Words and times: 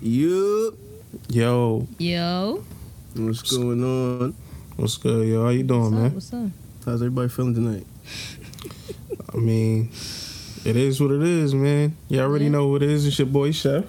You. 0.00 0.76
Yo, 1.28 1.86
Yo. 1.98 2.64
What's 3.16 3.42
going 3.56 3.82
on? 3.82 4.34
what's 4.76 4.96
good, 4.96 5.26
yo? 5.28 5.42
How 5.44 5.48
you 5.50 5.62
doing, 5.64 5.82
What's 5.82 5.92
man? 5.92 6.14
What's 6.14 6.32
up? 6.32 6.48
How's 6.86 7.02
everybody 7.02 7.28
feeling 7.28 7.54
tonight? 7.54 7.86
I 9.34 9.36
mean, 9.36 9.90
it 10.64 10.76
is 10.76 11.00
what 11.00 11.10
it 11.10 11.22
is, 11.22 11.54
man. 11.54 11.96
You 12.08 12.20
already 12.20 12.44
Yeah. 12.46 12.52
know 12.52 12.68
what 12.68 12.82
it 12.82 12.90
is. 12.90 13.06
It's 13.06 13.18
your 13.18 13.26
boy 13.26 13.50
Chef. 13.50 13.84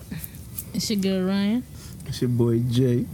It's 0.73 0.89
your 0.89 0.99
girl 0.99 1.27
Ryan. 1.27 1.63
It's 2.07 2.21
your 2.21 2.29
boy 2.29 2.59
Jay. 2.59 3.05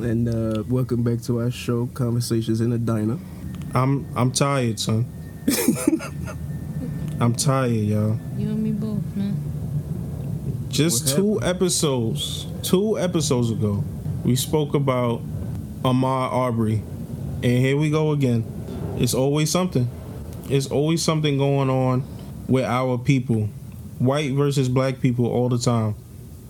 And 0.00 0.28
uh, 0.28 0.64
welcome 0.68 1.02
back 1.02 1.20
to 1.22 1.40
our 1.40 1.50
show, 1.50 1.86
Conversations 1.94 2.60
in 2.60 2.72
a 2.72 2.78
Diner. 2.78 3.18
I'm 3.74 4.06
I'm 4.16 4.32
tired, 4.32 4.80
son. 4.80 5.06
I'm 7.20 7.34
tired, 7.34 7.70
y'all. 7.72 8.18
You 8.38 8.48
and 8.50 8.62
me 8.62 8.72
both, 8.72 9.02
man. 9.14 9.36
Just 10.74 11.04
What 11.04 11.14
two 11.14 11.40
episodes, 11.40 12.46
two 12.64 12.98
episodes 12.98 13.48
ago, 13.48 13.84
we 14.24 14.34
spoke 14.34 14.74
about 14.74 15.22
Ahmaud 15.84 16.32
Arbery, 16.32 16.82
and 17.44 17.44
here 17.44 17.76
we 17.76 17.90
go 17.90 18.10
again. 18.10 18.44
It's 18.98 19.14
always 19.14 19.52
something. 19.52 19.88
It's 20.50 20.66
always 20.66 21.00
something 21.00 21.38
going 21.38 21.70
on 21.70 22.02
with 22.48 22.64
our 22.64 22.98
people, 22.98 23.48
white 24.00 24.32
versus 24.32 24.68
black 24.68 25.00
people, 25.00 25.26
all 25.26 25.48
the 25.48 25.58
time. 25.58 25.94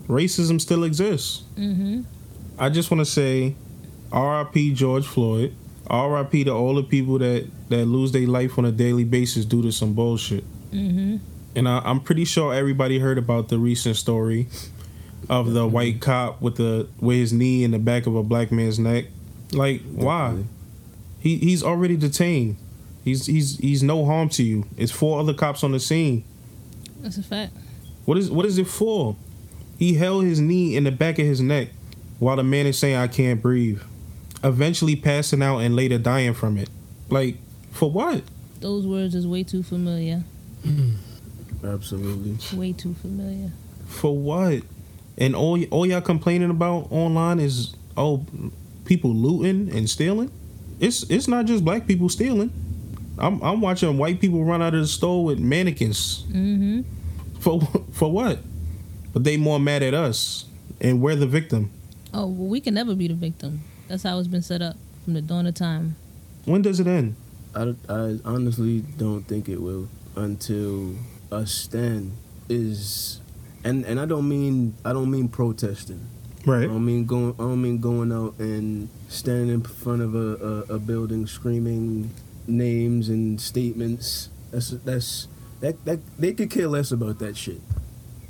Racism 0.07 0.59
still 0.59 0.85
exists. 0.85 1.43
Mm-hmm. 1.55 2.01
I 2.57 2.69
just 2.69 2.89
want 2.89 3.01
to 3.01 3.05
say, 3.05 3.53
R.I.P. 4.11 4.73
George 4.73 5.05
Floyd. 5.05 5.53
R.I.P. 5.85 6.45
to 6.45 6.51
all 6.51 6.73
the 6.73 6.83
people 6.83 7.19
that 7.19 7.47
that 7.69 7.85
lose 7.85 8.11
their 8.11 8.25
life 8.25 8.57
on 8.57 8.65
a 8.65 8.71
daily 8.71 9.03
basis 9.03 9.45
due 9.45 9.61
to 9.61 9.71
some 9.71 9.93
bullshit. 9.93 10.43
Mm-hmm. 10.71 11.17
And 11.55 11.67
I, 11.67 11.79
I'm 11.85 11.99
pretty 12.01 12.25
sure 12.25 12.53
everybody 12.53 12.99
heard 12.99 13.17
about 13.17 13.49
the 13.49 13.57
recent 13.57 13.95
story 13.95 14.47
of 15.29 15.53
the 15.53 15.65
white 15.67 16.01
cop 16.01 16.41
with 16.41 16.57
the 16.57 16.87
with 16.99 17.17
his 17.17 17.33
knee 17.33 17.63
in 17.63 17.71
the 17.71 17.79
back 17.79 18.05
of 18.07 18.15
a 18.15 18.23
black 18.23 18.51
man's 18.51 18.77
neck. 18.79 19.05
Like, 19.51 19.81
why? 19.91 20.43
He 21.19 21.37
he's 21.37 21.63
already 21.63 21.97
detained. 21.97 22.57
He's 23.03 23.25
he's 23.25 23.57
he's 23.57 23.83
no 23.83 24.05
harm 24.05 24.29
to 24.29 24.43
you. 24.43 24.65
It's 24.77 24.91
four 24.91 25.19
other 25.19 25.33
cops 25.33 25.63
on 25.63 25.71
the 25.71 25.79
scene. 25.79 26.23
That's 27.01 27.17
a 27.17 27.23
fact. 27.23 27.53
What 28.05 28.17
is 28.17 28.29
what 28.29 28.45
is 28.45 28.57
it 28.57 28.67
for? 28.67 29.15
He 29.77 29.93
held 29.95 30.23
his 30.23 30.39
knee 30.39 30.75
in 30.75 30.83
the 30.83 30.91
back 30.91 31.19
of 31.19 31.25
his 31.25 31.41
neck 31.41 31.69
while 32.19 32.35
the 32.35 32.43
man 32.43 32.65
is 32.65 32.77
saying 32.77 32.95
I 32.95 33.07
can't 33.07 33.41
breathe. 33.41 33.81
Eventually 34.43 34.95
passing 34.95 35.41
out 35.41 35.59
and 35.59 35.75
later 35.75 35.97
dying 35.97 36.33
from 36.33 36.57
it. 36.57 36.69
Like, 37.09 37.37
for 37.71 37.89
what? 37.89 38.23
Those 38.59 38.85
words 38.85 39.15
is 39.15 39.27
way 39.27 39.43
too 39.43 39.63
familiar. 39.63 40.23
Absolutely. 41.65 42.37
Way 42.57 42.73
too 42.73 42.93
familiar. 42.95 43.51
For 43.87 44.15
what? 44.15 44.63
And 45.17 45.35
all 45.35 45.63
all 45.65 45.85
y'all 45.85 46.01
complaining 46.01 46.49
about 46.49 46.87
online 46.91 47.39
is 47.39 47.75
oh 47.97 48.25
people 48.85 49.13
looting 49.13 49.75
and 49.75 49.89
stealing. 49.89 50.31
It's 50.79 51.03
it's 51.09 51.27
not 51.27 51.45
just 51.45 51.63
black 51.63 51.87
people 51.87 52.09
stealing. 52.09 52.51
I'm 53.17 53.41
I'm 53.41 53.61
watching 53.61 53.97
white 53.97 54.19
people 54.19 54.43
run 54.43 54.61
out 54.61 54.73
of 54.73 54.81
the 54.81 54.87
store 54.87 55.23
with 55.23 55.39
mannequins. 55.39 56.23
Mm-hmm. 56.23 56.81
For 57.39 57.61
for 57.93 58.11
what? 58.11 58.39
But 59.13 59.23
they 59.23 59.37
more 59.37 59.59
mad 59.59 59.81
at 59.81 59.93
us, 59.93 60.45
and 60.81 61.01
we're 61.01 61.15
the 61.15 61.27
victim. 61.27 61.71
Oh, 62.13 62.27
well, 62.27 62.47
we 62.47 62.59
can 62.59 62.73
never 62.73 62.95
be 62.95 63.07
the 63.07 63.13
victim. 63.13 63.61
That's 63.87 64.03
how 64.03 64.19
it's 64.19 64.27
been 64.27 64.41
set 64.41 64.61
up 64.61 64.75
from 65.03 65.13
the 65.13 65.21
dawn 65.21 65.45
of 65.45 65.53
time. 65.53 65.95
When 66.45 66.61
does 66.61 66.79
it 66.79 66.87
end? 66.87 67.15
I, 67.55 67.75
I 67.87 68.19
honestly 68.25 68.81
don't 68.97 69.23
think 69.23 69.47
it 69.47 69.61
will 69.61 69.87
until 70.15 70.95
a 71.35 71.47
stand 71.47 72.13
is, 72.49 73.21
and 73.63 73.85
and 73.85 73.99
I 73.99 74.05
don't 74.05 74.27
mean 74.27 74.75
I 74.83 74.93
don't 74.93 75.11
mean 75.11 75.29
protesting. 75.29 76.07
Right. 76.45 76.63
I 76.63 76.67
don't 76.67 76.85
mean 76.85 77.05
going. 77.05 77.33
I 77.33 77.43
don't 77.43 77.61
mean 77.61 77.79
going 77.79 78.11
out 78.11 78.35
and 78.39 78.89
standing 79.07 79.49
in 79.49 79.61
front 79.63 80.01
of 80.01 80.13
a, 80.13 80.63
a, 80.69 80.75
a 80.75 80.79
building 80.79 81.25
screaming 81.25 82.11
names 82.47 83.09
and 83.09 83.39
statements. 83.41 84.29
That's 84.51 84.69
that's 84.69 85.27
that 85.61 85.83
that 85.85 85.99
they 86.19 86.33
could 86.33 86.49
care 86.49 86.67
less 86.67 86.91
about 86.91 87.19
that 87.19 87.35
shit. 87.35 87.61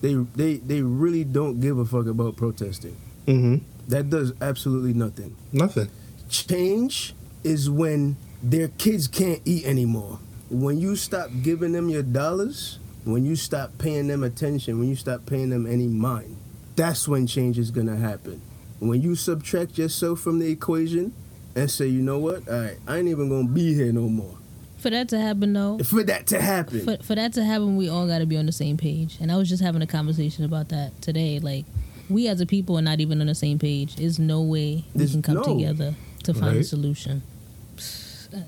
They 0.02 0.14
they 0.14 0.58
they 0.58 0.82
really 0.82 1.24
don't 1.24 1.60
give 1.60 1.78
a 1.78 1.86
fuck 1.86 2.08
about 2.08 2.38
protesting. 2.38 2.96
Mm-hmm. 3.28 3.58
That 3.90 4.10
does 4.10 4.34
absolutely 4.42 4.94
nothing. 4.94 5.36
Nothing. 5.52 5.90
Change 6.30 7.14
is 7.44 7.70
when 7.70 8.18
their 8.42 8.70
kids 8.70 9.08
can't 9.08 9.42
eat 9.46 9.66
anymore. 9.66 10.20
When 10.50 10.80
you 10.80 10.96
stop 10.96 11.30
giving 11.42 11.72
them 11.72 11.90
your 11.90 12.04
dollars, 12.04 12.80
when 13.06 13.26
you 13.26 13.36
stop 13.36 13.78
paying 13.78 14.08
them 14.08 14.24
attention, 14.24 14.80
when 14.80 14.90
you 14.90 14.96
stop 14.96 15.26
paying 15.26 15.50
them 15.50 15.66
any 15.66 15.88
mind, 15.88 16.36
that's 16.76 17.08
when 17.08 17.26
change 17.28 17.58
is 17.58 17.72
gonna 17.72 17.96
happen. 17.96 18.42
When 18.80 19.02
you 19.02 19.16
subtract 19.16 19.78
yourself 19.78 20.20
from 20.20 20.40
the 20.40 20.50
equation 20.52 21.14
and 21.56 21.72
say, 21.72 21.88
you 21.88 22.02
know 22.02 22.20
what, 22.20 22.48
all 22.50 22.60
right, 22.60 22.78
I 22.88 22.98
ain't 22.98 23.08
even 23.08 23.30
gonna 23.30 23.48
be 23.48 23.74
here 23.74 23.94
no 23.94 24.10
more. 24.10 24.36
For 24.78 24.90
that 24.90 25.08
to 25.10 25.20
happen, 25.20 25.54
though, 25.54 25.80
For 25.80 26.04
that 26.04 26.28
to 26.28 26.42
happen, 26.42 26.82
for, 26.84 26.98
for 27.02 27.16
that 27.16 27.34
to 27.34 27.44
happen, 27.46 27.78
we 27.78 27.90
all 27.90 28.06
got 28.06 28.20
to 28.20 28.28
be 28.28 28.38
on 28.38 28.46
the 28.46 28.52
same 28.52 28.78
page. 28.78 29.18
And 29.20 29.32
I 29.32 29.38
was 29.38 29.50
just 29.50 29.64
having 29.64 29.82
a 29.82 29.88
conversation 29.88 30.46
about 30.46 30.70
that 30.70 31.02
today. 31.02 31.40
Like, 31.40 31.66
we 32.08 32.28
as 32.28 32.40
a 32.40 32.46
people 32.46 32.78
are 32.78 32.84
not 32.84 33.00
even 33.00 33.20
on 33.20 33.26
the 33.26 33.34
same 33.34 33.58
page. 33.58 33.96
There's 33.96 34.20
no 34.20 34.42
way 34.42 34.84
we 34.94 35.00
There's- 35.00 35.14
can 35.14 35.24
come 35.24 35.36
no. 35.36 35.44
together 35.44 35.96
to 36.24 36.34
find 36.36 36.58
a 36.58 36.64
solution. 36.64 37.24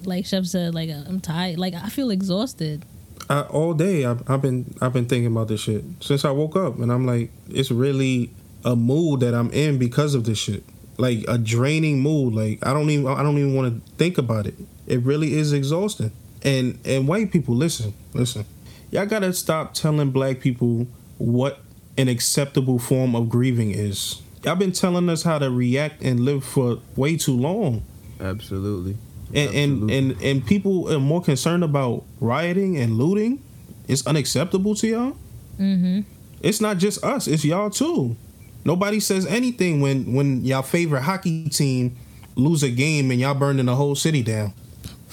Like 0.04 0.26
Chef 0.26 0.46
said, 0.46 0.76
like 0.76 0.90
I'm 0.90 1.22
tired. 1.22 1.58
Like 1.58 1.74
I 1.74 1.88
feel 1.90 2.10
exhausted. 2.12 2.84
I, 3.30 3.42
all 3.42 3.74
day 3.74 4.06
I've, 4.06 4.30
I've 4.30 4.42
been 4.42 4.76
I've 4.82 4.94
been 4.94 5.06
thinking 5.06 5.32
about 5.32 5.48
this 5.48 5.62
shit 5.62 5.84
since 6.00 6.26
I 6.26 6.32
woke 6.32 6.56
up, 6.56 6.80
and 6.80 6.92
I'm 6.92 7.06
like, 7.06 7.32
it's 7.50 7.72
really 7.72 8.32
a 8.64 8.76
mood 8.76 9.22
that 9.22 9.34
I'm 9.34 9.52
in 9.52 9.78
because 9.78 10.16
of 10.16 10.26
this 10.26 10.38
shit. 10.38 10.64
Like 10.98 11.26
a 11.28 11.38
draining 11.38 12.02
mood. 12.02 12.34
Like 12.34 12.66
I 12.66 12.74
don't 12.74 12.90
even 12.90 13.08
I 13.08 13.24
don't 13.24 13.38
even 13.38 13.56
want 13.56 13.86
to 13.86 13.92
think 13.94 14.18
about 14.18 14.48
it. 14.48 14.56
It 14.88 15.02
really 15.02 15.34
is 15.34 15.54
exhausting. 15.54 16.12
And 16.44 16.80
and 16.86 17.08
white 17.08 17.32
people, 17.32 17.56
listen, 17.56 17.94
listen, 18.14 18.46
y'all 18.92 19.06
gotta 19.06 19.34
stop 19.34 19.74
telling 19.74 20.12
black 20.12 20.40
people 20.40 20.88
what 21.18 21.60
an 21.98 22.08
acceptable 22.08 22.80
form 22.80 23.16
of 23.16 23.30
grieving 23.30 23.72
is. 23.72 24.22
Y'all 24.44 24.56
been 24.56 24.72
telling 24.72 25.10
us 25.10 25.24
how 25.24 25.40
to 25.40 25.50
react 25.50 26.02
and 26.02 26.22
live 26.22 26.44
for 26.44 26.80
way 26.96 27.18
too 27.18 27.36
long 27.36 27.84
absolutely. 28.20 28.98
And 29.34 29.54
and, 29.54 29.92
and 29.92 30.22
and 30.22 30.46
people 30.46 30.92
are 30.94 31.00
more 31.00 31.22
concerned 31.22 31.64
about 31.64 32.04
rioting 32.20 32.78
and 32.78 32.98
looting. 32.98 33.44
It's 33.88 34.06
unacceptable 34.06 34.76
to 34.76 34.88
y'all. 34.88 35.18
Mm-hmm. 35.60 36.02
It's 36.42 36.62
not 36.62 36.78
just 36.78 37.04
us; 37.04 37.28
it's 37.28 37.44
y'all 37.46 37.70
too. 37.70 38.16
Nobody 38.66 39.00
says 39.00 39.26
anything 39.26 39.82
when 39.82 40.14
when 40.14 40.44
y'all 40.44 40.62
favorite 40.62 41.02
hockey 41.04 41.50
team 41.50 41.96
lose 42.36 42.64
a 42.64 42.70
game 42.70 43.12
and 43.12 43.20
y'all 43.20 43.34
burning 43.34 43.66
the 43.66 43.76
whole 43.76 43.96
city 43.96 44.22
down. 44.24 44.54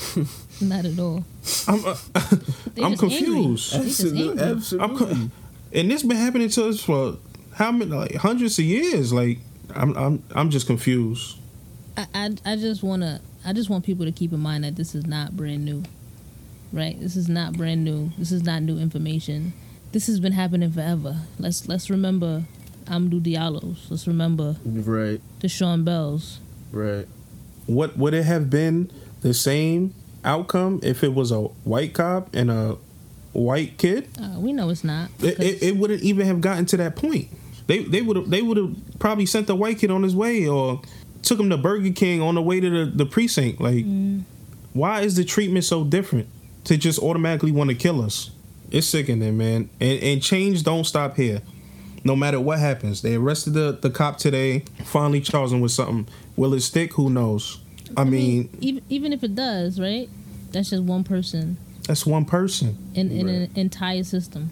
Not 0.60 0.84
at 0.84 0.98
all. 0.98 1.24
I'm 1.66 1.84
uh, 1.84 1.96
I'm 2.14 2.32
just 2.32 2.78
angry. 2.78 2.96
confused. 2.96 3.72
Just 3.72 4.00
Absolutely, 4.00 4.28
angry. 4.30 4.44
absolutely. 4.44 4.88
I'm 4.90 4.98
co- 4.98 5.30
and 5.72 5.90
this 5.90 6.02
been 6.02 6.16
happening 6.16 6.48
to 6.50 6.68
us 6.68 6.80
for 6.82 7.16
how 7.54 7.72
many 7.72 7.90
like 7.90 8.14
hundreds 8.16 8.58
of 8.58 8.64
years. 8.64 9.12
Like 9.12 9.38
I'm 9.74 9.96
I'm 9.96 10.22
I'm 10.34 10.50
just 10.50 10.66
confused. 10.66 11.38
I, 11.96 12.06
I, 12.14 12.36
I 12.44 12.56
just 12.56 12.82
wanna 12.82 13.20
I 13.44 13.52
just 13.52 13.68
want 13.68 13.84
people 13.84 14.04
to 14.06 14.12
keep 14.12 14.32
in 14.32 14.40
mind 14.40 14.64
that 14.64 14.76
this 14.76 14.94
is 14.94 15.06
not 15.06 15.36
brand 15.36 15.64
new. 15.64 15.82
Right? 16.72 16.98
This 16.98 17.14
is 17.14 17.28
not 17.28 17.52
brand 17.52 17.84
new. 17.84 18.10
This 18.18 18.32
is 18.32 18.42
not 18.42 18.62
new 18.62 18.78
information. 18.78 19.52
This 19.92 20.06
has 20.08 20.18
been 20.18 20.32
happening 20.32 20.72
forever. 20.72 21.18
Let's 21.38 21.68
let's 21.68 21.88
remember 21.88 22.44
Amadou 22.86 23.22
Diallo's. 23.22 23.86
Let's 23.90 24.06
remember 24.08 24.56
right, 24.64 25.20
the 25.40 25.48
Sean 25.48 25.84
Bells. 25.84 26.40
right. 26.72 27.06
What 27.66 27.96
would 27.96 28.12
it 28.12 28.24
have 28.24 28.50
been 28.50 28.90
the 29.22 29.32
same 29.32 29.94
outcome 30.24 30.80
if 30.82 31.02
it 31.02 31.14
was 31.14 31.30
a 31.30 31.42
white 31.42 31.94
cop 31.94 32.34
and 32.34 32.50
a 32.50 32.76
white 33.32 33.78
kid? 33.78 34.08
Uh, 34.20 34.38
we 34.38 34.52
know 34.52 34.68
it's 34.68 34.84
not. 34.84 35.10
It, 35.20 35.40
it, 35.40 35.62
it 35.62 35.76
wouldn't 35.76 36.02
even 36.02 36.26
have 36.26 36.40
gotten 36.40 36.66
to 36.66 36.76
that 36.78 36.96
point. 36.96 37.28
They 37.66 37.84
they 37.84 38.02
would 38.02 38.30
they 38.30 38.42
would 38.42 38.56
have 38.56 38.74
probably 38.98 39.26
sent 39.26 39.46
the 39.46 39.54
white 39.54 39.78
kid 39.78 39.90
on 39.90 40.02
his 40.02 40.14
way 40.16 40.46
or 40.48 40.82
took 41.24 41.40
him 41.40 41.50
to 41.50 41.56
Burger 41.56 41.90
King 41.92 42.22
on 42.22 42.34
the 42.34 42.42
way 42.42 42.60
to 42.60 42.70
the, 42.70 42.90
the 42.90 43.06
precinct. 43.06 43.60
Like, 43.60 43.84
mm. 43.84 44.22
why 44.72 45.00
is 45.02 45.16
the 45.16 45.24
treatment 45.24 45.64
so 45.64 45.84
different 45.84 46.28
to 46.64 46.76
just 46.76 46.98
automatically 46.98 47.52
want 47.52 47.70
to 47.70 47.76
kill 47.76 48.02
us? 48.02 48.30
It's 48.70 48.86
sickening, 48.86 49.36
man. 49.36 49.70
And 49.80 50.02
and 50.02 50.22
change 50.22 50.62
don't 50.62 50.84
stop 50.84 51.16
here. 51.16 51.42
No 52.04 52.14
matter 52.16 52.38
what 52.40 52.58
happens, 52.58 53.02
they 53.02 53.14
arrested 53.14 53.54
the, 53.54 53.78
the 53.80 53.88
cop 53.90 54.18
today. 54.18 54.64
Finally 54.84 55.22
charged 55.22 55.52
him 55.52 55.60
with 55.60 55.72
something. 55.72 56.06
Will 56.36 56.52
it 56.54 56.60
stick? 56.60 56.94
Who 56.94 57.08
knows? 57.08 57.60
I 57.96 58.04
mean, 58.04 58.50
even 58.60 58.82
even 58.88 59.12
if 59.12 59.22
it 59.22 59.34
does, 59.34 59.80
right? 59.80 60.08
That's 60.52 60.70
just 60.70 60.82
one 60.82 61.04
person 61.04 61.56
that's 61.86 62.06
one 62.06 62.24
person. 62.24 62.76
in, 62.94 63.10
in 63.10 63.26
Right. 63.26 63.34
an 63.34 63.50
entire 63.54 64.04
system. 64.04 64.50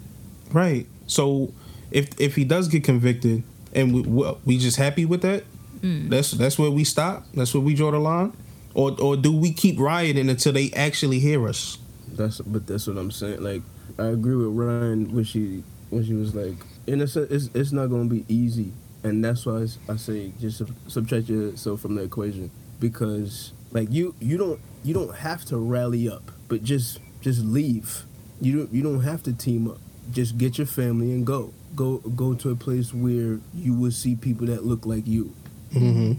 Right. 0.51 0.85
So 1.07 1.51
if 1.91 2.09
if 2.19 2.35
he 2.35 2.43
does 2.43 2.67
get 2.67 2.83
convicted 2.83 3.43
and 3.73 3.93
we 3.93 4.01
we- 4.01 4.33
we 4.45 4.57
just 4.57 4.77
happy 4.77 5.05
with 5.05 5.21
that, 5.21 5.43
Mm. 5.83 6.09
that's 6.09 6.31
that's 6.31 6.57
where 6.57 6.71
we 6.71 6.83
stop. 6.85 7.25
That's 7.33 7.53
where 7.53 7.61
we 7.61 7.75
draw 7.75 7.91
the 7.91 7.99
line. 7.99 8.33
Or 8.73 8.95
or 8.99 9.17
do 9.17 9.35
we 9.35 9.51
keep 9.51 9.79
rioting 9.79 10.29
until 10.29 10.53
they 10.53 10.71
actually 10.71 11.19
hear 11.19 11.47
us? 11.47 11.77
That's 12.07 12.39
but 12.39 12.65
that's 12.65 12.87
what 12.87 12.97
I'm 12.97 13.11
saying. 13.11 13.43
Like 13.43 13.61
I 13.99 14.05
agree 14.05 14.35
with 14.35 14.55
Ryan 14.55 15.13
when 15.13 15.23
she 15.25 15.63
when 15.89 16.05
she 16.05 16.13
was 16.13 16.33
like, 16.33 16.55
in 16.87 17.01
a 17.01 17.03
it's, 17.03 17.49
it's 17.53 17.71
not 17.71 17.87
going 17.87 18.09
to 18.09 18.15
be 18.15 18.25
easy, 18.33 18.71
and 19.03 19.23
that's 19.23 19.45
why 19.45 19.67
I 19.89 19.95
say 19.97 20.31
just 20.39 20.59
sub- 20.59 20.75
subtract 20.87 21.29
yourself 21.29 21.81
from 21.81 21.95
the 21.95 22.03
equation 22.03 22.49
because 22.79 23.53
like 23.71 23.91
you 23.91 24.15
you 24.19 24.37
don't 24.37 24.59
you 24.83 24.93
don't 24.93 25.15
have 25.15 25.45
to 25.45 25.57
rally 25.57 26.09
up, 26.09 26.31
but 26.47 26.63
just 26.63 26.99
just 27.21 27.41
leave. 27.43 28.03
You 28.41 28.57
don't 28.57 28.73
you 28.73 28.83
don't 28.83 29.01
have 29.01 29.21
to 29.23 29.33
team 29.33 29.69
up. 29.69 29.79
Just 30.11 30.37
get 30.37 30.57
your 30.57 30.67
family 30.67 31.11
and 31.11 31.25
go. 31.25 31.53
Go 31.75 31.97
go 31.97 32.33
to 32.35 32.51
a 32.51 32.55
place 32.55 32.93
where 32.93 33.39
you 33.53 33.73
will 33.73 33.91
see 33.91 34.15
people 34.15 34.47
that 34.47 34.65
look 34.65 34.85
like 34.85 35.07
you. 35.07 35.33
Mm-hmm. 35.73 36.13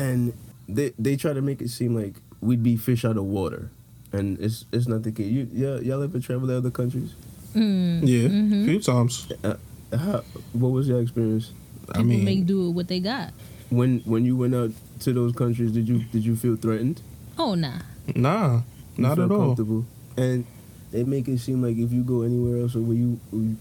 And 0.00 0.32
they 0.68 0.92
they 0.98 1.16
try 1.16 1.32
to 1.32 1.42
make 1.42 1.60
it 1.60 1.68
seem 1.70 1.94
like 1.94 2.14
we'd 2.40 2.62
be 2.62 2.76
fish 2.76 3.04
out 3.04 3.16
of 3.16 3.24
water, 3.24 3.70
and 4.12 4.38
it's 4.40 4.64
it's 4.72 4.86
not 4.86 5.02
the 5.02 5.12
case. 5.12 5.26
You 5.30 5.48
y'all, 5.52 5.82
y'all 5.82 6.02
ever 6.02 6.20
travel 6.20 6.48
to 6.48 6.56
other 6.56 6.70
countries? 6.70 7.12
Mm. 7.54 8.06
Yeah, 8.06 8.28
Mhm. 8.28 8.62
a 8.62 8.66
few 8.66 8.80
times. 8.80 9.26
Uh, 9.42 9.56
how, 9.96 10.22
what 10.52 10.68
was 10.70 10.86
your 10.86 11.00
experience 11.02 11.50
I 11.92 12.02
mean, 12.02 12.24
make 12.24 12.46
do 12.46 12.68
with 12.68 12.76
what 12.76 12.88
they 12.88 13.00
got. 13.00 13.32
when 13.70 13.98
when 14.06 14.24
you 14.24 14.36
went 14.36 14.54
out 14.54 14.70
to 15.00 15.12
those 15.12 15.32
countries? 15.34 15.72
Did 15.72 15.88
you 15.88 16.04
did 16.12 16.24
you 16.24 16.36
feel 16.36 16.54
threatened? 16.54 17.02
Oh 17.36 17.54
nah. 17.54 17.80
nah, 18.14 18.62
not 18.96 19.16
felt 19.18 19.30
at 19.30 19.34
all. 19.34 19.46
Comfortable, 19.56 19.84
and 20.16 20.46
they 20.92 21.02
make 21.02 21.26
it 21.26 21.38
seem 21.40 21.62
like 21.62 21.76
if 21.76 21.90
you 21.92 22.02
go 22.02 22.22
anywhere 22.22 22.62
else 22.62 22.76
or 22.76 22.80
when 22.86 22.96
you 22.96 23.10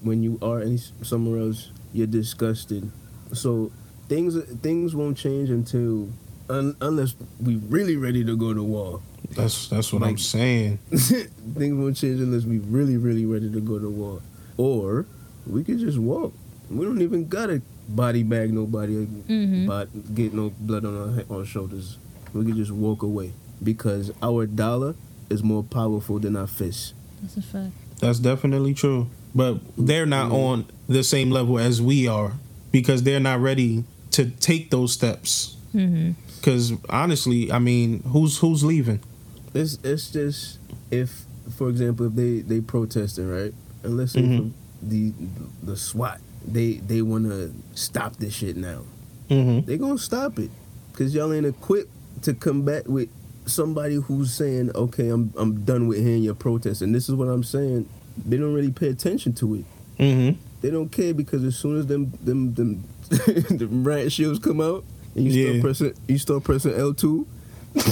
when 0.05 0.21
you 0.21 0.37
are 0.41 0.61
any 0.61 0.77
somewhere 1.01 1.41
else, 1.41 1.71
you're 1.91 2.05
disgusted. 2.07 2.91
So 3.33 3.71
things 4.09 4.35
things 4.61 4.93
won't 4.95 5.17
change 5.17 5.49
until 5.49 6.09
un, 6.49 6.75
unless 6.81 7.15
we 7.41 7.55
really 7.55 7.95
ready 7.95 8.25
to 8.25 8.35
go 8.35 8.53
to 8.53 8.63
war. 8.63 9.01
That's 9.35 9.67
that's 9.69 9.93
what 9.93 10.03
I'm 10.03 10.17
saying. 10.17 10.77
things 10.89 11.75
won't 11.75 11.95
change 11.95 12.19
unless 12.19 12.43
we 12.43 12.57
really 12.59 12.97
really 12.97 13.25
ready 13.25 13.51
to 13.51 13.61
go 13.61 13.79
to 13.79 13.89
war, 13.89 14.21
or 14.57 15.05
we 15.47 15.63
could 15.63 15.79
just 15.79 15.97
walk. 15.97 16.33
We 16.69 16.85
don't 16.85 17.01
even 17.01 17.27
gotta 17.27 17.61
body 17.87 18.21
bag 18.23 18.53
nobody 18.53 18.97
or 18.97 19.05
Mhm. 19.05 19.65
but 19.67 20.13
get 20.13 20.33
no 20.33 20.51
blood 20.59 20.85
on 20.85 21.25
our, 21.29 21.37
our 21.39 21.45
shoulders. 21.45 21.97
We 22.33 22.45
could 22.45 22.55
just 22.55 22.71
walk 22.71 23.01
away 23.01 23.31
because 23.63 24.11
our 24.21 24.45
dollar 24.45 24.95
is 25.29 25.41
more 25.43 25.63
powerful 25.63 26.19
than 26.19 26.35
our 26.35 26.45
fists. 26.47 26.93
That's 27.21 27.37
a 27.37 27.41
fact. 27.41 27.73
That's 27.99 28.19
definitely 28.19 28.73
true. 28.73 29.07
But 29.35 29.59
they're 29.77 30.05
not 30.05 30.31
Mhm. 30.31 30.33
on 30.35 30.65
the 30.87 31.03
same 31.03 31.29
level 31.31 31.57
as 31.59 31.81
we 31.81 32.07
are 32.07 32.33
because 32.71 33.03
they're 33.03 33.19
not 33.19 33.41
ready 33.41 33.83
to 34.11 34.29
take 34.29 34.69
those 34.71 34.93
steps. 34.93 35.57
Mm-hmm. 35.75 36.11
Because 36.35 36.73
honestly, 36.89 37.51
I 37.51 37.59
mean, 37.59 38.01
who's 38.03 38.37
who's 38.39 38.63
leaving? 38.63 39.01
It's 39.53 39.77
it's 39.83 40.11
just 40.11 40.59
if, 40.91 41.25
for 41.57 41.69
example, 41.69 42.05
if 42.07 42.15
they 42.15 42.39
they 42.39 42.61
protesting 42.61 43.29
right, 43.29 43.53
and 43.83 43.97
let's 43.97 44.13
say 44.13 44.21
Mhm. 44.21 44.51
the 44.81 45.13
the 45.63 45.75
SWAT 45.75 46.21
they 46.47 46.73
they 46.75 47.01
want 47.01 47.25
to 47.25 47.53
stop 47.75 48.15
this 48.17 48.33
shit 48.33 48.55
now. 48.55 48.81
Mm-hmm. 49.29 49.65
They 49.67 49.77
gonna 49.77 49.97
stop 49.97 50.39
it 50.39 50.49
because 50.91 51.13
y'all 51.13 51.31
ain't 51.33 51.45
equipped 51.45 51.91
to 52.23 52.33
combat 52.33 52.87
with 52.87 53.09
somebody 53.45 53.95
who's 53.95 54.33
saying, 54.33 54.71
okay, 54.75 55.09
I'm 55.09 55.33
I'm 55.37 55.63
done 55.65 55.87
with 55.87 55.99
hearing 55.99 56.23
your 56.23 56.35
protest, 56.35 56.81
and 56.81 56.95
this 56.95 57.09
is 57.09 57.15
what 57.15 57.27
I'm 57.27 57.43
saying. 57.43 57.87
They 58.25 58.37
don't 58.37 58.53
really 58.53 58.71
pay 58.71 58.87
attention 58.89 59.33
to 59.33 59.55
it. 59.55 59.65
Mm-hmm. 59.99 60.39
They 60.61 60.71
don't 60.71 60.89
care 60.91 61.13
because 61.13 61.43
as 61.43 61.55
soon 61.57 61.77
as 61.77 61.87
them 61.87 62.11
them 62.23 62.53
them 62.53 62.83
them 63.49 63.83
riot 63.83 64.11
shields 64.11 64.39
come 64.39 64.61
out 64.61 64.83
and 65.15 65.25
you 65.25 65.31
Yeah. 65.31 65.49
start 65.49 65.61
pressing 65.61 65.93
you 66.07 66.17
start 66.17 66.43
pressing 66.43 66.73
L 66.73 66.93
two 66.93 67.27
Yo. 67.75 67.83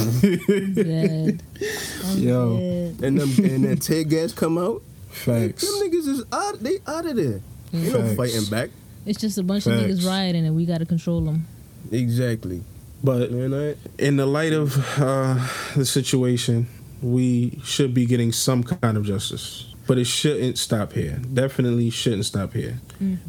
dead. 2.57 3.03
and 3.03 3.19
them 3.19 3.45
and 3.45 3.63
that 3.65 3.81
tear 3.81 4.03
gas 4.03 4.33
come 4.33 4.57
out, 4.57 4.81
Facts. 5.09 5.61
them 5.63 5.87
niggas 5.89 6.07
is 6.07 6.23
out 6.31 6.59
they 6.59 6.79
out 6.87 7.05
of 7.05 7.15
there. 7.15 7.41
They 7.71 7.91
no 7.91 8.01
Facts. 8.01 8.15
fighting 8.15 8.45
back. 8.49 8.69
It's 9.05 9.19
just 9.19 9.37
a 9.37 9.43
bunch 9.43 9.63
Facts. 9.65 9.81
of 9.81 9.89
niggas 9.89 10.05
rioting, 10.07 10.45
and 10.45 10.55
we 10.55 10.65
got 10.65 10.79
to 10.79 10.85
control 10.85 11.21
them. 11.21 11.45
Exactly. 11.91 12.63
But 13.03 13.31
Man, 13.31 13.53
I, 13.53 13.75
in 14.03 14.17
the 14.17 14.25
light 14.25 14.53
of 14.53 14.77
uh, 14.99 15.47
the 15.75 15.85
situation, 15.85 16.67
we 17.01 17.59
should 17.63 17.93
be 17.93 18.05
getting 18.05 18.31
some 18.31 18.63
kind 18.63 18.97
of 18.97 19.05
justice. 19.05 19.73
But 19.85 19.97
it 19.97 20.05
shouldn't 20.07 20.57
stop 20.57 20.93
here. 20.93 21.21
Definitely 21.33 21.89
shouldn't 21.91 22.25
stop 22.25 22.53
here. 22.53 22.79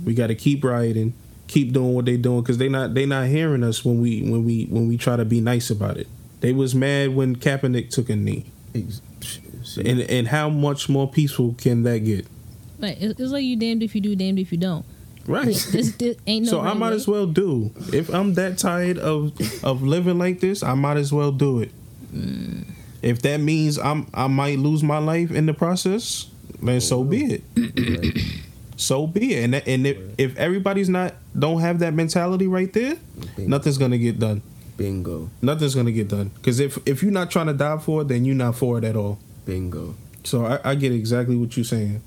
We 0.05 0.15
got 0.15 0.29
to 0.29 0.35
keep 0.35 0.65
rioting, 0.65 1.13
keep 1.49 1.73
doing 1.73 1.95
what 1.95 2.05
they 2.05 2.17
doing 2.17 2.43
because 2.43 2.59
they 2.59 2.69
not 2.69 2.95
they 2.95 3.07
not 3.07 3.27
hearing 3.27 3.65
us 3.65 3.85
when 3.85 4.01
we 4.01 4.23
when 4.23 4.45
we 4.45 4.67
when 4.67 4.87
we 4.87 4.97
try 4.97 5.17
to 5.17 5.25
be 5.25 5.41
nice 5.41 5.71
about 5.71 5.97
it. 5.97 6.07
They 6.41 6.53
was 6.53 6.75
mad 6.75 7.17
when 7.17 7.35
Kaepernick 7.35 7.91
took 7.91 8.09
a 8.11 8.17
knee, 8.17 8.47
and 8.75 10.01
and 10.01 10.29
how 10.29 10.49
much 10.49 10.89
more 10.89 11.11
peaceful 11.11 11.55
can 11.59 11.83
that 11.83 12.01
get? 12.01 12.27
Right. 12.79 12.97
It's 13.01 13.19
it's 13.19 13.33
like 13.33 13.43
you 13.43 13.57
damned 13.57 13.83
if 13.83 13.95
you 13.95 14.01
do, 14.01 14.15
damned 14.15 14.39
if 14.39 14.53
you 14.53 14.59
don't. 14.59 14.85
Right. 15.27 15.47
This, 15.47 15.97
this 15.97 16.17
ain't 16.27 16.47
no. 16.47 16.53
so 16.53 16.61
I 16.61 16.75
might 16.75 16.91
way. 16.91 16.97
as 16.97 17.09
well 17.09 17.27
do. 17.27 17.71
If 17.93 18.09
I'm 18.09 18.35
that 18.35 18.59
tired 18.59 18.99
of 18.99 19.33
of 19.65 19.83
living 19.83 20.19
like 20.19 20.41
this, 20.41 20.63
I 20.63 20.75
might 20.75 20.97
as 20.97 21.13
well 21.13 21.33
do 21.33 21.61
it. 21.61 21.71
Mm. 22.15 22.65
If 23.03 23.23
that 23.23 23.39
means 23.41 23.79
I'm 23.79 24.07
I 24.15 24.27
might 24.27 24.59
lose 24.59 24.83
my 24.83 24.99
life 24.99 25.31
in 25.31 25.47
the 25.47 25.55
process, 25.55 26.29
then 26.63 26.81
so 26.81 27.05
be 27.05 27.43
it. 27.57 28.45
So 28.79 29.07
be 29.09 29.35
it. 29.35 29.45
And 29.45 29.55
that, 29.55 29.69
and 29.69 29.87
if, 29.87 29.99
if 30.17 30.37
everybody's 30.39 30.89
not 30.89 31.15
don't 31.37 31.61
have 31.61 31.81
that 31.81 31.93
mentality 31.95 32.47
right 32.47 32.73
there, 32.73 32.97
Bingo. 33.37 33.51
nothing's 33.51 33.77
gonna 33.77 33.99
get 33.99 34.19
done. 34.19 34.41
Bingo. 34.77 35.29
Nothing's 35.43 35.75
gonna 35.75 35.93
get 35.93 36.09
done. 36.09 36.31
Because 36.37 36.61
if 36.61 36.79
if 36.87 37.03
you're 37.03 37.13
not 37.13 37.31
trying 37.31 37.49
to 37.49 37.53
die 37.55 37.79
for 37.79 38.03
it, 38.03 38.09
then 38.09 38.25
you're 38.25 38.37
not 38.37 38.55
for 38.55 38.79
it 38.79 38.85
at 38.85 38.95
all. 38.97 39.19
Bingo. 39.45 39.97
So 40.23 40.47
I, 40.47 40.61
I 40.71 40.75
get 40.77 40.93
exactly 40.93 41.37
what 41.37 41.57
you're 41.57 41.65
saying. 41.65 42.01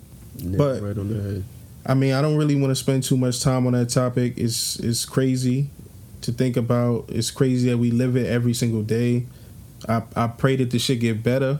But- 0.44 0.82
right 0.82 0.98
on 0.98 1.10
the 1.10 1.22
head. 1.22 1.44
I 1.84 1.96
mean, 1.96 2.14
I 2.14 2.22
don't 2.22 2.38
really 2.38 2.56
want 2.56 2.70
to 2.70 2.76
spend 2.76 3.04
too 3.04 3.18
much 3.18 3.42
time 3.42 3.66
on 3.66 3.74
that 3.74 3.90
topic. 3.90 4.36
It's 4.38 4.80
it's 4.80 5.04
crazy 5.04 5.72
to 6.22 6.32
think 6.32 6.56
about. 6.56 7.06
It's 7.10 7.32
crazy 7.32 7.70
that 7.70 7.80
we 7.80 7.92
live 7.92 8.16
it 8.16 8.28
every 8.28 8.54
single 8.54 8.84
day. 8.84 9.26
I 9.90 10.04
I 10.16 10.28
pray 10.28 10.56
that 10.58 10.70
the 10.70 10.78
shit 10.80 11.00
get 11.00 11.24
better, 11.24 11.60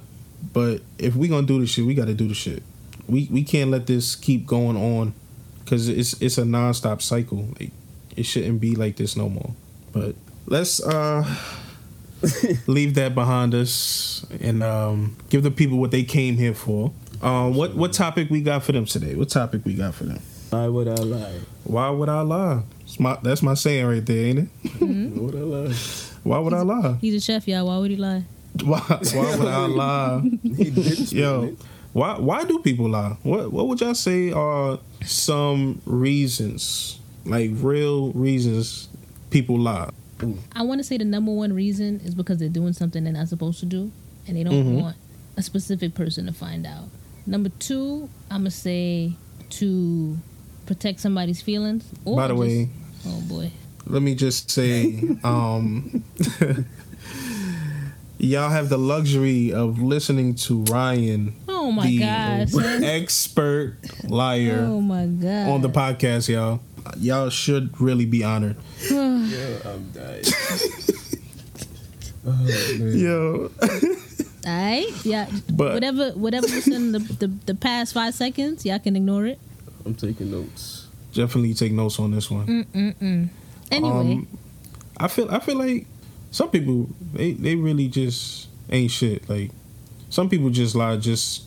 but 0.54 0.82
if 1.00 1.16
we 1.16 1.28
gonna 1.28 1.48
do 1.48 1.60
the 1.60 1.66
shit, 1.66 1.86
we 1.86 1.96
got 1.96 2.06
to 2.06 2.14
do 2.14 2.28
the 2.28 2.36
shit. 2.36 2.62
We 3.12 3.28
we 3.32 3.44
can't 3.44 3.70
let 3.70 3.88
this 3.88 4.16
keep 4.16 4.48
going 4.48 4.78
on 4.78 5.14
because 5.64 5.90
it's 5.90 6.20
it's 6.22 6.38
a 6.38 6.44
nonstop 6.44 7.02
cycle. 7.02 7.50
Like, 7.60 7.72
it 8.16 8.24
shouldn't 8.24 8.62
be 8.62 8.76
like 8.76 8.96
this 8.96 9.16
no 9.16 9.30
more. 9.30 9.52
But 9.92 10.16
let's 10.46 10.82
uh 10.82 11.24
leave 12.68 12.96
that 12.96 13.14
behind 13.14 13.54
us 13.54 14.26
and 14.40 14.64
um 14.64 15.18
give 15.30 15.44
the 15.44 15.52
people 15.52 15.78
what 15.78 15.92
they 15.92 16.04
came 16.04 16.38
here 16.38 16.54
for. 16.54 16.94
Um, 17.22 17.54
what 17.54 17.76
what 17.76 17.94
topic 17.94 18.30
we 18.30 18.42
got 18.42 18.64
for 18.64 18.72
them 18.72 18.86
today? 18.86 19.16
What 19.16 19.30
topic 19.30 19.66
we 19.66 19.76
got 19.76 19.94
for 19.94 20.06
them? 20.06 20.22
Why 20.50 20.68
would 20.68 20.88
I 20.88 20.96
lie? 20.96 21.40
Why 21.64 21.90
would 21.90 22.10
I 22.10 22.22
lie? 22.22 22.64
It's 22.82 23.00
my, 23.00 23.18
that's 23.24 23.42
my 23.42 23.54
saying 23.54 23.86
right 23.86 24.06
there, 24.06 24.26
ain't 24.26 24.40
it? 24.40 24.48
Why 24.80 25.22
would 25.22 25.36
I 25.36 25.40
lie? 25.40 25.76
Why 26.24 26.40
would 26.40 26.54
I 26.54 26.62
lie? 26.62 26.98
He's 27.00 27.16
a 27.16 27.22
chef, 27.22 27.48
y'all. 27.48 27.68
Why 27.68 27.78
would 27.78 27.92
he 27.92 27.96
lie? 27.96 28.24
Why, 28.62 28.80
why 28.80 29.36
would 29.38 29.48
I 29.48 29.66
lie? 29.66 30.22
He 30.44 30.72
didn't 30.72 31.12
Yo, 31.14 31.44
it. 31.44 31.58
Why 31.94 32.18
why 32.20 32.44
do 32.46 32.60
people 32.60 32.90
lie? 32.90 33.18
What 33.24 33.52
what 33.52 33.68
would 33.68 33.82
y'all 33.82 33.94
say 33.96 34.32
are 34.32 34.80
some 35.06 35.82
reasons, 35.86 37.00
like 37.26 37.52
real 37.56 38.12
reasons, 38.14 38.88
people 39.30 39.58
lie? 39.60 39.90
I 40.54 40.62
want 40.62 40.80
to 40.80 40.84
say 40.84 40.98
the 40.98 41.06
number 41.06 41.32
one 41.32 41.52
reason 41.52 42.00
is 42.06 42.14
because 42.14 42.38
they're 42.38 42.48
doing 42.48 42.74
something 42.74 43.04
they're 43.04 43.12
not 43.14 43.28
supposed 43.28 43.60
to 43.62 43.66
do, 43.66 43.92
and 44.28 44.38
they 44.38 44.44
don't 44.44 44.54
Mhm. 44.54 44.82
want 44.82 44.96
a 45.36 45.42
specific 45.42 45.96
person 45.96 46.28
to 46.28 46.32
find 46.34 46.66
out. 46.68 46.90
Number 47.26 47.50
two, 47.60 48.08
I'm 48.30 48.42
gonna 48.42 48.52
say 48.52 49.14
to 49.52 50.18
protect 50.68 51.00
somebody's 51.00 51.42
feelings. 51.42 51.84
Or 52.06 52.16
By 52.18 52.28
the 52.28 52.34
just- 52.36 52.40
way, 52.40 52.70
oh 53.08 53.22
boy, 53.22 53.52
let 53.88 54.02
me 54.04 54.14
just 54.16 54.52
say, 54.52 55.00
um, 55.24 56.04
y'all 58.20 58.50
have 58.50 58.70
the 58.70 58.78
luxury 58.78 59.52
of 59.52 59.82
listening 59.82 60.36
to 60.36 60.64
Ryan, 60.66 61.34
oh 61.72 61.76
my 61.76 61.88
the 61.88 62.00
god, 62.00 62.50
son. 62.50 62.84
expert 63.00 63.78
liar. 64.04 64.66
oh 64.68 64.82
my 64.82 65.06
god, 65.06 65.50
on 65.50 65.62
the 65.62 65.70
podcast, 65.70 66.30
y'all. 66.30 66.60
Y'all 66.98 67.30
should 67.30 67.80
really 67.80 68.06
be 68.06 68.24
honored. 68.24 68.56
Yo, 68.90 68.98
I'm 69.66 69.92
dying. 69.92 70.24
oh. 72.26 72.48
Yo, 72.96 73.52
Alright, 74.46 75.06
yeah. 75.06 75.30
But- 75.52 75.74
whatever, 75.74 76.12
whatever 76.12 76.48
was 76.48 76.68
in 76.68 76.92
the, 76.92 77.00
the 77.00 77.28
the 77.46 77.56
past 77.56 77.94
five 77.94 78.14
seconds, 78.16 78.66
y'all 78.66 78.80
can 78.80 78.96
ignore 78.96 79.26
it. 79.26 79.40
I'm 79.86 79.94
taking 79.96 80.32
notes. 80.32 80.88
definitely 81.14 81.54
take 81.54 81.72
notes 81.72 82.00
on 82.00 82.12
this 82.12 82.30
one. 82.32 82.46
Mm 82.48 82.66
mm 82.74 82.96
mm. 82.96 83.30
Anyway, 83.72 83.90
Um, 83.90 84.28
I 84.98 85.08
feel 85.08 85.30
I 85.30 85.40
feel 85.40 85.58
like 85.58 85.86
some 86.32 86.50
people 86.50 86.90
they 87.14 87.34
they 87.34 87.56
really 87.56 87.88
just 87.88 88.48
ain't 88.70 88.90
shit. 88.92 89.28
Like 89.30 89.52
some 90.10 90.30
people 90.30 90.50
just 90.50 90.74
lie. 90.76 90.98
Just 90.98 91.44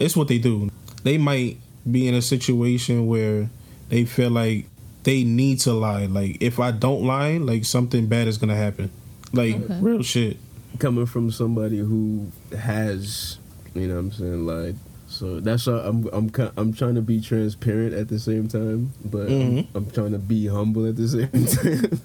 it's 0.00 0.16
what 0.16 0.28
they 0.28 0.38
do. 0.38 0.70
They 1.04 1.18
might 1.18 1.58
be 1.90 2.08
in 2.08 2.14
a 2.14 2.22
situation 2.22 3.06
where 3.06 3.48
they 3.88 4.04
feel 4.04 4.30
like 4.30 4.66
they 5.04 5.24
need 5.24 5.60
to 5.60 5.72
lie. 5.72 6.06
Like 6.06 6.38
if 6.40 6.58
I 6.58 6.72
don't 6.72 7.02
lie, 7.04 7.38
like 7.38 7.64
something 7.64 8.06
bad 8.06 8.26
is 8.28 8.38
gonna 8.38 8.56
happen. 8.56 8.90
Like 9.32 9.54
Okay. 9.56 9.78
real 9.80 10.02
shit. 10.02 10.36
Coming 10.78 11.06
from 11.06 11.30
somebody 11.30 11.78
who 11.78 12.30
has, 12.56 13.38
you 13.74 13.86
know 13.88 13.94
what 13.94 14.00
I'm 14.00 14.12
saying, 14.12 14.46
lied. 14.46 14.76
So 15.20 15.38
that's 15.38 15.66
why 15.66 15.74
I'm 15.84 16.08
I'm 16.14 16.32
I'm 16.56 16.72
trying 16.72 16.94
to 16.94 17.02
be 17.02 17.20
transparent 17.20 17.92
at 17.92 18.08
the 18.08 18.18
same 18.18 18.48
time, 18.48 18.94
but 19.04 19.28
Mhm. 19.28 19.66
I'm, 19.74 19.84
I'm 19.84 19.90
trying 19.90 20.12
to 20.12 20.18
be 20.18 20.46
humble 20.46 20.86
at 20.88 20.96
the 20.96 21.06
same 21.06 21.28
time. 21.60 22.00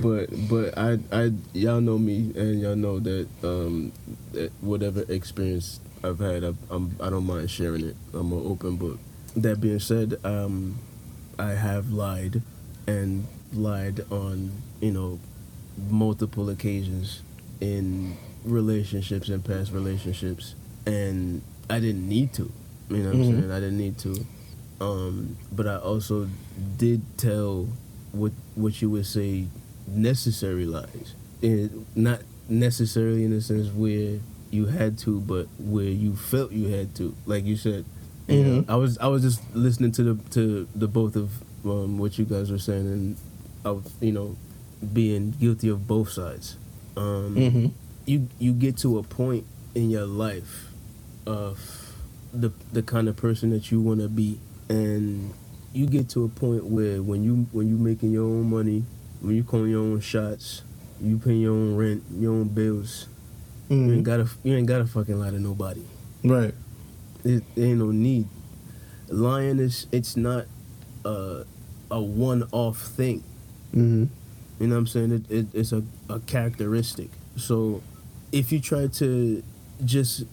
but 0.02 0.30
but 0.48 0.78
I 0.78 0.98
I 1.12 1.32
y'all 1.52 1.82
know 1.82 1.98
me 1.98 2.32
and 2.34 2.62
y'all 2.62 2.76
know 2.76 2.98
that 3.00 3.26
um 3.44 3.92
that 4.32 4.52
whatever 4.62 5.04
experience 5.06 5.80
I've 6.02 6.18
had 6.18 6.44
I, 6.44 6.54
I'm 6.70 6.96
I 6.98 7.10
don't 7.10 7.26
mind 7.26 7.50
sharing 7.50 7.84
it. 7.84 7.96
I'm 8.14 8.32
an 8.32 8.42
open 8.42 8.76
book. 8.76 8.98
That 9.36 9.60
being 9.60 9.78
said, 9.78 10.18
um 10.24 10.78
I 11.38 11.50
have 11.50 11.90
lied 11.90 12.40
and 12.86 13.26
lied 13.52 14.00
on 14.10 14.50
you 14.80 14.92
know 14.92 15.20
multiple 15.90 16.48
occasions 16.48 17.20
in 17.60 18.16
relationships 18.46 19.28
and 19.28 19.44
past 19.44 19.72
relationships 19.72 20.54
and 20.86 21.42
I 21.70 21.80
didn't 21.80 22.08
need 22.08 22.32
to. 22.34 22.50
You 22.90 22.98
know 22.98 23.10
what 23.10 23.16
Mhm. 23.18 23.28
I'm 23.28 23.38
saying? 23.40 23.50
I 23.50 23.60
didn't 23.60 23.78
need 23.78 23.98
to. 23.98 24.26
Um, 24.80 25.36
but 25.52 25.66
I 25.66 25.76
also 25.76 26.28
did 26.76 27.02
tell 27.16 27.68
what 28.12 28.32
what 28.54 28.82
you 28.82 28.90
would 28.90 29.06
say 29.06 29.46
necessary 29.86 30.66
lies. 30.66 31.14
And 31.42 31.86
not 31.94 32.20
necessarily 32.48 33.24
in 33.24 33.30
the 33.30 33.40
sense 33.40 33.68
where 33.68 34.18
you 34.50 34.66
had 34.66 34.98
to, 34.98 35.20
but 35.20 35.46
where 35.58 35.84
you 35.88 36.14
felt 36.16 36.52
you 36.52 36.68
had 36.68 36.94
to. 36.96 37.14
Like 37.26 37.44
you 37.44 37.56
said. 37.56 37.84
You 38.28 38.44
know, 38.44 38.62
Mhm. 38.62 38.64
I 38.70 38.76
was 38.76 38.98
I 38.98 39.06
was 39.08 39.22
just 39.22 39.40
listening 39.54 39.92
to 39.92 40.02
the 40.02 40.14
to 40.30 40.66
the 40.74 40.86
both 40.88 41.16
of 41.16 41.30
um, 41.64 41.98
what 41.98 42.18
you 42.18 42.24
guys 42.24 42.50
were 42.50 42.58
saying 42.58 42.86
and 42.86 43.16
I 43.64 43.70
was, 43.70 43.84
you 44.00 44.12
know, 44.12 44.36
being 44.92 45.30
guilty 45.38 45.68
of 45.68 45.86
both 45.86 46.10
sides. 46.10 46.56
Um, 46.96 47.34
Mm-hmm. 47.36 47.66
you 48.06 48.28
you 48.38 48.52
get 48.52 48.76
to 48.78 48.98
a 48.98 49.02
point 49.02 49.44
in 49.74 49.90
your 49.90 50.06
life 50.06 50.71
of 51.26 51.94
the 52.32 52.50
the 52.72 52.82
kind 52.82 53.08
of 53.08 53.16
person 53.16 53.50
that 53.50 53.70
you 53.70 53.80
want 53.80 54.00
to 54.00 54.08
be 54.08 54.38
and 54.68 55.32
you 55.72 55.86
get 55.86 56.08
to 56.10 56.24
a 56.24 56.28
point 56.28 56.64
where 56.64 57.02
when 57.02 57.22
you 57.22 57.46
when 57.52 57.68
you 57.68 57.76
making 57.76 58.10
your 58.12 58.24
own 58.24 58.48
money 58.48 58.84
when 59.20 59.34
you 59.34 59.44
calling 59.44 59.70
your 59.70 59.80
own 59.80 60.00
shots 60.00 60.62
you 61.00 61.18
paying 61.18 61.40
your 61.40 61.52
own 61.52 61.76
rent 61.76 62.02
your 62.16 62.32
own 62.32 62.48
bills 62.48 63.08
you 63.68 63.76
ain't 63.76 63.90
Mm-hmm. 63.90 64.02
gotta 64.02 64.28
you 64.42 64.54
ain't 64.56 64.66
gotta 64.66 64.86
fucking 64.86 65.18
lie 65.18 65.30
to 65.30 65.38
nobody 65.40 65.82
Right. 66.24 66.54
it, 67.24 67.42
there 67.54 67.66
ain't 67.66 67.78
no 67.78 67.90
need 67.90 68.28
lying 69.08 69.58
is 69.58 69.86
it's 69.92 70.16
not 70.16 70.46
a 71.04 71.44
a 71.90 72.00
one-off 72.00 72.78
thing 72.78 73.22
Mm-hmm. 73.74 74.04
you 74.60 74.66
know 74.68 74.74
what 74.74 74.78
I'm 74.80 74.86
saying? 74.86 75.12
It, 75.12 75.30
it, 75.30 75.46
it's 75.54 75.72
a, 75.72 75.82
a 76.10 76.20
characteristic. 76.20 77.08
So 77.36 77.82
if 78.30 78.52
you 78.52 78.60
try 78.60 78.86
to 78.86 79.42
just 79.84 80.24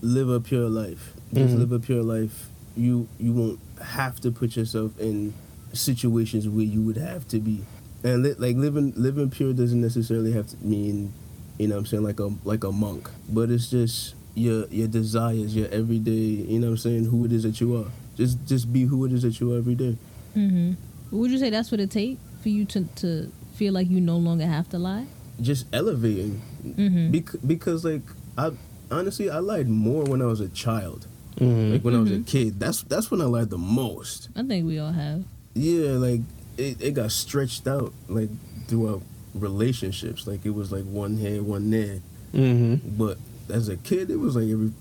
live 0.00 0.28
a 0.28 0.40
pure 0.40 0.68
life, 0.68 1.14
just 1.34 1.54
Mhm. 1.54 1.58
live 1.58 1.72
a 1.72 1.78
pure 1.78 2.02
life, 2.02 2.48
you 2.76 3.08
you 3.18 3.32
won't 3.32 3.58
have 3.80 4.20
to 4.20 4.30
put 4.30 4.56
yourself 4.56 4.98
in 5.00 5.34
situations 5.72 6.48
where 6.48 6.64
you 6.64 6.82
would 6.82 6.96
have 6.96 7.26
to 7.28 7.38
be. 7.38 7.60
And 8.04 8.22
li- 8.22 8.34
like 8.38 8.56
living 8.56 8.92
living 8.96 9.30
pure 9.30 9.52
doesn't 9.52 9.80
necessarily 9.80 10.32
have 10.32 10.46
to 10.48 10.56
mean, 10.62 11.12
you 11.58 11.68
know 11.68 11.74
what 11.74 11.80
I'm 11.80 11.86
saying, 11.86 12.02
like 12.04 12.20
a 12.20 12.30
like 12.44 12.64
a 12.64 12.72
monk. 12.72 13.10
But 13.28 13.50
it's 13.50 13.68
just 13.70 14.14
your 14.34 14.66
your 14.70 14.86
desires, 14.88 15.54
your 15.56 15.68
everyday, 15.68 16.12
you 16.46 16.58
know 16.60 16.68
what 16.68 16.72
I'm 16.72 16.78
saying, 16.78 17.04
who 17.06 17.24
it 17.24 17.32
is 17.32 17.42
that 17.42 17.60
you 17.60 17.76
are. 17.76 17.86
Just 18.16 18.38
just 18.46 18.72
be 18.72 18.82
who 18.84 19.04
it 19.04 19.12
is 19.12 19.22
that 19.22 19.40
you 19.40 19.52
are 19.54 19.58
every 19.58 19.74
day. 19.74 19.96
Mm-hmm. 20.36 20.72
Would 21.16 21.30
you 21.30 21.38
say 21.38 21.50
that's 21.50 21.70
what 21.70 21.80
it 21.80 21.90
takes 21.90 22.20
for 22.42 22.48
you 22.50 22.64
to 22.66 22.84
to 22.96 23.30
feel 23.54 23.72
like 23.72 23.90
you 23.90 24.00
no 24.00 24.16
longer 24.16 24.46
have 24.46 24.68
to 24.70 24.78
lie? 24.78 25.06
Just 25.40 25.66
elevating 25.72 26.40
Mm-hmm. 26.66 27.12
Bec- 27.12 27.40
because 27.46 27.84
like 27.84 28.02
I 28.36 28.50
honestly 28.90 29.30
I 29.30 29.38
lied 29.38 29.68
more 29.68 30.04
when 30.04 30.22
I 30.22 30.26
was 30.26 30.40
a 30.40 30.48
child. 30.48 31.06
Mm-hmm. 31.36 31.72
Like 31.72 31.84
when 31.84 31.94
I 31.94 32.00
was 32.00 32.10
a 32.10 32.16
Mhm. 32.16 32.26
kid. 32.26 32.58
That's 32.60 32.82
that's 32.82 33.10
when 33.10 33.20
I 33.20 33.24
lied 33.24 33.50
the 33.50 33.58
most. 33.58 34.28
I 34.34 34.42
think 34.42 34.66
we 34.66 34.78
all 34.78 34.92
have. 34.92 35.24
Yeah, 35.54 35.90
like 35.92 36.20
it, 36.56 36.80
it 36.80 36.94
got 36.94 37.12
stretched 37.12 37.66
out 37.68 37.92
like 38.08 38.28
throughout 38.66 39.02
relationships. 39.34 40.26
Like 40.26 40.44
it 40.44 40.50
was 40.50 40.72
like 40.72 40.84
one 40.84 41.16
here, 41.16 41.42
one 41.42 41.70
there. 41.70 42.00
Mm-hmm. 42.34 42.96
But 42.96 43.18
as 43.48 43.68
a 43.68 43.76
kid 43.76 44.10
it 44.10 44.16
was 44.18 44.36
like 44.36 44.48
every, 44.48 44.72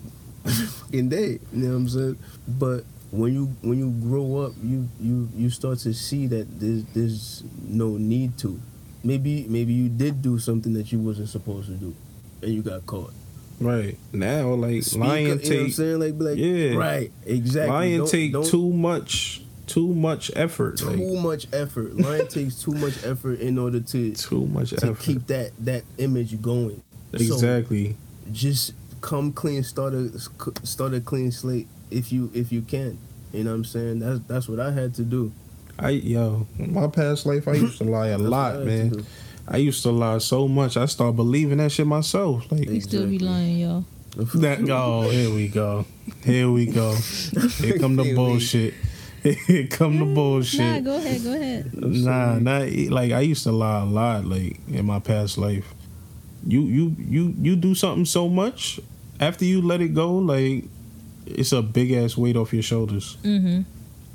every 0.46 0.66
fucking 0.66 1.10
day. 1.10 1.40
You 1.54 1.60
know 1.64 1.70
what 1.70 1.76
I'm 1.76 1.90
saying? 1.90 2.18
But 2.48 2.84
when 3.12 3.34
you 3.34 3.46
when 3.62 3.78
you 3.80 3.90
grow 4.02 4.38
up 4.38 4.54
you 4.62 4.90
you 5.00 5.30
you 5.36 5.50
start 5.50 5.80
to 5.80 5.94
see 5.94 6.28
that 6.28 6.60
there's 6.60 6.84
there's 6.94 7.44
no 7.68 7.98
need 7.98 8.38
to. 8.40 8.60
Maybe 9.04 9.46
maybe 9.48 9.74
you 9.74 9.90
did 9.90 10.22
do 10.22 10.40
something 10.40 10.74
that 10.74 10.92
you 10.92 11.00
wasn't 11.00 11.30
supposed 11.30 11.68
to 11.68 11.76
do 11.76 11.94
and 12.42 12.52
you 12.54 12.62
got 12.64 12.86
caught. 12.86 13.14
Right. 13.60 13.98
Now, 14.14 14.54
like 14.54 14.84
Speak 14.84 15.00
lying 15.02 15.32
up, 15.32 15.44
you 15.44 15.50
know 15.50 15.56
what 15.56 15.60
I'm 15.62 15.66
take 15.68 15.74
saying? 15.74 16.00
Like, 16.00 16.14
like, 16.18 16.38
Yeah. 16.38 16.76
right, 16.76 17.12
exactly. 17.26 17.74
lying 17.74 17.98
Don't- 18.00 18.10
take 18.10 18.34
don't- 18.34 18.46
too 18.46 18.72
much 18.72 19.44
too 19.66 19.94
much 19.94 20.32
effort. 20.36 20.78
too 20.78 20.86
Like 20.86 21.22
much 21.24 21.48
effort. 21.52 21.98
Lying 21.98 22.28
takes 22.30 22.56
too 22.62 22.72
much 22.72 23.04
effort 23.04 23.40
in 23.42 23.58
order 23.58 23.82
to 23.82 24.14
too 24.14 24.46
much 24.46 24.70
to 24.70 24.78
effort. 24.78 25.00
keep 25.00 25.28
that 25.28 25.52
that 25.66 25.84
image 25.98 26.42
going. 26.42 26.82
So 27.18 27.24
exactly. 27.36 27.96
just 28.32 28.74
come 29.02 29.32
clean, 29.34 29.64
start 29.64 29.94
a 29.94 30.12
start 30.64 30.94
a 30.94 31.02
clean 31.02 31.32
slate 31.32 31.68
if 31.92 32.12
you 32.14 32.30
if 32.34 32.52
you 32.52 32.62
can. 32.62 32.98
You 33.34 33.44
know 33.44 33.50
what 33.52 33.58
I'm 33.58 33.66
saying? 33.66 34.00
That's 34.00 34.20
that's 34.28 34.48
what 34.48 34.60
I 34.62 34.72
had 34.72 34.94
to 34.96 35.04
do. 35.04 35.32
I 35.80 35.90
yo, 35.90 36.48
my 36.58 36.88
past 36.88 37.26
life 37.26 37.48
I 37.48 37.54
used 37.56 37.78
to 37.80 37.84
lie 37.84 38.08
a 38.08 38.18
That's 38.18 38.24
what 38.24 38.34
I 38.34 38.54
lot, 38.58 38.66
man. 38.66 39.06
Do. 39.48 39.54
I 39.54 39.58
used 39.58 39.84
to 39.84 39.92
lie 39.92 40.18
so 40.20 40.48
much 40.48 40.78
I 40.78 40.86
started 40.86 41.16
believing 41.16 41.58
that 41.58 41.72
shit 41.72 41.88
myself. 41.88 42.52
Like 42.52 42.68
We 42.70 42.80
still 42.80 43.08
be 43.08 43.20
lying, 43.20 43.58
y'all. 43.60 43.86
that 44.16 44.70
oh, 44.70 45.10
here 45.10 45.34
we 45.34 45.48
go. 45.48 45.86
Here 46.24 46.50
we 46.50 46.66
go. 46.66 46.96
Here 47.60 47.78
come 47.78 47.96
the 47.96 48.14
bullshit. 48.16 48.74
Here 49.24 49.68
come 49.68 50.00
the 50.00 50.06
bullshit. 50.06 50.60
Nah, 50.60 50.80
bullshit. 50.80 50.84
go 50.86 50.98
ahead, 50.98 51.24
go 51.24 51.34
ahead. 51.34 51.74
Nah, 51.74 52.40
not 52.40 52.72
like 52.92 53.12
I 53.12 53.22
used 53.22 53.44
to 53.44 53.52
lie 53.52 53.82
a 53.82 53.86
lot, 53.86 54.26
like 54.26 54.60
in 54.70 54.86
my 54.86 55.00
past 55.00 55.38
life. 55.38 55.74
You 56.46 56.62
you 56.62 56.96
you 56.98 57.34
you 57.42 57.56
do 57.56 57.76
something 57.76 58.06
so 58.06 58.30
much 58.30 58.80
after 59.20 59.44
you 59.46 59.62
let 59.62 59.82
it 59.82 59.94
go, 59.94 60.16
like 60.18 60.66
it's 61.26 61.52
a 61.52 61.62
big 61.62 61.92
ass 61.92 62.16
weight 62.16 62.38
off 62.38 62.54
your 62.54 62.64
shoulders 62.64 63.18
Mm-hmm. 63.24 63.62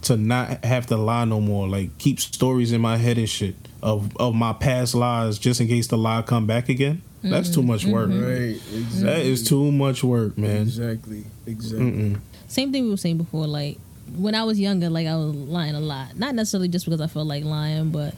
To 0.03 0.17
not 0.17 0.65
have 0.65 0.87
to 0.87 0.97
lie 0.97 1.25
no 1.25 1.41
more. 1.41 1.69
Like 1.69 1.97
keep 1.99 2.21
stories 2.21 2.73
in 2.73 2.81
my 2.81 2.97
head 2.97 3.19
and 3.19 3.29
shit 3.29 3.55
of 3.83 4.17
of 4.17 4.35
my 4.35 4.53
past 4.53 4.95
lies 4.95 5.39
just 5.39 5.61
in 5.61 5.69
case 5.69 5.87
the 5.89 5.99
lie 5.99 6.23
come 6.23 6.47
back 6.47 6.69
again. 6.69 7.03
That's 7.23 7.51
too 7.51 7.61
mm-hmm. 7.61 7.69
much 7.69 7.87
work. 7.87 8.09
Mm-hmm. 8.11 8.25
Right, 8.25 8.81
exactly. 8.81 9.03
That 9.05 9.21
is 9.21 9.49
too 9.49 9.71
much 9.71 10.03
work, 10.03 10.37
man. 10.37 10.63
Exactly, 10.63 11.25
exactly. 11.47 11.93
Mm-mm. 11.93 12.21
Same 12.49 12.73
thing 12.73 12.85
we 12.85 12.91
were 12.91 12.97
saying 12.97 13.19
before. 13.19 13.47
Like 13.47 13.79
when 14.17 14.35
I 14.35 14.43
was 14.43 14.59
younger, 14.59 14.91
like 14.91 15.07
I 15.07 15.15
was 15.17 15.33
lying 15.35 15.77
a 15.77 15.81
lot. 15.81 16.19
Not 16.19 16.35
necessarily 16.35 16.69
just 16.69 16.85
because 16.85 17.01
I 17.01 17.07
felt 17.07 17.29
like 17.29 17.45
lying, 17.45 17.91
but 17.91 18.15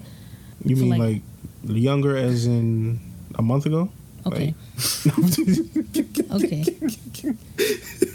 You 0.65 0.77
mean 0.77 0.89
like- 0.91 1.01
like, 1.01 1.23
younger 1.83 2.17
as 2.17 2.47
in 2.47 3.01
a 3.35 3.43
month 3.43 3.67
ago? 3.67 3.91
okay, 4.27 4.55
okay. 6.33 6.65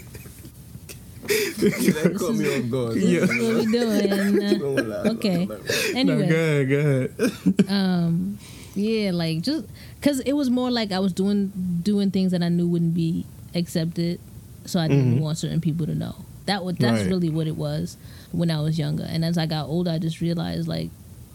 that 1.34 2.16
caught 2.18 2.34
me 2.34 2.58
off 2.58 2.70
guard. 2.70 2.94
This 2.96 3.30
is 3.30 3.54
what 3.54 3.66
we 3.66 3.72
doing. 3.72 4.92
Uh, 4.92 5.10
okay. 5.12 5.46
No, 5.46 5.58
Anyway, 5.94 6.28
go 6.28 6.34
ahead, 6.34 6.68
go 6.68 6.78
ahead. 6.78 7.68
um 7.70 8.38
yeah 8.76 9.10
like 9.12 9.40
just 9.42 9.66
because 9.98 10.20
it 10.20 10.32
was 10.34 10.48
more 10.48 10.70
like 10.70 10.92
i 10.92 10.98
was 11.00 11.12
doing 11.12 11.50
doing 11.82 12.08
things 12.12 12.30
that 12.30 12.40
i 12.40 12.48
knew 12.48 12.68
wouldn't 12.68 12.94
be 12.94 13.26
accepted 13.56 14.20
so 14.64 14.78
i 14.78 14.86
didn't 14.86 15.16
Mhm. 15.16 15.20
want 15.20 15.38
certain 15.38 15.60
people 15.60 15.86
to 15.86 15.94
know 15.94 16.14
that 16.46 16.64
was 16.64 16.76
that's 16.76 17.00
Right. 17.02 17.08
really 17.10 17.30
what 17.30 17.48
it 17.48 17.56
was 17.56 17.96
when 18.30 18.48
i 18.48 18.60
was 18.60 18.78
younger 18.78 19.02
and 19.02 19.24
as 19.24 19.36
i 19.36 19.44
got 19.46 19.66
older 19.66 19.90
i 19.90 19.98
just 19.98 20.20
realized 20.20 20.68
like 20.68 20.90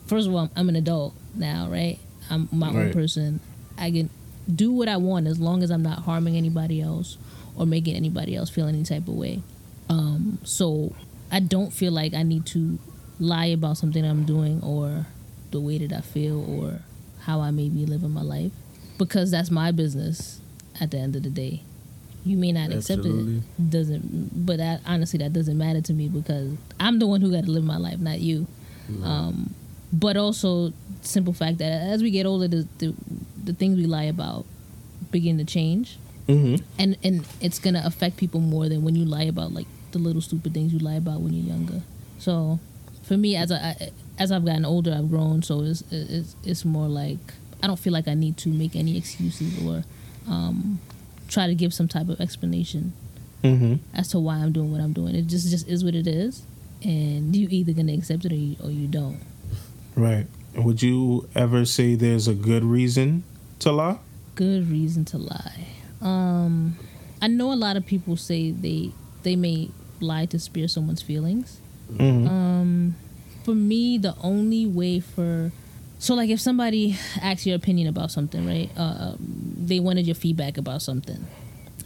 first 0.07 0.27
of 0.29 0.33
all 0.33 0.49
i'm 0.55 0.69
an 0.69 0.77
adult 0.77 1.13
now 1.35 1.67
right 1.69 1.99
i'm 2.29 2.47
my 2.53 2.69
own 2.69 2.91
person 2.93 3.41
i 3.77 3.91
can 3.91 4.09
do 4.53 4.71
what 4.71 4.87
i 4.87 4.95
want 4.95 5.27
as 5.27 5.37
long 5.37 5.61
as 5.61 5.69
i'm 5.71 5.83
not 5.83 5.99
harming 5.99 6.37
anybody 6.37 6.81
else 6.81 7.17
or 7.57 7.65
making 7.65 7.95
anybody 7.95 8.33
else 8.33 8.49
feel 8.49 8.67
any 8.67 8.83
type 8.83 9.09
of 9.09 9.13
way 9.13 9.41
um 9.89 10.39
so 10.43 10.93
i 11.31 11.39
don't 11.39 11.71
feel 11.71 11.91
like 11.91 12.13
i 12.13 12.23
need 12.23 12.45
to 12.45 12.79
lie 13.19 13.45
about 13.47 13.77
something 13.77 14.03
i'm 14.05 14.25
doing 14.25 14.61
or 14.63 15.05
the 15.51 15.59
way 15.61 15.77
that 15.77 15.95
I 15.95 16.01
feel 16.01 16.43
or 16.59 16.81
how 17.21 17.39
I 17.39 17.51
may 17.51 17.69
be 17.69 17.85
living 17.85 18.11
my 18.11 18.23
life 18.23 18.51
because 18.97 19.31
that's 19.31 19.49
my 19.49 19.71
business 19.71 20.41
at 20.81 20.91
the 20.91 20.97
end 20.97 21.15
of 21.15 21.23
the 21.23 21.29
day. 21.29 21.61
You 22.25 22.35
may 22.35 22.51
not 22.51 22.71
accept 22.71 22.99
Absolutely. 22.99 23.37
it, 23.37 23.69
doesn't, 23.69 24.45
but 24.45 24.57
that, 24.57 24.81
honestly, 24.85 25.19
that 25.19 25.31
doesn't 25.31 25.57
matter 25.57 25.79
to 25.79 25.93
me 25.93 26.09
because 26.09 26.57
I'm 26.77 26.99
the 26.99 27.07
one 27.07 27.21
who 27.21 27.31
got 27.31 27.45
to 27.45 27.51
live 27.51 27.63
my 27.63 27.77
life, 27.77 27.99
not 27.99 28.19
you. 28.19 28.47
Um, 29.01 29.53
but 29.93 30.17
also, 30.17 30.73
simple 31.03 31.31
fact 31.31 31.59
that 31.59 31.71
as 31.71 32.03
we 32.03 32.11
get 32.11 32.25
older, 32.25 32.49
the, 32.49 32.67
the 32.79 32.93
the 33.41 33.53
things 33.53 33.77
we 33.77 33.85
lie 33.85 34.05
about 34.05 34.45
begin 35.11 35.37
to 35.37 35.45
change, 35.45 35.97
Mm-hmm. 36.27 36.65
and 36.79 36.97
and 37.03 37.25
it's 37.39 37.59
gonna 37.59 37.83
affect 37.85 38.17
people 38.17 38.41
more 38.41 38.67
than 38.67 38.83
when 38.83 38.95
you 38.95 39.05
lie 39.05 39.23
about 39.23 39.53
like 39.53 39.67
the 39.95 39.99
little 39.99 40.21
stupid 40.21 40.53
things 40.53 40.73
you 40.73 40.79
lie 40.79 40.95
about 40.95 41.21
when 41.21 41.33
you're 41.33 41.47
younger. 41.55 41.81
So, 42.19 42.59
for 43.03 43.15
me, 43.17 43.35
as 43.35 43.51
I, 43.51 43.91
as 44.19 44.31
I've 44.31 44.45
gotten 44.45 44.65
older, 44.65 44.93
I've 44.93 45.09
grown. 45.09 45.41
So 45.41 45.61
it's 45.61 45.83
it's 45.91 46.35
it's 46.43 46.65
more 46.65 46.87
like 46.87 47.17
I 47.63 47.67
don't 47.67 47.79
feel 47.79 47.93
like 47.93 48.07
I 48.07 48.13
need 48.13 48.35
to 48.37 48.49
make 48.49 48.75
any 48.75 48.97
excuses 48.97 49.63
or 49.65 49.83
um, 50.27 50.79
try 51.27 51.47
to 51.47 51.55
give 51.55 51.73
some 51.73 51.87
type 51.87 52.09
of 52.09 52.19
explanation 52.21 52.93
Mm-hmm. 53.43 53.75
as 53.93 54.07
to 54.09 54.17
why 54.19 54.37
I'm 54.37 54.51
doing 54.51 54.71
what 54.71 54.81
I'm 54.81 54.91
doing. 54.93 55.13
It 55.13 55.27
just 55.27 55.51
just 55.51 55.67
is 55.67 55.83
what 55.85 55.93
it 55.93 56.07
is, 56.07 56.41
and 56.83 57.35
you 57.35 57.47
either 57.51 57.73
gonna 57.73 57.93
accept 57.93 58.25
it 58.25 58.31
or 58.31 58.35
you, 58.35 58.55
or 58.63 58.71
you 58.71 58.87
don't. 58.87 59.19
Right. 59.95 60.25
Would 60.55 60.81
you 60.81 61.29
ever 61.35 61.63
say 61.63 61.93
there's 61.93 62.27
a 62.27 62.33
good 62.33 62.63
reason 62.63 63.23
to 63.59 63.71
lie? 63.71 63.99
Good 64.33 64.71
reason 64.71 65.05
to 65.05 65.19
lie. 65.19 65.67
Um, 66.01 66.77
I 67.21 67.27
know 67.27 67.51
a 67.53 67.59
lot 67.59 67.77
of 67.77 67.85
people 67.85 68.17
say 68.17 68.49
they 68.49 68.91
they 69.21 69.35
may 69.35 69.69
lie 69.99 70.25
to 70.27 70.39
spare 70.39 70.67
someone's 70.67 71.01
feelings. 71.01 71.59
Mm-hmm. 71.91 72.27
Um, 72.27 72.95
for 73.43 73.55
me, 73.55 73.97
the 73.97 74.15
only 74.21 74.65
way 74.65 74.99
for 74.99 75.51
so 75.99 76.13
like 76.13 76.29
if 76.29 76.39
somebody 76.39 76.97
asks 77.21 77.45
your 77.45 77.55
opinion 77.55 77.87
about 77.87 78.11
something, 78.11 78.45
right? 78.45 78.69
Uh, 78.77 79.13
um, 79.13 79.53
they 79.57 79.79
wanted 79.79 80.05
your 80.05 80.15
feedback 80.15 80.57
about 80.57 80.81
something. 80.81 81.25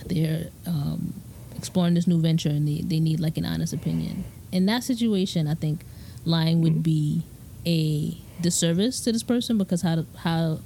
They're 0.05 0.49
um, 0.65 1.13
exploring 1.55 1.93
this 1.93 2.07
new 2.07 2.19
venture 2.19 2.49
and 2.49 2.67
they, 2.67 2.81
they 2.81 2.99
need 2.99 3.19
like 3.19 3.37
an 3.37 3.45
honest 3.45 3.73
opinion. 3.73 4.23
In 4.51 4.65
that 4.65 4.83
situation, 4.83 5.47
I 5.47 5.53
think 5.53 5.81
lying 6.25 6.61
would 6.61 6.81
be 6.81 7.23
a 7.65 8.17
disservice 8.41 9.01
to 9.01 9.11
this 9.11 9.23
person 9.23 9.57
because 9.57 9.81
how 9.81 10.05
how 10.17 10.59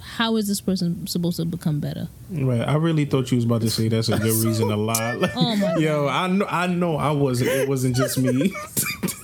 how 0.00 0.36
is 0.36 0.48
this 0.48 0.60
person 0.60 1.06
supposed 1.06 1.36
to 1.38 1.44
become 1.44 1.80
better? 1.80 2.08
Right. 2.30 2.60
I 2.60 2.74
really 2.76 3.04
thought 3.04 3.30
you 3.30 3.36
was 3.36 3.44
about 3.44 3.60
to 3.62 3.70
say 3.70 3.88
that's 3.88 4.08
a 4.08 4.18
good 4.18 4.44
reason 4.44 4.68
to 4.68 4.76
lie. 4.76 5.12
Like, 5.12 5.32
Oh 5.36 5.56
my 5.56 5.76
Yo, 5.78 6.08
I 6.08 6.26
know. 6.26 6.46
I 6.48 6.66
know. 6.66 6.96
I 6.96 7.10
wasn't. 7.10 7.50
It 7.50 7.68
wasn't 7.68 7.96
just 7.96 8.18
me. 8.18 8.52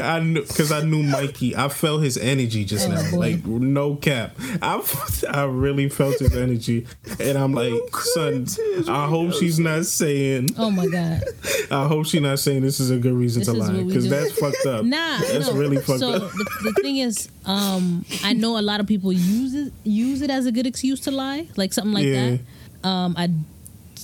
I 0.00 0.20
knew 0.20 0.42
because 0.42 0.70
I 0.72 0.82
knew 0.82 1.02
Mikey. 1.02 1.56
I 1.56 1.68
felt 1.68 2.02
his 2.02 2.16
energy 2.16 2.64
just 2.64 2.88
now. 2.88 3.02
Like 3.16 3.44
no 3.46 3.96
cap. 3.96 4.36
I 4.62 4.82
I 5.30 5.44
really 5.44 5.88
felt 5.88 6.18
his 6.18 6.34
energy, 6.36 6.86
and 7.20 7.36
I'm 7.38 7.52
like, 7.52 7.72
son. 7.96 8.46
I 8.88 9.06
hope 9.06 9.32
she's 9.34 9.58
not 9.58 9.86
saying. 9.86 10.50
Oh 10.58 10.70
my 10.70 10.86
god! 10.86 11.22
I 11.70 11.86
hope 11.86 12.06
she's 12.06 12.20
not 12.20 12.38
saying 12.38 12.62
this 12.62 12.80
is 12.80 12.90
a 12.90 12.96
good 12.98 13.12
reason 13.14 13.40
This 13.40 13.48
to 13.48 13.54
lie 13.54 13.82
because 13.82 14.08
that's 14.08 14.32
fucked 14.38 14.66
up. 14.66 14.84
Nah, 14.88 15.18
that's 15.18 15.48
no. 15.48 15.54
really 15.54 15.76
fucked 15.78 16.00
so 16.00 16.12
up. 16.14 16.32
the, 16.32 16.46
the 16.64 16.72
thing 16.82 16.98
is, 16.98 17.28
um, 17.44 18.04
I 18.24 18.32
know 18.32 18.58
a 18.58 18.62
lot 18.62 18.80
of 18.80 18.86
people 18.86 19.12
use 19.12 19.54
it 19.54 19.72
use 19.84 20.22
it 20.22 20.30
as 20.30 20.46
a 20.46 20.52
good 20.52 20.66
excuse 20.66 21.00
to 21.00 21.10
lie, 21.10 21.48
like 21.56 21.72
something 21.72 21.92
like 21.92 22.06
Yeah. 22.06 22.36
that. 22.82 22.88
Um, 22.88 23.14
I 23.18 23.30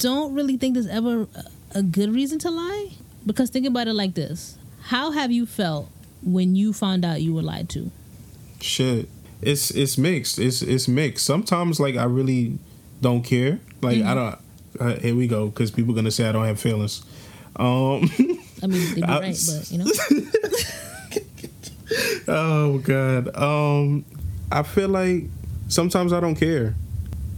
don't 0.01 0.35
really 0.35 0.57
think 0.57 0.75
there's 0.75 0.87
ever 0.89 1.27
a 1.75 1.83
good 1.83 2.13
reason 2.13 2.39
to 2.41 2.51
lie 2.51 2.91
because 3.25 3.51
think 3.51 3.67
about 3.67 3.89
it 3.89 3.95
like 3.95 4.15
this: 4.15 4.59
How 4.89 5.11
have 5.13 5.33
you 5.33 5.47
felt 5.47 5.91
when 6.23 6.55
you 6.57 6.73
found 6.73 7.05
out 7.05 7.23
you 7.23 7.35
were 7.35 7.43
lied 7.43 7.69
to? 7.71 7.91
Shit, 8.61 9.09
it's 9.41 9.71
it's 9.71 9.97
mixed. 9.99 10.39
It's 10.39 10.63
it's 10.63 10.89
mixed. 10.89 11.25
Sometimes 11.25 11.81
like 11.81 11.97
I 11.97 12.05
really 12.05 12.59
don't 13.01 13.23
care. 13.23 13.61
Like 13.83 14.03
I 14.03 14.15
don't. 14.15 14.39
Uh, 14.79 14.95
here 14.97 15.15
we 15.15 15.27
go 15.27 15.47
because 15.49 15.71
people 15.71 15.95
gonna 15.95 16.11
say 16.11 16.29
I 16.29 16.33
don't 16.33 16.45
have 16.47 16.61
feelings. 16.61 17.03
Um. 17.57 18.11
I 18.63 18.67
mean, 18.67 18.95
they'd 18.95 18.97
be 18.97 19.03
I- 19.05 19.21
right, 19.21 19.39
but 19.47 19.71
you 19.71 19.79
know, 19.79 19.91
oh 22.29 22.79
god. 22.79 23.35
Um. 23.37 24.05
I 24.53 24.63
feel 24.63 24.89
like 24.89 25.25
sometimes 25.69 26.13
I 26.13 26.21
don't 26.21 26.37
care. 26.37 26.75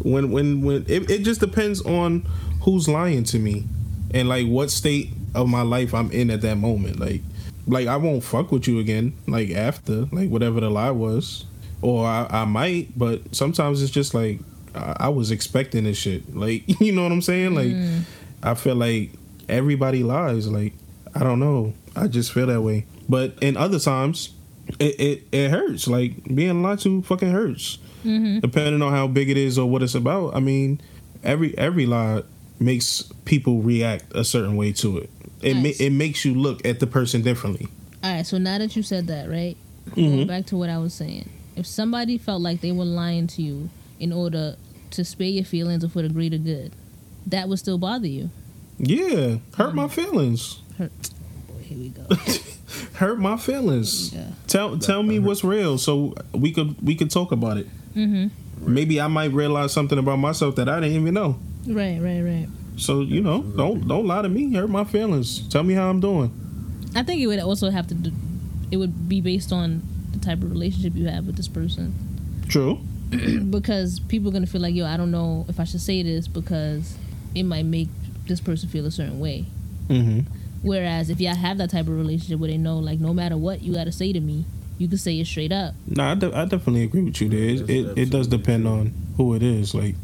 When 0.00 0.30
when 0.30 0.62
when 0.62 0.84
it, 0.88 1.10
it 1.10 1.22
just 1.22 1.40
depends 1.40 1.80
on 1.82 2.26
who's 2.62 2.88
lying 2.88 3.24
to 3.24 3.38
me 3.38 3.64
and 4.12 4.28
like 4.28 4.46
what 4.46 4.70
state 4.70 5.10
of 5.34 5.48
my 5.48 5.62
life 5.62 5.94
I'm 5.94 6.10
in 6.10 6.30
at 6.30 6.40
that 6.42 6.56
moment. 6.56 6.98
Like 7.00 7.22
like 7.66 7.86
I 7.86 7.96
won't 7.96 8.22
fuck 8.22 8.52
with 8.52 8.68
you 8.68 8.78
again. 8.78 9.14
Like 9.26 9.50
after 9.50 10.06
like 10.12 10.30
whatever 10.30 10.60
the 10.60 10.70
lie 10.70 10.90
was, 10.90 11.44
or 11.82 12.06
I, 12.06 12.26
I 12.30 12.44
might. 12.44 12.96
But 12.98 13.34
sometimes 13.34 13.82
it's 13.82 13.92
just 13.92 14.14
like 14.14 14.40
I, 14.74 14.96
I 15.00 15.08
was 15.08 15.30
expecting 15.30 15.84
this 15.84 15.98
shit. 15.98 16.34
Like 16.34 16.64
you 16.80 16.92
know 16.92 17.02
what 17.02 17.12
I'm 17.12 17.22
saying? 17.22 17.54
Like 17.54 17.68
mm. 17.68 18.02
I 18.42 18.54
feel 18.54 18.76
like 18.76 19.12
everybody 19.48 20.02
lies. 20.02 20.48
Like 20.48 20.74
I 21.14 21.20
don't 21.20 21.40
know. 21.40 21.74
I 21.94 22.08
just 22.08 22.32
feel 22.32 22.46
that 22.46 22.62
way. 22.62 22.86
But 23.08 23.38
in 23.40 23.56
other 23.56 23.78
times, 23.78 24.30
it 24.78 25.00
it, 25.00 25.22
it 25.32 25.50
hurts. 25.50 25.88
Like 25.88 26.22
being 26.34 26.62
lied 26.62 26.80
to 26.80 27.02
fucking 27.02 27.30
hurts. 27.30 27.78
Mm-hmm. 28.04 28.40
Depending 28.40 28.82
on 28.82 28.92
how 28.92 29.08
big 29.08 29.30
it 29.30 29.36
is 29.36 29.58
or 29.58 29.68
what 29.68 29.82
it's 29.82 29.96
about. 29.96 30.36
I 30.36 30.40
mean, 30.40 30.80
every 31.24 31.56
every 31.58 31.86
lie 31.86 32.22
makes 32.58 33.02
people 33.24 33.60
react 33.60 34.04
a 34.14 34.24
certain 34.24 34.56
way 34.56 34.72
to 34.72 34.98
it. 34.98 35.10
It 35.42 35.54
ma- 35.54 35.70
it 35.78 35.90
makes 35.90 36.24
you 36.24 36.34
look 36.34 36.64
at 36.66 36.80
the 36.80 36.86
person 36.86 37.22
differently. 37.22 37.68
all 38.02 38.14
right. 38.14 38.26
So 38.26 38.38
now 38.38 38.58
that 38.58 38.74
you 38.76 38.82
said 38.82 39.06
that, 39.08 39.28
right? 39.28 39.56
Mm-hmm. 39.90 40.00
Going 40.00 40.26
back 40.26 40.46
to 40.46 40.56
what 40.56 40.70
I 40.70 40.78
was 40.78 40.94
saying, 40.94 41.28
if 41.56 41.66
somebody 41.66 42.18
felt 42.18 42.42
like 42.42 42.60
they 42.60 42.72
were 42.72 42.84
lying 42.84 43.26
to 43.28 43.42
you 43.42 43.70
in 44.00 44.12
order 44.12 44.56
to 44.90 45.04
spare 45.04 45.28
your 45.28 45.44
feelings 45.44 45.84
or 45.84 45.88
for 45.88 46.02
the 46.02 46.08
greater 46.08 46.38
good, 46.38 46.72
that 47.26 47.48
would 47.48 47.58
still 47.58 47.78
bother 47.78 48.06
you. 48.08 48.30
Yeah, 48.78 49.36
hurt 49.56 49.74
my 49.74 49.88
feelings. 49.88 50.60
Hurt. 50.78 50.92
Here 51.60 51.78
we 51.78 51.88
go. 51.90 52.02
Hurt 52.94 53.18
my 53.18 53.36
feelings. 53.36 54.12
Yeah. 54.12 54.28
Tell 54.48 54.78
tell 54.78 55.02
me 55.02 55.18
what's 55.18 55.42
real 55.44 55.78
so 55.78 56.14
we 56.32 56.52
could 56.52 56.80
we 56.82 56.94
could 56.94 57.10
talk 57.10 57.32
about 57.32 57.56
it. 57.58 57.66
Mm-hmm. 57.94 58.28
Maybe 58.72 59.00
I 59.00 59.06
might 59.06 59.32
realize 59.32 59.72
something 59.72 59.98
about 59.98 60.16
myself 60.18 60.56
that 60.56 60.68
I 60.68 60.80
didn't 60.80 60.96
even 60.96 61.14
know. 61.14 61.38
Right, 61.66 62.00
right, 62.00 62.20
right. 62.20 62.48
So 62.76 63.00
you 63.00 63.20
know, 63.20 63.42
don't 63.42 63.86
don't 63.86 64.06
lie 64.06 64.22
to 64.22 64.28
me. 64.28 64.52
Hurt 64.54 64.68
my 64.68 64.84
feelings. 64.84 65.46
Tell 65.48 65.62
me 65.62 65.74
how 65.74 65.88
I'm 65.88 66.00
doing. 66.00 66.32
I 66.94 67.02
think 67.02 67.20
it 67.20 67.26
would 67.26 67.38
also 67.40 67.70
have 67.70 67.86
to 67.88 67.94
do. 67.94 68.12
It 68.70 68.76
would 68.78 69.08
be 69.08 69.20
based 69.20 69.52
on 69.52 69.82
the 70.12 70.18
type 70.18 70.42
of 70.42 70.50
relationship 70.50 70.94
you 70.94 71.08
have 71.08 71.26
with 71.26 71.36
this 71.36 71.48
person, 71.48 71.94
True. 72.48 72.80
because 73.50 74.00
people 74.00 74.30
are 74.30 74.32
gonna 74.32 74.46
feel 74.46 74.60
like, 74.60 74.74
yo, 74.74 74.86
I 74.86 74.96
don't 74.96 75.10
know 75.10 75.46
if 75.48 75.60
I 75.60 75.64
should 75.64 75.80
say 75.80 76.02
this 76.02 76.26
because 76.26 76.96
it 77.34 77.44
might 77.44 77.64
make 77.64 77.88
this 78.26 78.40
person 78.40 78.68
feel 78.68 78.86
a 78.86 78.90
certain 78.90 79.20
way. 79.20 79.44
Mm-hmm. 79.88 80.20
Whereas 80.62 81.10
if 81.10 81.20
y'all 81.20 81.36
have 81.36 81.58
that 81.58 81.70
type 81.70 81.86
of 81.86 81.96
relationship 81.96 82.40
where 82.40 82.50
they 82.50 82.58
know, 82.58 82.78
like, 82.78 82.98
no 82.98 83.14
matter 83.14 83.36
what 83.36 83.62
you 83.62 83.74
gotta 83.74 83.92
say 83.92 84.12
to 84.12 84.20
me, 84.20 84.44
you 84.78 84.88
can 84.88 84.98
say 84.98 85.20
it 85.20 85.26
straight 85.26 85.52
up. 85.52 85.74
No, 85.86 86.04
I, 86.04 86.14
de- 86.14 86.36
I 86.36 86.44
definitely 86.44 86.84
agree 86.84 87.02
with 87.02 87.20
you. 87.20 87.28
There, 87.28 87.38
it, 87.40 87.70
it, 87.70 87.98
it 87.98 88.10
does 88.10 88.26
depend 88.26 88.66
on 88.66 88.92
who 89.16 89.34
it 89.34 89.42
is. 89.42 89.74
Like, 89.74 89.94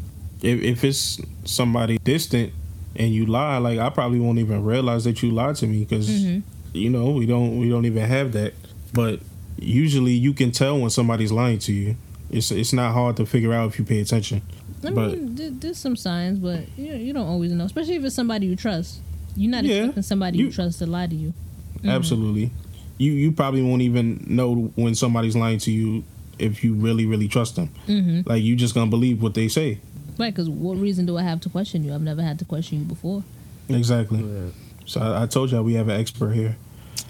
if 0.41 0.61
if 0.61 0.83
it's 0.83 1.19
somebody 1.45 1.97
distant 1.99 2.53
and 2.95 3.11
you 3.13 3.25
lie, 3.25 3.57
like 3.57 3.79
I 3.79 3.89
probably 3.89 4.19
won't 4.19 4.39
even 4.39 4.63
realize 4.63 5.03
that 5.05 5.21
you 5.23 5.31
lied 5.31 5.55
to 5.57 5.67
me 5.67 5.79
because 5.83 6.09
you 6.09 6.89
know 6.89 7.11
we 7.11 7.25
don't 7.25 7.57
we 7.59 7.69
don't 7.69 7.85
even 7.85 8.05
have 8.07 8.31
that. 8.33 8.53
But 8.93 9.19
usually 9.57 10.13
you 10.13 10.33
can 10.33 10.51
tell 10.51 10.79
when 10.79 10.89
somebody's 10.89 11.31
lying 11.31 11.59
to 11.59 11.73
you. 11.73 11.95
It's 12.29 12.51
it's 12.51 12.73
not 12.73 12.93
hard 12.93 13.17
to 13.17 13.25
figure 13.25 13.53
out 13.53 13.69
if 13.69 13.79
you 13.79 13.85
pay 13.85 13.99
attention. 13.99 14.41
I 14.85 14.89
mean, 14.89 15.35
there- 15.35 15.51
there's 15.51 15.77
some 15.77 15.95
signs, 15.95 16.39
but 16.39 16.61
you 16.77 16.93
you 16.93 17.13
don't 17.13 17.27
always 17.27 17.51
know, 17.51 17.65
especially 17.65 17.95
if 17.95 18.03
it's 18.03 18.15
somebody 18.15 18.47
you 18.47 18.55
trust. 18.55 18.99
You're 19.35 19.49
not 19.51 19.63
Yeah, 19.63 19.75
expecting 19.77 20.03
somebody 20.03 20.37
you, 20.39 20.45
you- 20.45 20.51
trust 20.51 20.79
to 20.79 20.85
lie 20.85 21.07
to 21.07 21.15
you. 21.15 21.33
Absolutely. 21.85 22.51
You 22.97 23.11
you 23.13 23.31
probably 23.31 23.61
won't 23.61 23.81
even 23.81 24.23
know 24.27 24.71
when 24.75 24.95
somebody's 24.95 25.35
lying 25.35 25.59
to 25.59 25.71
you 25.71 26.03
if 26.39 26.63
you 26.63 26.73
really 26.73 27.05
really 27.05 27.27
trust 27.27 27.55
them. 27.55 27.69
Mm-hmm. 27.87 28.29
Like 28.29 28.43
you 28.43 28.55
just 28.55 28.73
gonna 28.73 28.89
believe 28.89 29.21
what 29.21 29.33
they 29.33 29.47
say. 29.47 29.79
Right? 30.17 30.33
Because 30.33 30.49
what 30.49 30.77
reason 30.77 31.05
do 31.05 31.17
I 31.17 31.23
have 31.23 31.41
to 31.41 31.49
question 31.49 31.83
you? 31.83 31.93
I've 31.93 32.01
never 32.01 32.21
had 32.21 32.39
to 32.39 32.45
question 32.45 32.79
you 32.79 32.85
before. 32.85 33.23
Exactly. 33.69 34.19
Yeah, 34.19 34.49
So 34.85 35.01
I, 35.01 35.23
I 35.23 35.25
told 35.27 35.51
you 35.51 35.61
we 35.63 35.73
have 35.73 35.87
an 35.89 35.99
expert 35.99 36.31
here. 36.31 36.55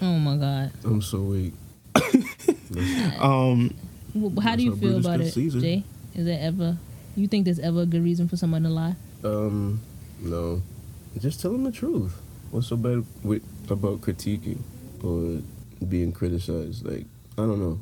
Oh 0.00 0.18
my 0.18 0.36
god. 0.36 0.72
I'm 0.84 1.02
so 1.02 1.20
weak. 1.22 1.52
Um, 3.20 3.74
Well, 4.14 4.40
how 4.42 4.56
do 4.56 4.64
you 4.64 4.74
feel 4.76 4.98
about 4.98 5.20
it, 5.20 5.30
Caesar. 5.32 5.60
Jay? 5.60 5.84
Is 6.14 6.24
there 6.26 6.38
ever 6.40 6.76
you 7.16 7.28
think 7.28 7.44
there's 7.44 7.58
ever 7.60 7.82
a 7.82 7.86
good 7.86 8.02
reason 8.02 8.28
for 8.28 8.36
someone 8.36 8.62
to 8.64 8.68
lie? 8.68 8.96
Um, 9.22 9.80
no, 10.20 10.62
just 11.18 11.40
tell 11.40 11.52
them 11.52 11.64
the 11.64 11.72
truth. 11.72 12.20
What's 12.50 12.68
so 12.68 12.76
bad 12.76 13.04
with 13.22 13.42
about 13.70 14.00
critiquing 14.00 14.58
or 15.02 15.42
being 15.86 16.12
criticized? 16.12 16.84
Like 16.84 17.06
I 17.38 17.42
don't 17.42 17.60
know. 17.60 17.78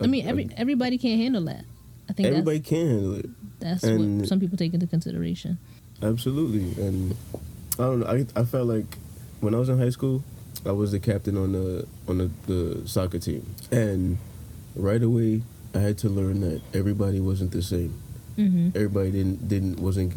I 0.00 0.06
mean, 0.06 0.26
every 0.26 0.48
everybody 0.56 0.98
can't 0.98 1.20
handle 1.20 1.44
that. 1.44 1.64
I 2.08 2.12
think 2.12 2.28
everybody 2.28 2.60
can 2.60 2.88
handle 2.88 3.14
it. 3.16 3.30
That's, 3.60 3.82
and- 3.84 4.20
what 4.20 4.28
some 4.28 4.40
people 4.40 4.56
take 4.58 4.74
into 4.74 4.86
consideration. 4.86 5.58
Absolutely, 6.02 6.82
and 6.82 7.14
I 7.78 7.82
don't 7.82 8.00
know. 8.00 8.06
I 8.06 8.24
I 8.34 8.44
felt 8.44 8.66
like 8.66 8.86
when 9.40 9.54
I 9.54 9.58
was 9.58 9.68
in 9.68 9.78
high 9.78 9.90
school, 9.90 10.22
I 10.64 10.72
was 10.72 10.92
the 10.92 10.98
captain 10.98 11.36
on 11.36 11.52
the 11.52 11.86
on 12.08 12.18
the, 12.18 12.30
the 12.46 12.88
soccer 12.88 13.18
team, 13.18 13.44
and 13.70 14.16
right 14.74 15.02
away 15.02 15.42
I 15.74 15.78
had 15.80 15.98
to 15.98 16.08
learn 16.08 16.40
that 16.40 16.62
everybody 16.74 17.20
wasn't 17.20 17.52
the 17.52 17.62
same. 17.62 17.92
hmm 18.36 18.68
Everybody 18.74 19.10
didn't 19.12 19.46
didn't 19.48 19.78
wasn't 19.78 20.14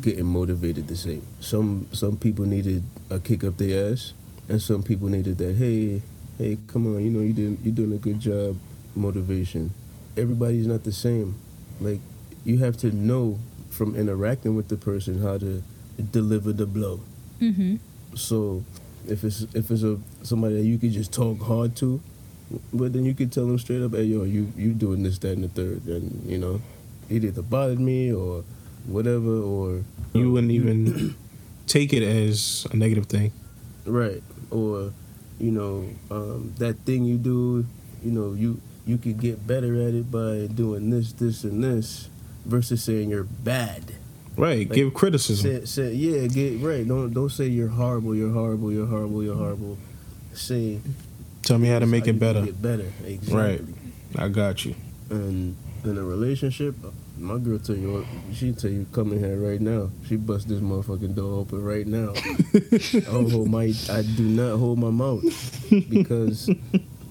getting 0.00 0.24
motivated 0.26 0.88
the 0.88 0.96
same. 0.96 1.22
Some 1.40 1.86
some 1.92 2.16
people 2.16 2.46
needed 2.46 2.82
a 3.10 3.18
kick 3.20 3.44
up 3.44 3.58
their 3.58 3.92
ass, 3.92 4.14
and 4.48 4.60
some 4.60 4.82
people 4.82 5.08
needed 5.08 5.36
that 5.38 5.56
hey 5.56 6.00
hey 6.38 6.56
come 6.66 6.86
on 6.96 7.04
you 7.04 7.10
know 7.10 7.20
you 7.20 7.32
doing 7.34 7.58
you're 7.62 7.74
doing 7.74 7.92
a 7.92 7.98
good 7.98 8.20
job 8.20 8.56
motivation. 8.94 9.70
Everybody's 10.16 10.66
not 10.66 10.84
the 10.84 10.92
same. 10.92 11.34
Like 11.80 12.00
you 12.46 12.58
have 12.58 12.76
to 12.78 12.94
know 12.94 13.38
from 13.70 13.94
interacting 13.96 14.54
with 14.54 14.68
the 14.68 14.76
person 14.76 15.20
how 15.20 15.36
to 15.38 15.62
deliver 16.12 16.52
the 16.52 16.66
blow. 16.66 17.00
hmm 17.40 17.76
So 18.14 18.64
if 19.06 19.24
it's 19.24 19.42
if 19.52 19.70
it's 19.70 19.82
a 19.82 19.98
somebody 20.22 20.54
that 20.56 20.64
you 20.64 20.78
could 20.78 20.92
just 20.92 21.12
talk 21.12 21.40
hard 21.42 21.76
to, 21.76 22.00
but 22.72 22.92
then 22.94 23.04
you 23.04 23.14
could 23.14 23.32
tell 23.32 23.46
them 23.46 23.58
straight 23.58 23.82
up, 23.82 23.92
hey 23.92 24.04
yo, 24.04 24.22
you 24.22 24.52
you 24.56 24.72
doing 24.72 25.02
this, 25.02 25.18
that, 25.18 25.32
and 25.32 25.44
the 25.44 25.48
third, 25.48 25.84
and 25.86 26.24
you 26.24 26.38
know, 26.38 26.62
it 27.10 27.24
either 27.24 27.42
bothered 27.42 27.80
me 27.80 28.12
or 28.12 28.44
whatever, 28.86 29.42
or 29.42 29.82
you 30.14 30.30
wouldn't 30.32 30.52
even 30.52 31.14
take 31.66 31.92
it 31.92 32.02
as 32.02 32.66
a 32.72 32.76
negative 32.76 33.06
thing. 33.06 33.32
Right. 33.84 34.22
Or, 34.50 34.92
you 35.38 35.50
know, 35.50 35.88
um, 36.10 36.54
that 36.58 36.78
thing 36.86 37.04
you 37.04 37.18
do, 37.18 37.66
you 38.02 38.12
know, 38.12 38.32
you 38.32 38.60
you 38.86 38.98
could 38.98 39.20
get 39.20 39.46
better 39.46 39.74
at 39.82 39.94
it 39.94 40.10
by 40.10 40.46
doing 40.46 40.90
this, 40.90 41.12
this, 41.12 41.42
and 41.44 41.62
this, 41.62 42.08
versus 42.46 42.82
saying 42.82 43.10
you're 43.10 43.24
bad. 43.24 43.92
Right. 44.36 44.68
Like, 44.68 44.76
Give 44.76 44.92
criticism. 44.92 45.64
Say, 45.64 45.64
say, 45.64 45.94
yeah, 45.94 46.26
get 46.26 46.60
right. 46.60 46.86
Don't 46.86 47.12
don't 47.12 47.30
say 47.30 47.46
you're 47.46 47.68
horrible, 47.68 48.14
you're 48.14 48.32
horrible, 48.32 48.72
you're 48.72 48.86
horrible, 48.86 49.22
you're 49.22 49.36
horrible. 49.36 49.78
Say 50.34 50.80
Tell 51.42 51.58
me 51.58 51.68
how 51.68 51.78
to 51.78 51.86
make 51.86 52.06
how 52.06 52.10
it 52.10 52.18
better. 52.18 52.42
Get 52.44 52.60
better. 52.60 52.92
Exactly. 53.04 53.34
Right. 53.34 53.60
I 54.18 54.28
got 54.28 54.64
you. 54.64 54.74
And 55.10 55.56
in 55.84 55.96
a 55.96 56.02
relationship, 56.02 56.74
my 57.16 57.38
girl 57.38 57.60
tell 57.60 57.76
you, 57.76 58.04
she 58.32 58.52
tell 58.52 58.70
you, 58.70 58.84
come 58.92 59.12
in 59.12 59.20
here 59.20 59.36
right 59.36 59.60
now. 59.60 59.90
She 60.08 60.16
bust 60.16 60.48
this 60.48 60.58
motherfucking 60.58 61.14
door 61.14 61.40
open 61.40 61.62
right 61.62 61.86
now. 61.86 62.12
I 62.16 63.12
don't 63.12 63.30
hold 63.30 63.48
my, 63.48 63.72
I 63.90 64.02
do 64.02 64.24
not 64.24 64.58
hold 64.58 64.80
my 64.80 64.90
mouth 64.90 65.22
because 65.88 66.50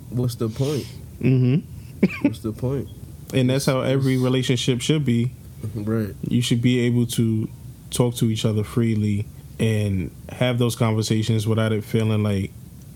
what's 0.10 0.36
the 0.36 0.50
point? 0.50 0.86
Mm-hmm. 1.21 2.28
What's 2.28 2.39
the 2.39 2.52
point? 2.52 2.89
And 3.33 3.49
that's 3.49 3.65
how 3.65 3.81
every 3.81 4.17
relationship 4.17 4.81
should 4.81 5.03
be. 5.05 5.31
Right. 5.73 6.13
You 6.27 6.41
should 6.41 6.61
be 6.61 6.79
able 6.81 7.07
to 7.07 7.49
talk 7.89 8.15
to 8.15 8.25
each 8.29 8.45
other 8.45 8.63
freely 8.63 9.25
and 9.59 10.11
have 10.29 10.57
those 10.59 10.75
conversations 10.75 11.47
without 11.47 11.71
it 11.71 11.83
feeling 11.83 12.23
like 12.23 12.51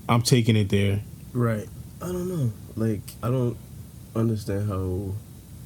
I'm 0.08 0.22
taking 0.22 0.56
it 0.56 0.70
there. 0.70 1.02
Right. 1.34 1.68
I 2.02 2.08
don't 2.08 2.28
know. 2.30 2.52
Like 2.76 3.02
I 3.24 3.28
don't 3.30 3.58
understand 4.16 4.70
how. 4.70 5.14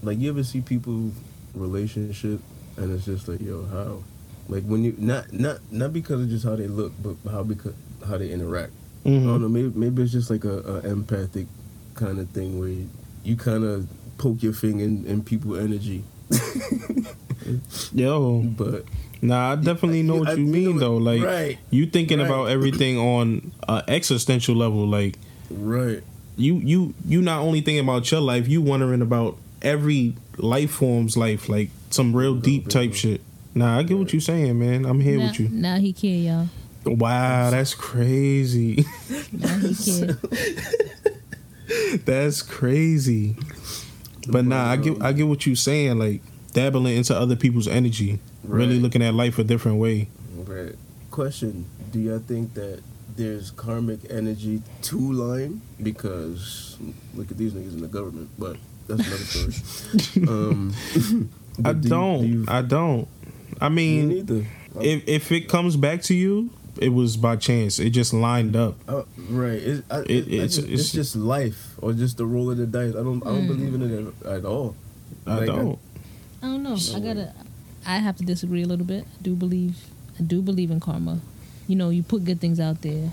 Like 0.02 0.20
you 0.20 0.30
ever 0.30 0.44
see 0.44 0.62
people 0.62 1.12
relationship 1.56 2.40
and 2.78 2.92
it's 2.92 3.06
just 3.06 3.28
like 3.28 3.40
yo 3.42 3.64
how, 3.66 4.04
like 4.50 4.64
when 4.64 4.84
you 4.84 4.96
not 4.98 5.32
not 5.32 5.60
not 5.72 5.94
because 5.94 6.22
of 6.22 6.30
just 6.30 6.44
how 6.46 6.56
they 6.56 6.68
look 6.68 6.92
but 7.02 7.16
how 7.32 7.44
because 7.44 7.74
how 8.08 8.18
they 8.18 8.32
interact. 8.32 8.72
I 9.06 9.10
don't 9.10 9.20
Mm-hmm. 9.24 9.42
know. 9.42 9.50
Maybe 9.50 9.72
maybe 9.76 10.02
it's 10.04 10.12
just 10.12 10.30
like 10.30 10.46
a, 10.46 10.60
a 10.60 10.80
empathic 10.90 11.48
kind 11.96 12.20
of 12.20 12.30
thing 12.30 12.60
where 12.60 12.70
you, 12.70 12.90
you 13.24 13.36
kind 13.36 13.64
of 13.64 13.88
poke 14.18 14.42
your 14.44 14.54
finger 14.54 14.84
in, 14.84 15.06
in 15.06 15.24
people 15.24 15.56
energy. 15.56 16.04
Yo, 17.94 18.42
But 18.42 18.86
nah, 19.22 19.52
I 19.52 19.56
definitely 19.56 20.04
know 20.04 20.16
what 20.18 20.30
I- 20.30 20.34
you 20.34 20.46
mean 20.46 20.74
know 20.78 20.80
though. 20.80 20.98
Like 20.98 21.22
right, 21.24 21.58
you 21.70 21.86
thinking 21.86 22.20
Right. 22.20 22.26
about 22.26 22.46
everything 22.46 22.98
on 22.98 23.52
an 23.68 23.84
existential 23.88 24.56
level. 24.56 24.88
Like 24.88 25.18
right, 25.52 26.02
you 26.38 26.56
you 26.60 26.94
you 27.06 27.22
not 27.22 27.42
only 27.42 27.62
thinking 27.62 27.84
about 27.84 28.10
your 28.12 28.22
life, 28.22 28.48
you 28.48 28.62
wondering 28.62 29.02
about 29.02 29.38
every 29.62 30.16
life 30.38 30.72
form's 30.72 31.18
life, 31.18 31.50
like 31.50 31.70
some 31.90 32.16
real 32.16 32.36
deep 32.36 32.70
type 32.70 32.94
shit. 32.94 33.22
Nah, 33.56 33.78
I 33.78 33.84
get 33.84 33.98
what 33.98 34.14
you're 34.14 34.22
saying, 34.22 34.58
man. 34.58 34.86
I'm 34.86 35.00
here 35.02 35.18
now, 35.20 35.26
with 35.28 35.40
you. 35.40 35.50
now 35.50 35.78
he 35.80 35.92
care, 35.94 36.16
y'all. 36.18 36.50
Wow, 36.86 37.50
that's 37.52 37.76
crazy. 37.76 38.86
Now 39.32 39.58
he 39.60 39.76
care. 39.76 40.18
that's 42.06 42.42
crazy. 42.42 43.36
But 44.28 44.46
nah, 44.46 44.72
I 44.72 44.78
get 44.78 45.02
I 45.02 45.12
get 45.14 45.28
what 45.28 45.46
you're 45.46 45.56
saying. 45.56 45.98
Like 46.00 46.22
dabbling 46.54 46.96
into 46.98 47.16
other 47.18 47.36
people's 47.36 47.68
energy, 47.68 48.20
really 48.44 48.80
looking 48.80 49.02
at 49.04 49.14
life 49.14 49.38
a 49.40 49.44
different 49.44 49.78
way. 49.80 50.08
right. 50.48 50.76
Question: 51.12 51.66
Do 51.92 52.00
y'all 52.00 52.20
think 52.20 52.54
that 52.56 52.82
there's 53.16 53.52
karmic 53.52 54.00
energy 54.10 54.62
to 54.84 55.12
line? 55.12 55.62
Because 55.82 56.78
look 57.14 57.30
at 57.32 57.38
these 57.38 57.54
niggas 57.54 57.74
in 57.74 57.82
the 57.82 57.88
government, 57.88 58.30
but 58.40 58.58
that's 58.88 59.06
another 59.06 59.52
story. 59.52 60.28
um, 60.28 60.74
I 61.66 61.74
do 61.74 61.90
don't. 61.90 62.22
do 62.22 62.28
you- 62.28 62.46
I 62.48 62.62
don't. 62.62 63.08
I 63.62 63.70
me 63.70 63.98
mean, 63.98 64.10
neither. 64.10 64.48
if 64.82 65.08
if 65.08 65.32
it 65.32 65.48
comes 65.50 65.76
back 65.78 66.02
to 66.04 66.16
you, 66.16 66.50
it 66.80 66.90
was 66.90 67.16
by 67.18 67.36
chance. 67.36 67.78
It 67.78 67.92
just 67.92 68.14
lined 68.14 68.56
up. 68.56 68.76
Uh, 68.88 69.04
right. 69.30 69.62
It, 69.62 69.86
I, 69.92 70.00
It- 70.00 70.10
it, 70.10 70.28
it's- 70.34 70.58
it's, 70.58 70.58
it's- 70.58 70.80
it's 70.80 70.92
just 70.92 71.16
life 71.16 71.73
or 71.84 71.94
just 71.94 72.18
the 72.18 72.26
roll 72.26 72.50
of 72.52 72.58
the 72.58 72.66
dice. 72.66 72.92
I 72.96 73.04
don't. 73.04 73.22
I 73.26 73.30
don't 73.30 73.48
believe 73.48 73.74
in 73.74 73.82
it 73.82 74.14
at, 74.26 74.32
at 74.40 74.46
all. 74.46 74.76
I 75.28 75.36
Like, 75.40 75.46
don't. 75.48 75.80
I 76.42 76.46
don't 76.48 76.64
know. 76.64 76.78
I 76.96 77.00
gotta. 77.00 77.34
I 77.86 77.98
have 77.98 78.16
to 78.18 78.24
disagree 78.24 78.64
a 78.64 78.68
little 78.68 78.86
bit. 78.86 79.06
I 79.20 79.22
do 79.22 79.36
believe. 79.36 79.78
I 80.20 80.24
do 80.24 80.42
believe 80.42 80.72
in 80.72 80.80
karma. 80.80 81.20
You 81.68 81.76
know, 81.76 81.90
you 81.90 82.04
put 82.04 82.24
good 82.26 82.40
things 82.42 82.60
out 82.60 82.82
there, 82.82 83.12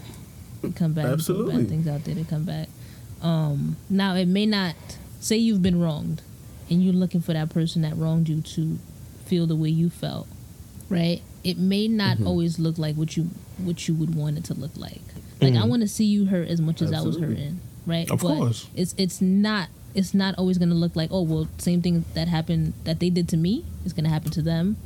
they 0.63 0.71
come 0.71 0.93
back. 0.93 1.05
You 1.05 1.11
put 1.11 1.15
Absolutely. 1.15 1.57
bad 1.59 1.69
things 1.69 1.87
out 1.89 2.05
there, 2.05 2.15
they 2.15 2.25
come 2.25 2.45
back. 2.45 2.69
Um, 3.23 3.77
now 3.89 4.15
it 4.15 4.27
may 4.27 4.47
not. 4.47 4.75
Say 5.21 5.37
you've 5.37 5.61
been 5.63 5.79
wronged, 5.81 6.23
and 6.71 6.83
you're 6.83 6.95
looking 6.95 7.21
for 7.21 7.33
that 7.35 7.51
person 7.51 7.83
that 7.83 7.95
wronged 7.97 8.29
you 8.29 8.41
to 8.41 8.79
feel 9.27 9.47
the 9.47 9.55
way 9.55 9.69
you 9.69 9.91
felt, 9.91 10.27
right? 10.89 11.21
It 11.45 11.59
may 11.59 11.89
not 11.89 12.17
Mm-hmm. 12.19 12.27
always 12.27 12.59
look 12.59 12.79
like 12.79 12.97
what 12.97 13.17
you 13.17 13.29
what 13.59 13.87
you 13.87 13.95
would 13.95 14.15
want 14.15 14.39
it 14.39 14.45
to 14.45 14.55
look 14.55 14.75
like. 14.77 15.03
Like 15.41 15.55
I 15.55 15.59
Mhm. 15.59 15.69
want 15.69 15.83
to 15.83 15.89
see 15.89 16.05
you 16.07 16.25
hurt 16.27 16.49
as 16.49 16.61
much 16.61 16.81
as 16.83 16.93
I 16.93 17.01
was 17.03 17.17
Absolutely. 17.17 17.37
hurting, 17.37 17.61
right? 17.91 18.09
Of 18.11 18.21
but 18.21 18.37
course. 18.37 18.69
it's 18.75 18.95
it's 18.97 19.21
not 19.21 19.69
it's 19.95 20.15
not 20.15 20.37
always 20.39 20.57
going 20.57 20.69
to 20.71 20.75
look 20.77 20.95
like 20.95 21.11
oh 21.13 21.23
well 21.23 21.49
same 21.59 21.83
thing 21.83 22.05
that 22.15 22.29
happened 22.29 22.73
that 22.85 23.01
they 23.01 23.11
did 23.11 23.29
to 23.29 23.37
me 23.37 23.65
is 23.85 23.93
going 23.93 24.05
to 24.05 24.11
happen 24.11 24.31
to 24.31 24.41
them 24.43 24.77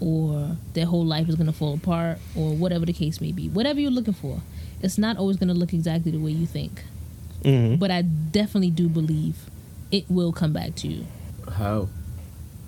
or 0.00 0.56
their 0.74 0.86
whole 0.86 1.04
life 1.04 1.28
is 1.28 1.34
going 1.34 1.46
to 1.48 1.52
fall 1.52 1.74
apart 1.74 2.18
or 2.36 2.54
whatever 2.54 2.86
the 2.86 2.92
case 2.92 3.20
may 3.20 3.32
be 3.32 3.48
whatever 3.48 3.80
you're 3.80 3.90
looking 3.90 4.14
for 4.14 4.40
it's 4.80 4.96
not 4.98 5.16
always 5.16 5.36
going 5.36 5.48
to 5.48 5.54
look 5.54 5.72
exactly 5.72 6.10
the 6.12 6.18
way 6.18 6.30
you 6.30 6.46
think 6.46 6.84
hmm 7.42 7.74
but 7.76 7.90
i 7.90 8.00
definitely 8.02 8.70
do 8.70 8.88
believe 8.88 9.36
it 9.90 10.04
will 10.08 10.32
come 10.32 10.52
back 10.52 10.74
to 10.76 10.86
you 10.88 11.04
How? 11.52 11.88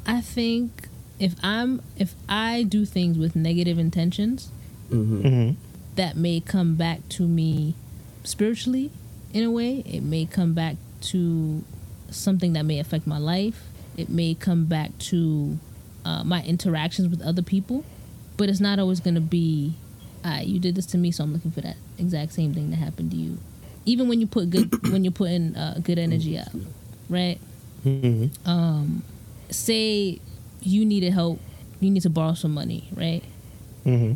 i 0.06 0.20
think 0.20 0.88
if 1.20 1.34
i'm 1.42 1.82
if 1.96 2.14
i 2.28 2.62
do 2.64 2.84
things 2.84 3.16
with 3.16 3.36
negative 3.36 3.78
intentions 3.78 4.50
Mm-hmm. 4.90 5.28
hmm 5.28 5.50
that 5.96 6.14
may 6.16 6.40
come 6.40 6.74
back 6.76 7.08
to 7.10 7.26
me 7.26 7.74
spiritually 8.22 8.90
in 9.36 9.44
a 9.44 9.50
way. 9.50 9.82
It 9.84 10.02
may 10.02 10.24
come 10.24 10.54
back 10.54 10.76
to 11.12 11.62
something 12.10 12.54
that 12.54 12.64
may 12.64 12.78
affect 12.78 13.06
my 13.06 13.18
life. 13.18 13.64
It 13.96 14.08
may 14.08 14.34
come 14.34 14.64
back 14.64 14.96
to 15.10 15.58
uh, 16.06 16.24
my 16.24 16.42
interactions 16.42 17.08
with 17.08 17.20
other 17.20 17.42
people. 17.42 17.84
But 18.38 18.48
it's 18.48 18.60
not 18.60 18.78
always 18.78 18.98
going 19.00 19.14
to 19.14 19.20
be, 19.20 19.74
ah, 20.24 20.40
you 20.40 20.58
did 20.58 20.74
this 20.74 20.86
to 20.86 20.98
me, 20.98 21.10
so 21.10 21.24
I'm 21.24 21.34
looking 21.34 21.50
for 21.50 21.60
that 21.60 21.76
exact 21.98 22.32
same 22.32 22.54
thing 22.54 22.70
that 22.70 22.76
happened 22.76 23.10
to 23.10 23.16
you. 23.16 23.36
Even 23.84 24.08
when 24.08 24.20
you 24.20 24.26
put 24.26 24.48
good, 24.48 24.72
when 24.90 25.04
you're 25.04 25.12
putting 25.12 25.54
uh, 25.54 25.80
good 25.82 25.98
energy 25.98 26.38
out, 26.38 26.48
right? 27.10 27.38
hmm 27.82 28.26
Um, 28.46 29.02
say 29.50 30.18
you 30.62 30.84
needed 30.86 31.12
help, 31.12 31.40
you 31.80 31.90
need 31.90 32.02
to 32.02 32.10
borrow 32.10 32.32
some 32.34 32.54
money, 32.54 32.88
right? 32.94 33.22
hmm 33.84 34.14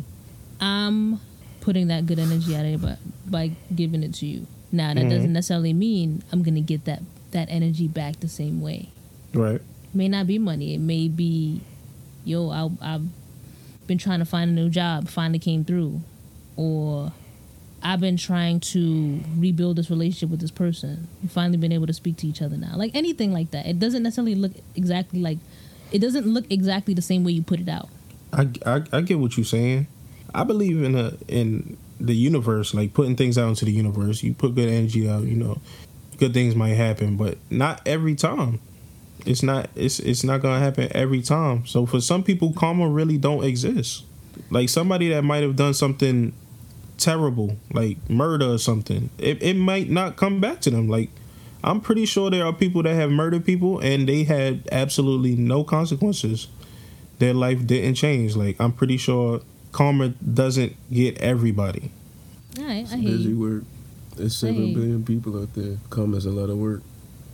I'm 0.59 1.19
putting 1.61 1.87
that 1.87 2.05
good 2.07 2.17
energy 2.19 2.55
out 2.55 2.63
there 2.63 2.77
by, 2.77 2.97
by 3.27 3.51
giving 3.75 4.01
it 4.03 4.13
to 4.15 4.25
you. 4.25 4.47
Now 4.71 4.93
that 4.93 5.05
Mhm. 5.05 5.09
doesn't 5.09 5.33
necessarily 5.33 5.73
mean 5.73 6.23
I'm 6.31 6.43
gonna 6.43 6.61
get 6.61 6.85
that 6.85 7.03
that 7.31 7.47
energy 7.49 7.87
back 7.87 8.19
the 8.19 8.27
same 8.27 8.61
way. 8.61 8.89
Right. 9.33 9.55
It 9.55 9.95
may 9.95 10.07
not 10.09 10.27
be 10.27 10.37
money. 10.37 10.73
It 10.73 10.79
may 10.81 11.07
be, 11.07 11.61
yo, 12.25 12.49
I, 12.49 12.69
I've 12.95 13.03
been 13.87 13.97
trying 13.97 14.19
to 14.19 14.25
find 14.25 14.51
a 14.51 14.53
new 14.53 14.69
job, 14.69 15.07
finally 15.07 15.39
came 15.39 15.63
through, 15.63 16.01
or 16.57 17.13
I've 17.83 17.99
been 18.01 18.17
trying 18.17 18.59
to 18.59 19.21
rebuild 19.37 19.77
this 19.77 19.89
relationship 19.89 20.29
with 20.29 20.39
this 20.41 20.51
person. 20.51 21.07
We've 21.21 21.31
finally 21.31 21.57
been 21.57 21.71
able 21.71 21.87
to 21.87 21.93
speak 21.93 22.17
to 22.17 22.27
each 22.27 22.41
other 22.41 22.57
now. 22.57 22.73
Like 22.75 22.91
anything 22.93 23.31
like 23.33 23.51
that. 23.51 23.65
It 23.65 23.79
doesn't 23.79 24.03
necessarily 24.03 24.35
look 24.35 24.51
exactly 24.75 25.19
like. 25.21 25.37
It 25.91 25.99
doesn't 25.99 26.27
look 26.27 26.45
exactly 26.51 26.93
the 26.93 27.01
same 27.01 27.23
way 27.23 27.31
you 27.31 27.41
put 27.43 27.59
it 27.59 27.69
out. 27.69 27.89
I, 28.33 28.47
I 28.65 28.83
I 28.93 29.01
get 29.01 29.19
what 29.19 29.35
you're 29.37 29.45
saying. 29.45 29.87
I 30.35 30.43
believe 30.43 30.83
in 30.83 30.95
a 30.95 31.13
in 31.27 31.77
the 32.05 32.15
universe, 32.15 32.73
like 32.73 32.93
putting 32.93 33.15
things 33.15 33.37
out 33.37 33.49
into 33.49 33.65
the 33.65 33.71
universe. 33.71 34.23
You 34.23 34.33
put 34.33 34.55
good 34.55 34.69
energy 34.69 35.09
out, 35.09 35.23
you 35.23 35.35
know, 35.35 35.59
good 36.17 36.33
things 36.33 36.55
might 36.55 36.75
happen, 36.75 37.17
but 37.17 37.37
not 37.49 37.81
every 37.85 38.15
time. 38.15 38.59
It's 39.25 39.43
not 39.43 39.69
it's 39.75 39.99
it's 39.99 40.23
not 40.23 40.41
gonna 40.41 40.59
happen 40.59 40.89
every 40.91 41.21
time. 41.21 41.65
So 41.67 41.85
for 41.85 42.01
some 42.01 42.23
people, 42.23 42.53
karma 42.53 42.87
really 42.87 43.17
don't 43.17 43.43
exist. 43.43 44.03
Like 44.49 44.69
somebody 44.69 45.09
that 45.09 45.23
might 45.23 45.43
have 45.43 45.55
done 45.55 45.73
something 45.73 46.33
terrible, 46.97 47.57
like 47.71 47.97
murder 48.09 48.53
or 48.53 48.57
something, 48.57 49.09
it, 49.17 49.41
it 49.43 49.55
might 49.55 49.89
not 49.89 50.15
come 50.15 50.41
back 50.41 50.61
to 50.61 50.71
them. 50.71 50.87
Like 50.87 51.09
I'm 51.63 51.81
pretty 51.81 52.05
sure 52.05 52.31
there 52.31 52.45
are 52.45 52.53
people 52.53 52.81
that 52.83 52.95
have 52.95 53.11
murdered 53.11 53.45
people 53.45 53.79
and 53.79 54.09
they 54.09 54.23
had 54.23 54.67
absolutely 54.71 55.35
no 55.35 55.63
consequences 55.63 56.47
their 57.21 57.33
life 57.35 57.65
didn't 57.65 57.95
change. 57.95 58.35
Like 58.35 58.59
I'm 58.59 58.73
pretty 58.73 58.97
sure 58.97 59.41
karma 59.71 60.09
doesn't 60.09 60.73
get 60.91 61.17
everybody. 61.19 61.91
All 62.57 62.65
right, 62.65 62.83
It's 62.83 62.93
I 62.93 62.97
hear 62.97 63.11
busy 63.11 63.29
you. 63.29 63.39
work. 63.39 63.63
There's 64.17 64.35
seven 64.35 64.67
Hey. 64.67 64.73
billion 64.75 65.03
people 65.03 65.39
out 65.41 65.53
there. 65.53 65.77
Karma's 65.89 66.25
a 66.25 66.31
lot 66.31 66.49
of 66.49 66.57
work. 66.57 66.81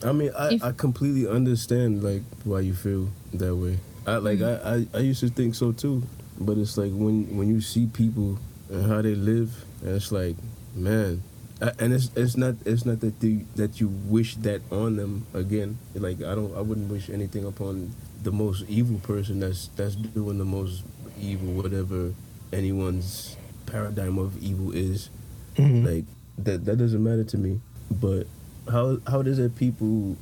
I 0.04 0.12
mean, 0.12 0.32
I, 0.38 0.54
If- 0.54 0.64
I 0.64 0.72
completely 0.74 1.28
understand 1.28 2.04
like 2.04 2.22
why 2.44 2.60
you 2.62 2.74
feel 2.74 3.10
that 3.34 3.56
way. 3.56 3.80
I 4.06 4.18
like 4.18 4.40
Mm. 4.40 4.66
I, 4.66 4.76
I, 4.76 5.00
I 5.00 5.02
used 5.02 5.20
to 5.22 5.30
think 5.30 5.56
so 5.56 5.72
too, 5.72 6.04
but 6.40 6.58
it's 6.58 6.78
like 6.78 6.92
when 6.94 7.36
when 7.36 7.48
you 7.50 7.60
see 7.62 7.88
people 7.88 8.38
and 8.70 8.86
how 8.86 9.02
they 9.02 9.16
live, 9.16 9.66
and 9.82 9.96
it's 9.96 10.12
like, 10.12 10.36
man, 10.76 11.24
I, 11.62 11.72
and 11.80 11.92
it's 11.92 12.12
it's 12.16 12.38
not 12.38 12.56
it's 12.66 12.86
not 12.86 13.02
that 13.02 13.16
you 13.22 13.46
that 13.56 13.82
you 13.82 13.90
wish 14.08 14.36
that 14.46 14.62
on 14.72 14.96
them 14.98 15.26
again. 15.34 15.78
Like 15.96 16.22
I 16.24 16.36
don't 16.36 16.56
I 16.56 16.62
wouldn't 16.62 16.90
wish 16.92 17.10
anything 17.10 17.44
upon 17.44 17.92
the 18.24 18.32
most 18.32 18.64
evil 18.70 19.00
person 19.00 19.40
that's 19.42 19.68
that's 19.76 19.96
doing 19.96 20.38
the 20.38 20.46
most 20.46 20.84
evil 21.20 21.54
whatever 21.54 22.14
anyone's 22.54 23.36
paradigm 23.66 24.18
of 24.18 24.42
evil 24.42 24.72
is. 24.72 25.10
Mhm. 25.58 25.86
Like 25.86 26.06
that 26.38 26.66
that 26.66 26.78
doesn't 26.78 27.04
matter 27.04 27.24
to 27.26 27.38
me. 27.38 27.60
But 27.92 28.28
how 28.70 29.00
how 29.08 29.22
does 29.22 29.40
it 29.40 29.56
people 29.56 30.16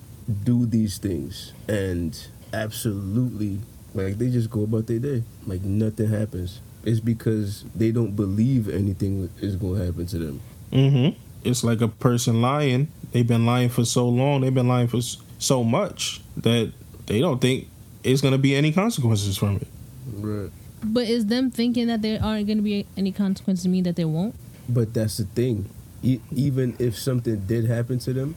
do 0.43 0.65
these 0.65 0.97
things 0.97 1.53
and 1.67 2.17
absolutely 2.53 3.59
like 3.93 4.17
they 4.17 4.29
just 4.29 4.49
go 4.49 4.63
about 4.63 4.87
their 4.87 4.99
day 4.99 5.23
like 5.45 5.61
nothing 5.63 6.09
happens. 6.09 6.59
It's 6.83 6.99
because 6.99 7.63
they 7.75 7.91
don't 7.91 8.15
believe 8.15 8.69
anything 8.69 9.29
is 9.41 9.55
going 9.55 9.79
to 9.79 9.85
happen 9.85 10.05
to 10.07 10.19
them. 10.19 10.41
Mm-hmm. 10.71 11.19
It's 11.43 11.63
like 11.63 11.81
a 11.81 11.87
person 11.87 12.41
lying. 12.41 12.89
They've 13.11 13.25
been 13.25 13.45
lying 13.45 13.69
for 13.69 13.85
so 13.85 14.07
long. 14.07 14.41
They've 14.41 14.53
been 14.53 14.67
lying 14.67 14.87
for 14.87 14.99
so 15.39 15.63
much 15.63 16.21
that 16.37 16.71
they 17.07 17.19
don't 17.19 17.39
think 17.39 17.67
it's 18.03 18.21
gonna 18.21 18.37
be 18.37 18.55
any 18.55 18.71
consequences 18.71 19.37
from 19.37 19.57
it. 19.57 19.67
Right. 20.13 20.51
But 20.93 21.07
is 21.07 21.25
them 21.27 21.51
thinking 21.51 21.87
that 21.87 22.01
there 22.01 22.21
aren't 22.21 22.47
going 22.47 22.57
to 22.57 22.63
be 22.63 22.85
any 22.95 23.11
consequences 23.11 23.63
to 23.63 23.69
mean 23.69 23.83
that 23.83 23.95
there 23.95 24.07
won't? 24.07 24.35
But 24.69 24.93
that's 24.93 25.17
the 25.17 25.25
thing. 25.25 25.69
E- 26.03 26.19
even 26.33 26.75
if 26.79 26.97
something 26.97 27.45
did 27.45 27.65
happen 27.65 27.99
to 27.99 28.13
them, 28.13 28.35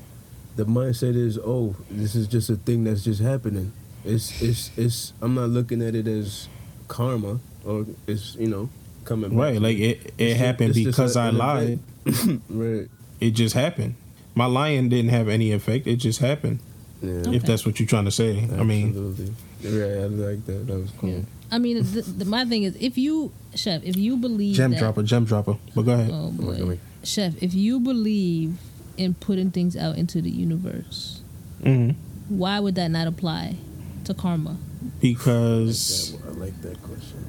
the 0.56 0.64
mindset 0.64 1.14
is, 1.16 1.38
"Oh, 1.38 1.76
this 1.90 2.14
is 2.14 2.26
just 2.26 2.50
a 2.50 2.56
thing 2.56 2.84
that's 2.84 3.04
just 3.04 3.20
happening." 3.20 3.72
It's 4.04 4.40
it's 4.42 4.70
it's. 4.76 5.12
I'm 5.20 5.34
not 5.34 5.50
looking 5.50 5.82
at 5.82 5.94
it 5.94 6.06
as 6.06 6.48
karma 6.88 7.40
or 7.64 7.86
it's 8.06 8.34
you 8.36 8.48
know 8.48 8.70
coming 9.04 9.30
back. 9.30 9.38
Right? 9.38 9.60
Like 9.62 9.76
it, 9.78 10.06
it 10.06 10.12
It's 10.18 10.40
happened 10.40 10.74
just 10.74 10.86
because 10.86 11.16
I 11.16 11.28
an 11.28 11.38
lied. 11.38 11.78
right. 12.48 12.88
It 13.20 13.32
just 13.32 13.54
happened. 13.54 13.94
My 14.34 14.46
lying 14.46 14.88
didn't 14.88 15.10
have 15.10 15.28
any 15.28 15.52
effect. 15.52 15.86
It 15.86 15.96
just 15.96 16.20
happened. 16.20 16.60
Yeah. 17.02 17.12
Okay. 17.12 17.36
If 17.36 17.42
that's 17.44 17.66
what 17.66 17.78
you're 17.78 17.88
trying 17.88 18.04
to 18.06 18.10
say. 18.10 18.48
I 18.58 18.62
mean, 18.64 18.88
Absolutely. 18.88 19.34
Yeah, 19.60 20.04
I 20.04 20.06
like 20.06 20.46
that. 20.46 20.66
That 20.66 20.78
was 20.78 20.90
cool. 20.98 21.10
Yeah. 21.10 21.20
I 21.50 21.58
mean, 21.58 21.78
the, 21.78 22.02
the, 22.02 22.24
my 22.24 22.44
thing 22.44 22.62
is, 22.64 22.76
if 22.80 22.98
you, 22.98 23.32
chef, 23.54 23.82
if 23.84 23.96
you 23.96 24.16
believe 24.16 24.54
gem 24.56 24.72
that, 24.72 24.78
dropper, 24.80 25.02
gem 25.02 25.24
dropper. 25.24 25.56
But 25.74 25.82
go 25.82 25.92
ahead. 25.92 26.10
Oh 26.10 26.32
Come 26.36 26.48
on, 26.48 26.56
come 26.56 26.66
boy, 26.68 26.78
chef, 27.02 27.42
if 27.42 27.54
you 27.54 27.80
believe 27.80 28.58
in 28.96 29.14
putting 29.14 29.50
things 29.50 29.76
out 29.76 29.96
into 29.96 30.20
the 30.20 30.30
universe, 30.30 31.22
hmm 31.62 31.90
why 32.28 32.60
would 32.60 32.74
that 32.74 32.88
not 32.90 33.06
apply 33.06 33.56
to 34.04 34.12
karma? 34.12 34.58
Because 35.00 36.14
I 36.26 36.30
like 36.32 36.60
that 36.62 36.82
question. 36.82 37.24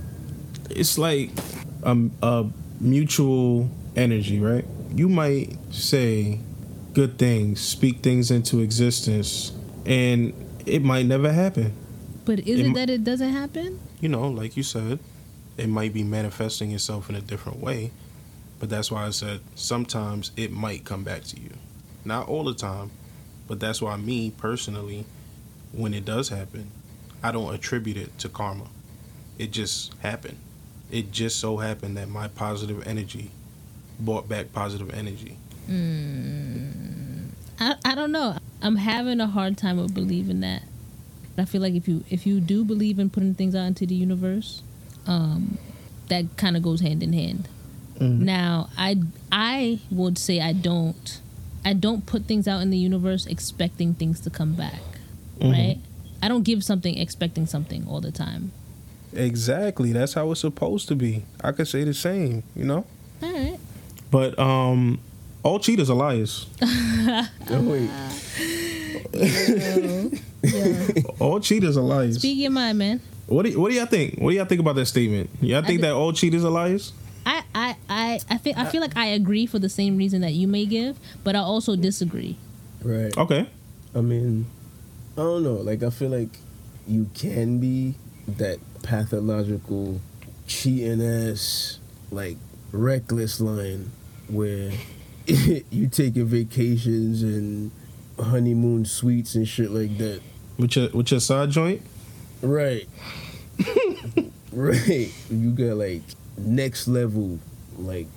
it's 0.70 0.98
like 0.98 1.30
a, 1.84 1.98
a 2.22 2.50
mutual 2.82 3.70
energy, 3.96 4.40
right? 4.40 4.66
You 4.94 5.08
might 5.08 5.56
say 5.72 6.40
good 6.94 7.18
things, 7.18 7.62
speak 7.62 8.00
things 8.00 8.30
into 8.32 8.60
existence, 8.60 9.54
and 9.86 10.34
it 10.66 10.84
might 10.84 11.06
never 11.06 11.32
happen. 11.32 11.72
But 12.26 12.40
is 12.40 12.60
It 12.60 12.66
it, 12.66 12.66
m- 12.68 12.74
that 12.74 12.90
it 12.90 13.04
doesn't 13.06 13.32
happen? 13.32 13.80
You 14.00 14.10
know, 14.10 14.28
like 14.28 14.56
you 14.56 14.64
said, 14.64 15.00
it 15.58 15.68
might 15.68 15.94
be 15.94 16.04
manifesting 16.04 16.72
itself 16.72 17.10
in 17.10 17.16
a 17.16 17.22
different 17.22 17.60
way, 17.60 17.92
but 18.60 18.70
that's 18.70 18.92
why 18.92 19.06
I 19.06 19.10
said 19.10 19.42
sometimes 19.56 20.32
it 20.38 20.52
might 20.52 20.86
come 20.86 21.04
back 21.04 21.24
to 21.26 21.40
you. 21.40 21.50
Not 22.06 22.30
all 22.30 22.46
the 22.46 22.54
time, 22.54 22.92
but 23.48 23.60
that's 23.60 23.82
why 23.82 23.98
me 23.98 24.32
personally, 24.32 25.06
when 25.74 25.94
it 25.94 26.06
does 26.06 26.30
happen, 26.30 26.72
I 27.22 27.32
don't 27.32 27.54
attribute 27.54 27.98
it 27.98 28.18
to 28.20 28.30
karma. 28.30 28.68
It 29.38 29.52
just 29.52 29.94
happened. 30.00 30.38
It 30.92 31.12
just 31.12 31.40
so 31.40 31.58
happened 31.58 31.98
that 31.98 32.08
my 32.10 32.30
positive 32.30 32.88
energy 32.88 33.32
brought 34.00 34.30
back 34.30 34.54
positive 34.54 34.94
energy. 34.94 35.38
Hmm. 35.66 37.28
I, 37.60 37.76
I 37.84 37.96
don't 37.96 38.12
know. 38.12 38.38
I'm 38.62 38.78
having 38.78 39.20
a 39.20 39.28
hard 39.28 39.58
time 39.58 39.78
with 39.78 39.94
believing 39.94 40.40
that. 40.40 40.64
I 41.39 41.45
feel 41.45 41.62
like 41.62 41.73
if 41.73 41.88
you 41.88 42.04
if 42.10 42.25
you 42.28 42.39
do 42.39 42.63
believe 42.65 42.99
in 42.99 43.10
putting 43.10 43.34
things 43.36 43.56
out 43.56 43.65
into 43.65 43.86
the 43.86 43.95
universe, 43.95 44.62
um, 45.08 45.58
that 46.08 46.25
kind 46.38 46.56
of 46.58 46.63
goes 46.63 46.82
hand 46.82 47.04
in 47.04 47.13
hand. 47.13 47.47
Now, 48.02 48.69
I 48.78 48.95
I 49.32 49.80
would 49.91 50.17
say 50.17 50.39
I 50.39 50.54
don't 50.54 51.19
I 51.65 51.73
don't 51.73 52.06
put 52.06 52.25
things 52.25 52.47
out 52.47 52.62
in 52.62 52.69
the 52.69 52.78
universe 52.78 53.25
expecting 53.25 53.93
things 53.93 54.21
to 54.21 54.30
come 54.30 54.54
back, 54.54 54.82
right? 55.41 55.78
I 56.21 56.28
don't 56.30 56.43
give 56.43 56.63
something 56.63 56.97
expecting 56.97 57.45
something 57.45 57.86
all 57.89 57.99
the 57.99 58.12
time. 58.12 58.54
Exactly. 59.13 59.91
That's 59.91 60.13
how 60.13 60.32
it's 60.32 60.39
supposed 60.41 60.88
to 60.89 60.95
be. 60.95 61.23
I 61.43 61.52
could 61.52 61.67
say 61.67 61.84
the 61.84 61.93
same, 61.93 62.43
you 62.56 62.63
know? 62.63 62.86
All 63.21 63.34
right. 63.34 63.60
But 64.12 64.39
um 64.39 64.99
all 65.43 65.60
cheaters 65.60 65.89
are 65.89 65.95
liars. 65.95 66.47
Oh, 67.52 67.62
wait. 67.63 67.89
Yeah. 69.14 71.02
All 71.20 71.40
cheaters 71.40 71.78
are 71.78 71.82
liars. 71.82 72.18
Speak 72.20 72.38
your 72.38 72.52
mind, 72.52 72.78
man. 72.78 73.02
What 73.28 73.46
do 73.46 73.52
y- 73.52 73.58
what 73.62 73.70
do 73.72 73.76
y'all 73.78 73.86
think? 73.86 74.18
What 74.20 74.32
do 74.32 74.38
y'all 74.38 74.46
think 74.46 74.62
about 74.62 74.76
that 74.76 74.86
statement? 74.86 75.30
Y'all 75.42 75.62
think 75.62 75.82
thi- 75.82 75.88
that 75.88 75.94
all 75.94 76.14
cheaters 76.14 76.44
are 76.46 76.52
liars? 76.52 76.94
I, 77.26 77.44
I, 77.54 77.76
I, 77.90 78.20
I 78.30 78.38
think 78.38 78.58
I 78.58 78.66
feel 78.66 78.82
like 78.82 78.96
I 78.98 79.08
agree 79.08 79.46
for 79.46 79.60
the 79.60 79.70
same 79.70 79.98
reason 79.98 80.22
that 80.22 80.32
you 80.34 80.48
may 80.48 80.66
give, 80.66 80.98
but 81.24 81.36
I 81.36 81.40
also 81.40 81.76
disagree. 81.76 82.38
Right. 82.82 83.16
Okay. 83.18 83.48
I 83.94 84.02
mean, 84.02 84.46
I 85.18 85.22
don't 85.22 85.44
know. 85.44 85.56
Like, 85.56 85.84
I 85.84 85.90
feel 85.90 86.10
like 86.10 86.40
you 86.88 87.10
can 87.14 87.60
be 87.60 87.96
that 88.28 88.58
pathological, 88.82 90.00
cheating 90.48 91.04
ass, 91.04 91.80
like 92.10 92.38
reckless 92.72 93.40
line 93.42 93.92
where 94.30 94.72
you 95.28 95.88
taking 95.90 96.26
vacations 96.26 97.22
and 97.22 97.72
honeymoon 98.20 98.86
suites 98.86 99.36
and 99.36 99.48
shit 99.48 99.72
like 99.72 99.98
that. 99.98 100.22
With 100.58 100.76
your 100.76 100.90
with 100.90 101.12
your 101.12 101.20
side 101.20 101.52
joint? 101.52 101.82
Right. 102.42 102.88
right. 104.52 105.12
You 105.30 105.52
got 105.52 105.78
like 105.78 106.02
next 106.38 106.88
level, 106.88 107.40
like 107.78 108.08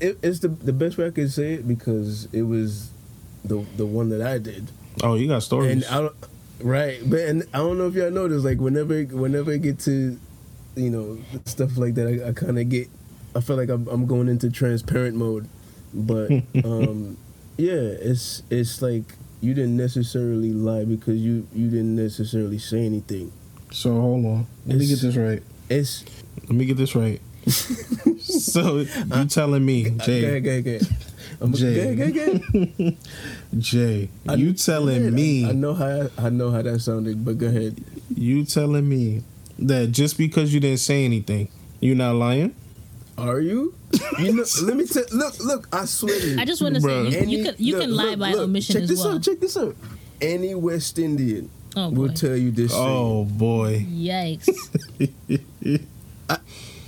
it, 0.00 0.18
it's 0.22 0.40
the 0.40 0.48
the 0.48 0.72
best 0.72 0.98
way 0.98 1.06
I 1.06 1.10
can 1.10 1.28
say 1.28 1.54
it 1.54 1.68
because 1.68 2.28
it 2.32 2.42
was 2.42 2.90
the 3.44 3.64
the 3.76 3.86
one 3.86 4.08
that 4.10 4.22
I 4.22 4.38
did. 4.38 4.70
Oh, 5.02 5.14
you 5.14 5.28
got 5.28 5.42
stories. 5.42 5.72
And 5.72 5.84
I 5.84 6.00
don't, 6.02 6.14
right, 6.60 6.98
but 7.06 7.20
and 7.20 7.44
I 7.54 7.58
don't 7.58 7.78
know 7.78 7.86
if 7.86 7.94
y'all 7.94 8.10
noticed, 8.10 8.44
like 8.44 8.58
whenever 8.58 9.02
whenever 9.04 9.52
I 9.52 9.56
get 9.56 9.78
to, 9.80 10.18
you 10.76 10.90
know, 10.90 11.18
stuff 11.44 11.76
like 11.76 11.94
that, 11.94 12.08
I, 12.08 12.28
I 12.30 12.32
kind 12.32 12.58
of 12.58 12.68
get, 12.68 12.88
I 13.34 13.40
feel 13.40 13.56
like 13.56 13.68
I'm, 13.68 13.86
I'm 13.88 14.06
going 14.06 14.28
into 14.28 14.50
transparent 14.50 15.16
mode, 15.16 15.48
but 15.94 16.30
um, 16.64 17.16
yeah, 17.56 17.72
it's 17.72 18.42
it's 18.50 18.82
like 18.82 19.14
you 19.42 19.52
didn't 19.54 19.76
necessarily 19.76 20.52
lie 20.54 20.84
because 20.84 21.18
you 21.20 21.46
you 21.52 21.68
didn't 21.68 21.96
necessarily 21.96 22.58
say 22.58 22.86
anything. 22.86 23.30
so 23.70 23.92
hold 24.00 24.24
on. 24.24 24.46
Let 24.66 24.78
me 24.78 24.86
get 24.86 25.00
this 25.00 25.16
right. 25.16 25.42
It's 25.68 26.04
Let 26.48 26.52
me 26.52 26.64
get 26.64 26.76
this 26.78 26.94
right. 26.94 27.20
so 28.22 28.78
you 28.78 29.24
telling 29.26 29.64
me, 29.66 29.90
go 29.90 30.04
Jay, 30.04 30.24
ahead, 30.24 30.44
go 30.44 30.50
ahead. 30.70 30.82
I'm, 31.40 31.52
Jay. 31.52 31.74
Go 31.74 32.02
ahead, 32.02 32.14
go 32.14 32.20
ahead, 32.22 32.42
go 32.52 32.82
ahead. 32.84 32.96
Jay, 33.58 34.08
I- 34.28 34.34
you 34.34 34.52
telling 34.54 35.02
ahead. 35.02 35.12
me, 35.12 35.44
I, 35.44 35.50
I 35.50 35.52
know 35.52 35.74
how 35.74 36.08
I 36.18 36.30
know 36.30 36.50
how 36.50 36.62
that 36.62 36.78
sounded, 36.80 37.24
but 37.24 37.38
go 37.38 37.46
ahead. 37.48 37.82
you 38.14 38.44
telling 38.44 38.88
me 38.88 39.22
that 39.58 39.90
just 39.90 40.18
because 40.18 40.54
you 40.54 40.60
didn't 40.60 40.80
say 40.80 41.04
anything, 41.04 41.48
you're 41.80 41.96
not 41.96 42.14
lying? 42.14 42.54
Are 43.18 43.40
you? 43.40 43.74
You 44.18 44.32
know, 44.34 44.44
let 44.62 44.76
me 44.76 44.86
tell. 44.86 45.04
Look, 45.12 45.38
look. 45.40 45.68
I 45.72 45.84
swear 45.84 46.18
to 46.18 46.26
you. 46.30 46.38
I 46.40 46.44
just 46.44 46.62
want 46.62 46.74
to 46.76 46.80
say 46.80 47.08
you, 47.08 47.38
you 47.38 47.44
can 47.44 47.54
you 47.58 47.74
look, 47.74 47.82
can 47.82 47.94
lie 47.94 48.04
look, 48.10 48.18
by 48.18 48.32
look, 48.32 48.40
omission 48.42 48.74
check 48.74 48.82
as 48.84 48.88
this 48.88 48.98
well. 49.04 49.14
Out, 49.16 49.22
check 49.22 49.40
this 49.40 49.56
out. 49.56 49.76
Any 50.20 50.54
West 50.54 50.98
Indian 50.98 51.50
Oh 51.76 51.88
will 51.90 52.08
boy! 52.08 52.14
tell 52.14 52.36
you 52.36 52.50
this. 52.50 52.72
Oh 52.74 53.24
boy. 53.24 53.84
Yikes! 53.88 54.48
thing. 54.98 55.86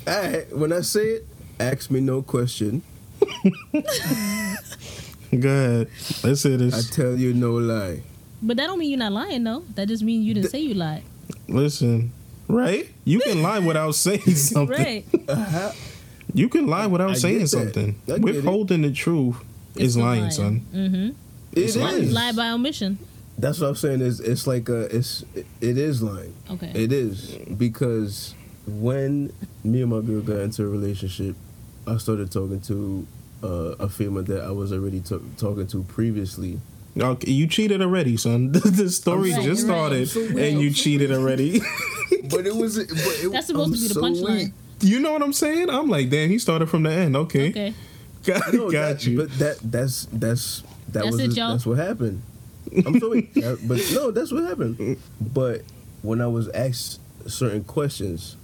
I, 0.06 0.44
when 0.52 0.72
I 0.72 0.80
say 0.82 1.06
it, 1.20 1.26
ask 1.58 1.90
me 1.90 2.00
no 2.00 2.22
question. 2.22 2.82
Go 3.72 5.48
ahead. 5.48 5.88
Let's 6.22 6.42
hear 6.42 6.56
this. 6.56 6.74
I 6.74 6.94
tell 6.94 7.16
you 7.16 7.32
no 7.34 7.52
lie. 7.54 8.02
but 8.42 8.56
that 8.58 8.66
don't 8.66 8.78
mean 8.78 8.90
you're 8.90 8.98
not 8.98 9.12
lying, 9.12 9.42
though. 9.44 9.64
That 9.74 9.88
just 9.88 10.02
means 10.02 10.24
you 10.26 10.34
didn't 10.34 10.50
say 10.50 10.60
you 10.60 10.74
lied. 10.74 11.02
Listen. 11.48 12.12
Right? 12.46 12.88
You 13.04 13.20
can 13.20 13.42
lie 13.42 13.58
without 13.60 13.94
saying 13.94 14.20
something. 14.37 14.76
Right? 14.76 15.04
Uh-huh. 15.28 15.72
You 16.34 16.48
can 16.48 16.66
lie 16.66 16.86
without 16.86 17.10
I 17.10 17.14
saying 17.14 17.46
something. 17.46 18.00
I 18.04 18.06
get 18.06 18.18
it. 18.18 18.22
Withholding 18.24 18.82
the 18.82 18.92
truth 18.92 19.36
is 19.76 19.96
lying, 19.96 20.30
son. 20.30 20.66
Mm-hmm. 20.74 21.10
It 21.52 21.76
is. 21.76 22.12
Lie 22.12 22.32
by 22.32 22.50
omission. 22.50 22.98
That's 23.38 23.60
what 23.60 23.68
I'm 23.68 23.74
saying. 23.76 24.00
Is 24.00 24.20
it's 24.20 24.46
like 24.46 24.68
a 24.68 24.82
it's 24.94 25.24
it 25.60 25.78
is 25.78 26.02
lying. 26.02 26.34
Okay. 26.50 26.72
It 26.74 26.92
is 26.92 27.36
because 27.56 28.34
when 28.66 29.32
me 29.62 29.82
and 29.82 29.90
my 29.90 30.00
girl 30.00 30.20
got 30.20 30.38
into 30.40 30.64
a 30.64 30.68
relationship, 30.68 31.36
I 31.86 31.96
started 31.98 32.30
talking 32.30 32.60
to 32.62 33.06
uh, 33.42 33.46
a 33.78 33.88
female 33.88 34.22
that 34.24 34.42
I 34.42 34.50
was 34.50 34.72
already 34.72 35.00
ta- 35.00 35.18
talking 35.36 35.66
to 35.68 35.82
previously. 35.84 36.60
Okay, 36.96 37.30
you 37.32 37.48
cheated 37.48 37.82
already, 37.82 38.16
son. 38.16 38.52
the 38.52 38.88
story 38.88 39.34
I'm 39.34 39.42
just 39.42 39.62
started, 39.62 40.02
I'm 40.02 40.06
so 40.06 40.20
and 40.38 40.60
you 40.60 40.70
cheated 40.72 41.12
already. 41.12 41.60
But 42.30 42.46
it 42.46 42.56
was. 42.56 42.78
But 42.78 42.88
it, 42.88 43.32
That's 43.32 43.48
supposed 43.48 43.68
I'm 43.68 43.74
to 43.74 43.80
be 43.82 43.88
the 43.88 43.94
so 43.94 44.00
punchline. 44.00 44.52
Weak. 44.84 44.92
you 44.92 45.00
know 45.00 45.12
what 45.12 45.22
I'm 45.22 45.32
saying? 45.32 45.70
I'm 45.70 45.88
like, 45.88 46.10
damn, 46.10 46.30
he 46.30 46.38
started 46.38 46.68
from 46.68 46.82
the 46.84 46.90
end. 46.90 47.16
Okay, 47.16 47.48
Okay. 47.50 47.74
got, 48.24 48.52
No, 48.54 48.70
got 48.70 48.88
that, 49.00 49.06
you. 49.06 49.16
But 49.18 49.30
that 49.38 49.58
that's 49.62 50.06
that's 50.12 50.62
that 50.88 51.04
That's 51.04 51.06
was 51.16 51.20
it, 51.20 51.30
a, 51.32 51.34
that's 51.34 51.66
what 51.66 51.78
happened. 51.78 52.22
I'm 52.86 52.98
sorry, 52.98 53.30
but 53.34 53.80
no, 53.94 54.10
that's 54.10 54.32
what 54.32 54.44
happened. 54.44 54.96
But 55.20 55.62
when 56.02 56.20
I 56.20 56.26
was 56.26 56.48
asked 56.50 57.00
certain 57.26 57.64
questions, 57.64 58.36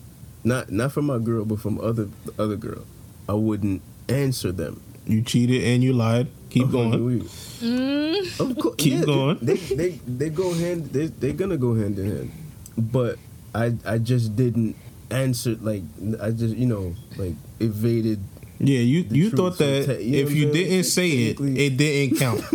not 0.44 0.70
not 0.70 0.92
from 0.92 1.06
my 1.06 1.18
girl, 1.18 1.44
but 1.44 1.58
from 1.60 1.80
other 1.80 2.08
other 2.38 2.56
girl, 2.56 2.84
I 3.28 3.32
wouldn't 3.34 3.82
answer 4.08 4.52
them. 4.52 4.80
You 5.06 5.22
cheated 5.22 5.64
and 5.64 5.82
you 5.82 5.92
lied. 5.92 6.28
Keep 6.50 6.66
Oh, 6.68 6.90
going. 6.90 7.20
Mm. 7.22 8.40
Of 8.40 8.58
course, 8.58 8.74
Keep 8.76 8.92
yeah, 9.00 9.04
going. 9.04 9.38
They, 9.40 9.54
they 9.56 9.90
they 10.06 10.30
go 10.30 10.52
hand. 10.52 10.86
They 10.92 11.06
they're 11.06 11.32
gonna 11.32 11.56
go 11.56 11.74
hand 11.74 11.98
in 11.98 12.06
hand, 12.10 12.30
but 12.76 13.18
I 13.54 13.74
I 13.86 13.98
just 13.98 14.36
didn't 14.36 14.76
answer 15.10 15.56
like 15.60 15.82
I 16.20 16.30
just 16.30 16.56
you 16.56 16.66
know 16.66 16.94
like 17.16 17.34
evaded. 17.60 18.20
Yeah, 18.62 18.80
you 18.80 19.06
you 19.10 19.30
thought 19.30 19.56
that 19.56 19.86
te- 19.86 20.02
you 20.04 20.22
if 20.22 20.32
you 20.32 20.48
I'm 20.48 20.52
didn't 20.52 20.84
say 20.84 21.08
it, 21.10 21.40
it 21.40 21.76
didn't 21.78 22.18
count. 22.18 22.40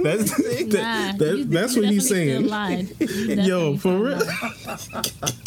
that's 0.00 0.34
that, 0.36 0.66
Nah, 0.72 1.16
that- 1.16 1.36
you- 1.38 1.44
that's 1.44 1.76
you 1.76 1.82
what 1.82 1.90
he's 1.92 2.08
saying. 2.08 2.44
You 2.48 3.42
Yo, 3.44 3.76
for 3.76 3.96
real. 3.96 4.18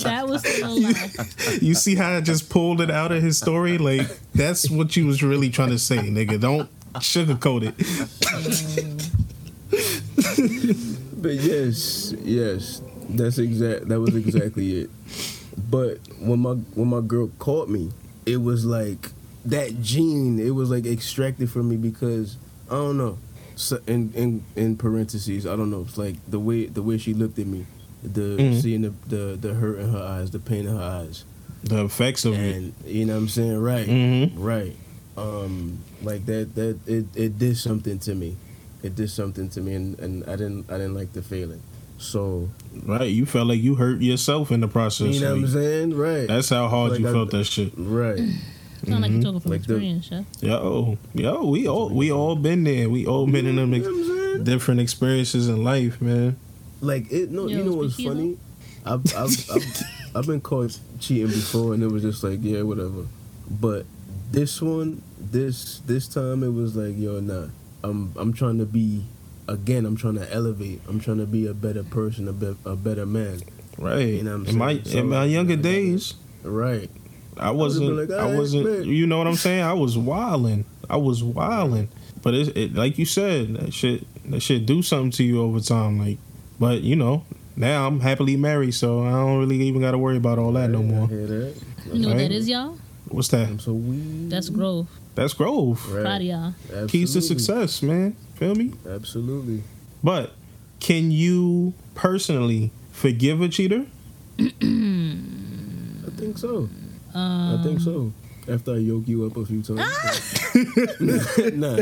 That 0.04 0.26
was 0.30 0.42
still 0.48 0.72
a 0.72 0.80
lie. 0.80 1.58
You 1.62 1.74
see 1.76 1.96
how 1.96 2.14
I 2.16 2.22
just 2.22 2.50
pulled 2.50 2.80
it 2.80 2.90
out 2.90 3.12
of 3.12 3.22
his 3.22 3.38
story? 3.38 3.78
Like 3.78 4.08
that's 4.34 4.70
what 4.70 4.96
you 4.96 5.06
was 5.08 5.22
really 5.22 5.50
trying 5.50 5.72
to 5.72 5.80
say, 5.80 5.98
nigga. 5.98 6.40
Don't 6.40 6.70
sugarcoat 6.94 7.64
it. 7.68 7.76
But 11.22 11.34
yes, 11.36 12.14
yes, 12.24 12.82
that's 13.10 13.38
exact. 13.40 13.90
That 13.90 14.00
was 14.00 14.16
exactly 14.16 14.82
it. 14.82 14.90
But 15.58 16.00
when 16.20 16.40
my 16.40 16.54
when 16.76 16.88
my 16.90 17.02
girl 17.02 17.30
caught 17.40 17.70
me, 17.70 17.92
it 18.26 18.38
was 18.38 18.66
like 18.66 19.12
that 19.46 19.82
gene. 19.82 20.40
It 20.40 20.52
was 20.52 20.70
like 20.70 20.86
extracted 20.86 21.50
from 21.50 21.70
me 21.70 21.78
because 21.78 22.38
I 22.70 22.76
don't 22.76 22.98
know. 22.98 23.18
So 23.56 23.80
in 23.88 24.12
in 24.14 24.44
in 24.56 24.78
parentheses, 24.78 25.48
I 25.48 25.56
don't 25.56 25.72
know. 25.72 25.82
It's 25.88 25.98
like 25.98 26.16
the 26.30 26.40
way 26.40 26.66
the 26.68 26.84
way 26.84 26.98
she 27.00 27.14
looked 27.14 27.40
at 27.40 27.48
me, 27.48 27.66
the 28.04 28.38
Mhm. 28.38 28.62
seeing 28.62 28.82
the, 28.84 28.94
the 29.08 29.38
the 29.40 29.54
hurt 29.56 29.80
in 29.80 29.90
her 29.90 30.04
eyes, 30.04 30.30
the 30.32 30.40
pain 30.40 30.68
in 30.68 30.76
her 30.76 30.82
eyes, 30.82 31.24
The 31.64 31.84
effects 31.86 32.24
of 32.26 32.36
it. 32.36 32.74
you 32.86 33.06
know 33.06 33.14
what 33.14 33.20
I'm 33.24 33.30
saying, 33.30 33.58
right? 33.58 33.88
Mhm. 33.88 34.32
Right. 34.38 34.76
Um, 35.18 35.80
like 36.04 36.28
that 36.28 36.54
that 36.54 36.78
it, 36.86 37.06
it 37.16 37.40
did 37.40 37.58
something 37.58 37.98
to 38.00 38.14
me. 38.14 38.38
It 38.84 38.94
did 38.96 39.10
something 39.10 39.50
to 39.50 39.62
me 39.62 39.74
and, 39.74 39.98
and 40.00 40.24
I 40.30 40.36
didn't 40.36 40.70
I 40.70 40.74
didn't 40.78 40.94
like 40.94 41.14
the 41.14 41.24
feeling. 41.24 41.62
So 41.98 42.50
Right, 42.86 43.10
you 43.10 43.26
felt 43.26 43.48
like 43.48 43.62
you 43.62 43.76
hurt 43.76 44.02
yourself 44.02 44.52
in 44.52 44.60
the 44.62 44.68
process. 44.68 45.16
you 45.16 45.22
know 45.22 45.36
what 45.36 45.44
I'm 45.46 45.48
saying? 45.50 45.98
Right. 45.98 46.28
that's 46.28 46.50
how 46.50 46.68
hard 46.68 46.92
Like 46.92 47.00
you 47.02 47.10
I- 47.10 47.12
felt 47.12 47.32
that 47.32 47.44
shit. 47.46 47.74
right. 47.76 48.20
Sound 48.88 49.02
like 49.02 49.12
you're 49.12 49.22
talking 49.24 49.40
from 49.40 49.52
Like 49.52 49.64
the- 49.64 49.76
experience. 49.76 50.12
Yo, 50.42 50.98
yo, 51.14 51.46
we 51.50 51.68
all 51.68 51.90
we 51.90 52.12
all 52.12 52.36
been 52.36 52.64
there. 52.64 52.88
We 52.90 53.06
all 53.08 53.26
been 53.26 53.48
in 53.48 53.56
them 53.56 53.74
You 53.74 53.82
know 53.82 54.34
ex- 54.36 54.44
different 54.44 54.80
experiences 54.80 55.50
in 55.50 55.64
life, 55.64 56.00
man. 56.00 56.38
Like 56.80 57.12
it 57.12 57.32
no 57.32 57.48
Yo, 57.48 57.58
you 57.58 57.64
know 57.64 57.74
what's 57.74 57.94
speaking 57.96 58.12
funny? 58.12 58.38
I've 58.86 59.04
I've, 59.16 59.50
I've 59.52 59.84
I've 60.16 60.28
been 60.28 60.42
caught 60.42 60.80
cheating 61.00 61.28
before 61.28 61.74
and 61.74 61.82
it 61.84 61.88
was 61.88 62.04
just 62.04 62.24
like, 62.24 62.40
yeah, 62.42 62.62
whatever. 62.62 63.08
But 63.50 63.86
this 64.32 64.62
one, 64.62 65.02
this 65.20 65.80
this 65.88 66.08
time 66.08 66.44
it 66.44 66.50
was 66.54 66.76
like, 66.76 66.98
yo, 66.98 67.20
nah. 67.20 67.48
I'm 67.84 68.14
I'm 68.16 68.32
trying 68.32 68.60
to 68.60 68.66
be 68.66 69.06
again, 69.48 69.86
I'm 69.86 69.96
trying 69.96 70.16
to 70.16 70.34
elevate. 70.34 70.82
I'm 70.88 71.00
trying 71.00 71.18
to 71.20 71.26
be 71.26 71.48
a 71.48 71.54
better 71.54 71.84
person, 71.84 72.28
a, 72.28 72.34
be, 72.34 72.56
a 72.66 72.76
better 72.76 73.06
man. 73.06 73.42
Right. 73.78 74.00
You 74.08 74.24
know 74.24 74.38
what 74.38 74.48
I'm 74.50 74.54
in 74.54 74.58
my 74.58 74.74
saying? 74.74 74.86
So, 74.86 74.98
in 75.00 75.10
my 75.10 75.26
younger 75.26 75.54
I 75.54 75.56
gotta- 75.58 75.70
days, 75.70 76.14
Right. 76.44 76.90
I 77.38 77.52
wasn't. 77.52 77.88
been 77.88 77.98
like, 77.98 78.10
I 78.10 78.24
"Alright, 78.24 78.38
wasn't. 78.40 78.66
bet." 78.66 78.86
You 78.86 79.06
know 79.06 79.18
what 79.20 79.28
I'm 79.28 79.36
saying? 79.36 79.62
I 79.64 79.74
was 79.74 79.98
wilding. 79.98 80.66
I 80.90 80.98
was 80.98 81.24
wilding. 81.24 81.90
But 82.24 82.34
it, 82.34 82.58
it, 82.58 82.74
like 82.74 82.98
you 82.98 83.06
said, 83.06 83.54
that 83.56 83.74
shit, 83.74 84.06
that 84.32 84.40
shit 84.42 84.66
do 84.66 84.82
something 84.82 85.12
to 85.12 85.24
you 85.24 85.42
over 85.42 85.60
time. 85.60 86.00
Like, 86.00 86.18
but 86.60 86.82
you 86.82 86.96
know, 86.96 87.26
now 87.56 87.86
I'm 87.88 88.00
happily 88.00 88.38
married, 88.38 88.74
so 88.74 89.04
I 89.04 89.12
don't 89.12 89.38
really 89.40 89.62
even 89.64 89.82
got 89.82 89.92
to 89.92 89.98
worry 90.00 90.18
about 90.18 90.40
all 90.40 90.52
that 90.54 90.70
no 90.72 90.82
more. 90.82 91.08
that. 91.08 91.54
You 91.94 92.00
know 92.00 92.08
what 92.10 92.18
Right. 92.18 92.30
that 92.30 92.32
is, 92.32 92.50
y'all? 92.50 92.78
What's 93.10 93.28
that? 93.30 93.62
So 93.62 93.74
weak. 93.74 94.30
That's 94.30 94.50
growth. 94.50 94.88
That's 95.16 95.34
growth. 95.34 95.88
Right. 95.90 96.02
Proud 96.04 96.22
of 96.22 96.28
y'all. 96.28 96.88
Keys 96.88 97.14
to 97.14 97.22
success, 97.22 97.82
man. 97.84 98.16
Feel 98.38 98.56
me? 98.56 98.72
Absolutely. 98.88 99.64
But 100.04 100.32
can 100.80 101.10
you 101.12 101.74
personally 101.96 102.72
forgive 102.92 103.42
a 103.42 103.50
cheater? 103.50 103.86
I 104.40 104.44
think 106.16 106.38
so. 106.38 106.70
Um, 107.14 107.60
I 107.60 107.64
think 107.64 107.80
so. 107.82 108.14
After 108.48 108.74
I 108.76 108.78
yoke 108.78 109.08
you 109.08 109.26
up 109.26 109.36
a 109.38 109.46
few 109.46 109.62
times. 109.64 109.80
nah. 111.56 111.78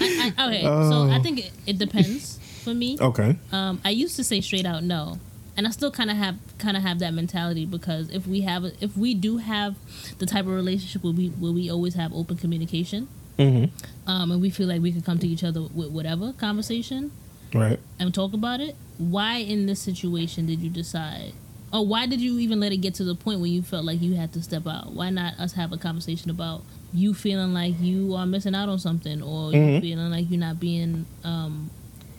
I, 0.00 0.32
I, 0.36 0.46
okay, 0.48 0.62
so 0.62 0.68
Oh. 0.70 1.10
I 1.10 1.18
think 1.20 1.38
it, 1.40 1.50
it 1.66 1.78
depends 1.78 2.38
for 2.64 2.72
me. 2.74 2.96
Okay. 3.00 3.36
Um, 3.52 3.80
I 3.84 3.90
used 3.90 4.16
to 4.16 4.24
say 4.24 4.40
straight 4.40 4.66
out 4.66 4.82
no, 4.82 5.18
and 5.56 5.66
I 5.66 5.70
still 5.70 5.90
kind 5.90 6.10
of 6.10 6.16
have 6.16 6.36
kind 6.58 6.76
of 6.76 6.82
have 6.82 6.98
that 7.00 7.12
mentality 7.14 7.66
because 7.66 8.08
if 8.10 8.26
we 8.26 8.40
have 8.42 8.64
if 8.80 8.96
we 8.96 9.14
do 9.14 9.36
have 9.36 9.76
the 10.18 10.26
type 10.26 10.46
of 10.46 10.52
relationship 10.52 11.04
where 11.04 11.12
we 11.12 11.28
where 11.28 11.52
we 11.52 11.70
always 11.70 11.94
have 11.94 12.12
open 12.14 12.36
communication, 12.36 13.08
Mm-hmm. 13.38 14.10
um, 14.10 14.32
and 14.32 14.40
we 14.40 14.50
feel 14.50 14.66
like 14.68 14.82
we 14.82 14.90
can 14.92 15.02
come 15.02 15.18
to 15.20 15.28
each 15.28 15.44
other 15.44 15.62
with 15.62 15.90
whatever 15.90 16.32
conversation 16.32 17.12
Right. 17.54 17.78
and 17.98 18.12
talk 18.12 18.32
about 18.34 18.60
it. 18.60 18.74
Why 18.98 19.36
in 19.38 19.66
this 19.66 19.80
situation 19.80 20.46
did 20.46 20.60
you 20.60 20.68
decide? 20.70 21.32
Or 21.72 21.86
why 21.86 22.06
did 22.06 22.20
you 22.20 22.38
even 22.38 22.60
let 22.60 22.72
it 22.72 22.78
get 22.78 22.94
to 22.94 23.04
the 23.04 23.14
point 23.14 23.40
where 23.40 23.48
you 23.48 23.62
felt 23.62 23.84
like 23.84 24.00
you 24.02 24.14
had 24.14 24.32
to 24.32 24.42
step 24.42 24.66
out? 24.66 24.92
Why 24.92 25.10
not 25.10 25.38
us 25.38 25.52
have 25.52 25.72
a 25.72 25.76
conversation 25.78 26.30
about 26.30 26.62
you 26.92 27.14
feeling 27.14 27.52
like 27.54 27.78
you 27.80 28.14
are 28.14 28.26
missing 28.26 28.54
out 28.54 28.68
on 28.70 28.78
something, 28.78 29.22
or 29.22 29.52
you 29.52 29.58
Mhm. 29.58 29.80
feeling 29.82 30.10
like 30.10 30.30
you're 30.30 30.40
not 30.40 30.58
being 30.58 31.04
um, 31.24 31.70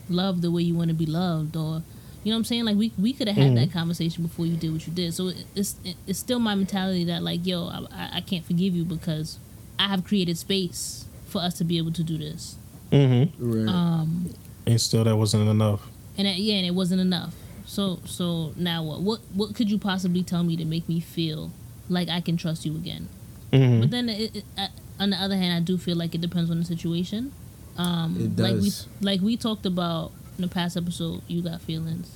loved 0.07 0.41
the 0.43 0.51
way 0.51 0.61
you 0.61 0.75
want 0.75 0.89
to 0.89 0.93
be 0.93 1.05
loved, 1.07 1.55
or 1.55 1.81
you 2.23 2.31
know 2.31 2.35
what 2.35 2.39
I'm 2.39 2.43
saying? 2.45 2.65
Like 2.65 2.77
we 2.77 2.91
we 2.99 3.11
could 3.13 3.27
have 3.27 3.37
had 3.37 3.57
that 3.57 3.71
conversation 3.71 4.23
before 4.23 4.45
you 4.45 4.55
did 4.55 4.71
what 4.71 4.85
you 4.87 4.93
did. 4.93 5.13
So 5.15 5.31
it's 5.55 5.75
it's 6.07 6.19
still 6.19 6.39
my 6.39 6.53
mentality 6.55 7.03
that 7.05 7.23
like 7.23 7.45
yo, 7.45 7.67
I- 7.67 8.17
I 8.17 8.21
can't 8.21 8.45
forgive 8.45 8.75
you 8.75 8.85
because 8.85 9.39
I 9.79 9.87
have 9.87 10.03
created 10.03 10.37
space 10.37 11.05
for 11.29 11.39
us 11.39 11.57
to 11.59 11.63
be 11.63 11.77
able 11.77 11.91
to 11.93 12.03
do 12.03 12.17
this. 12.17 12.55
Mm-hmm. 12.91 13.51
Right. 13.65 13.67
Um, 13.73 14.33
And 14.65 14.79
still, 14.81 15.03
that 15.03 15.15
wasn't 15.15 15.47
enough. 15.49 15.87
and 16.17 16.27
it, 16.27 16.37
yeah, 16.37 16.55
and 16.55 16.65
it 16.65 16.73
wasn't 16.75 17.01
enough. 17.01 17.33
So 17.65 17.99
so 18.05 18.53
now 18.57 18.83
what? 18.83 19.01
What 19.01 19.19
what 19.33 19.55
could 19.55 19.69
you 19.69 19.77
possibly 19.77 20.23
tell 20.23 20.43
me 20.43 20.57
to 20.57 20.65
make 20.65 20.89
me 20.89 20.99
feel 20.99 21.51
like 21.87 22.09
I 22.09 22.19
can 22.21 22.35
trust 22.37 22.65
you 22.65 22.75
again? 22.75 23.07
Mm-hmm. 23.53 23.79
But 23.81 23.91
then 23.91 24.09
it, 24.09 24.35
it, 24.37 24.43
uh, 24.57 24.67
on 24.99 25.11
the 25.11 25.17
other 25.17 25.35
hand, 25.37 25.53
I 25.53 25.59
do 25.59 25.77
feel 25.77 25.95
like 25.95 26.13
it 26.15 26.21
depends 26.21 26.49
on 26.51 26.57
the 26.59 26.65
situation. 26.65 27.31
Um, 27.77 28.15
It 28.19 28.41
Like 28.41 28.55
we 28.55 28.69
does. 28.69 28.87
like 29.01 29.21
we 29.21 29.37
talked 29.37 29.65
about 29.65 30.11
in 30.37 30.41
the 30.41 30.47
past 30.47 30.75
episode, 30.77 31.21
you 31.27 31.41
got 31.41 31.61
feelings. 31.61 32.11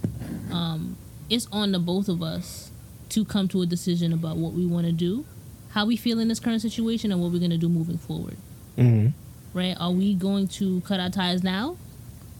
Um, 0.52 0.98
it's 1.30 1.48
on 1.52 1.72
the 1.72 1.80
both 1.80 2.10
of 2.10 2.22
us 2.24 2.72
to 3.10 3.24
come 3.26 3.48
to 3.50 3.62
a 3.62 3.66
decision 3.66 4.12
about 4.12 4.38
what 4.38 4.54
we 4.54 4.66
want 4.66 4.86
to 4.88 4.92
do, 4.92 5.24
how 5.70 5.86
we 5.86 5.96
feel 5.98 6.20
in 6.20 6.28
this 6.30 6.40
current 6.40 6.62
situation, 6.62 7.12
and 7.12 7.22
what 7.22 7.32
we're 7.32 7.40
gonna 7.40 7.58
do 7.58 7.70
moving 7.70 7.98
forward 7.98 8.38
Mm-hmm. 8.78 9.58
right? 9.58 9.76
Are 9.80 9.92
we 9.92 10.14
going 10.16 10.48
to 10.50 10.82
cut 10.82 11.00
our 11.00 11.10
ties 11.10 11.44
now, 11.44 11.78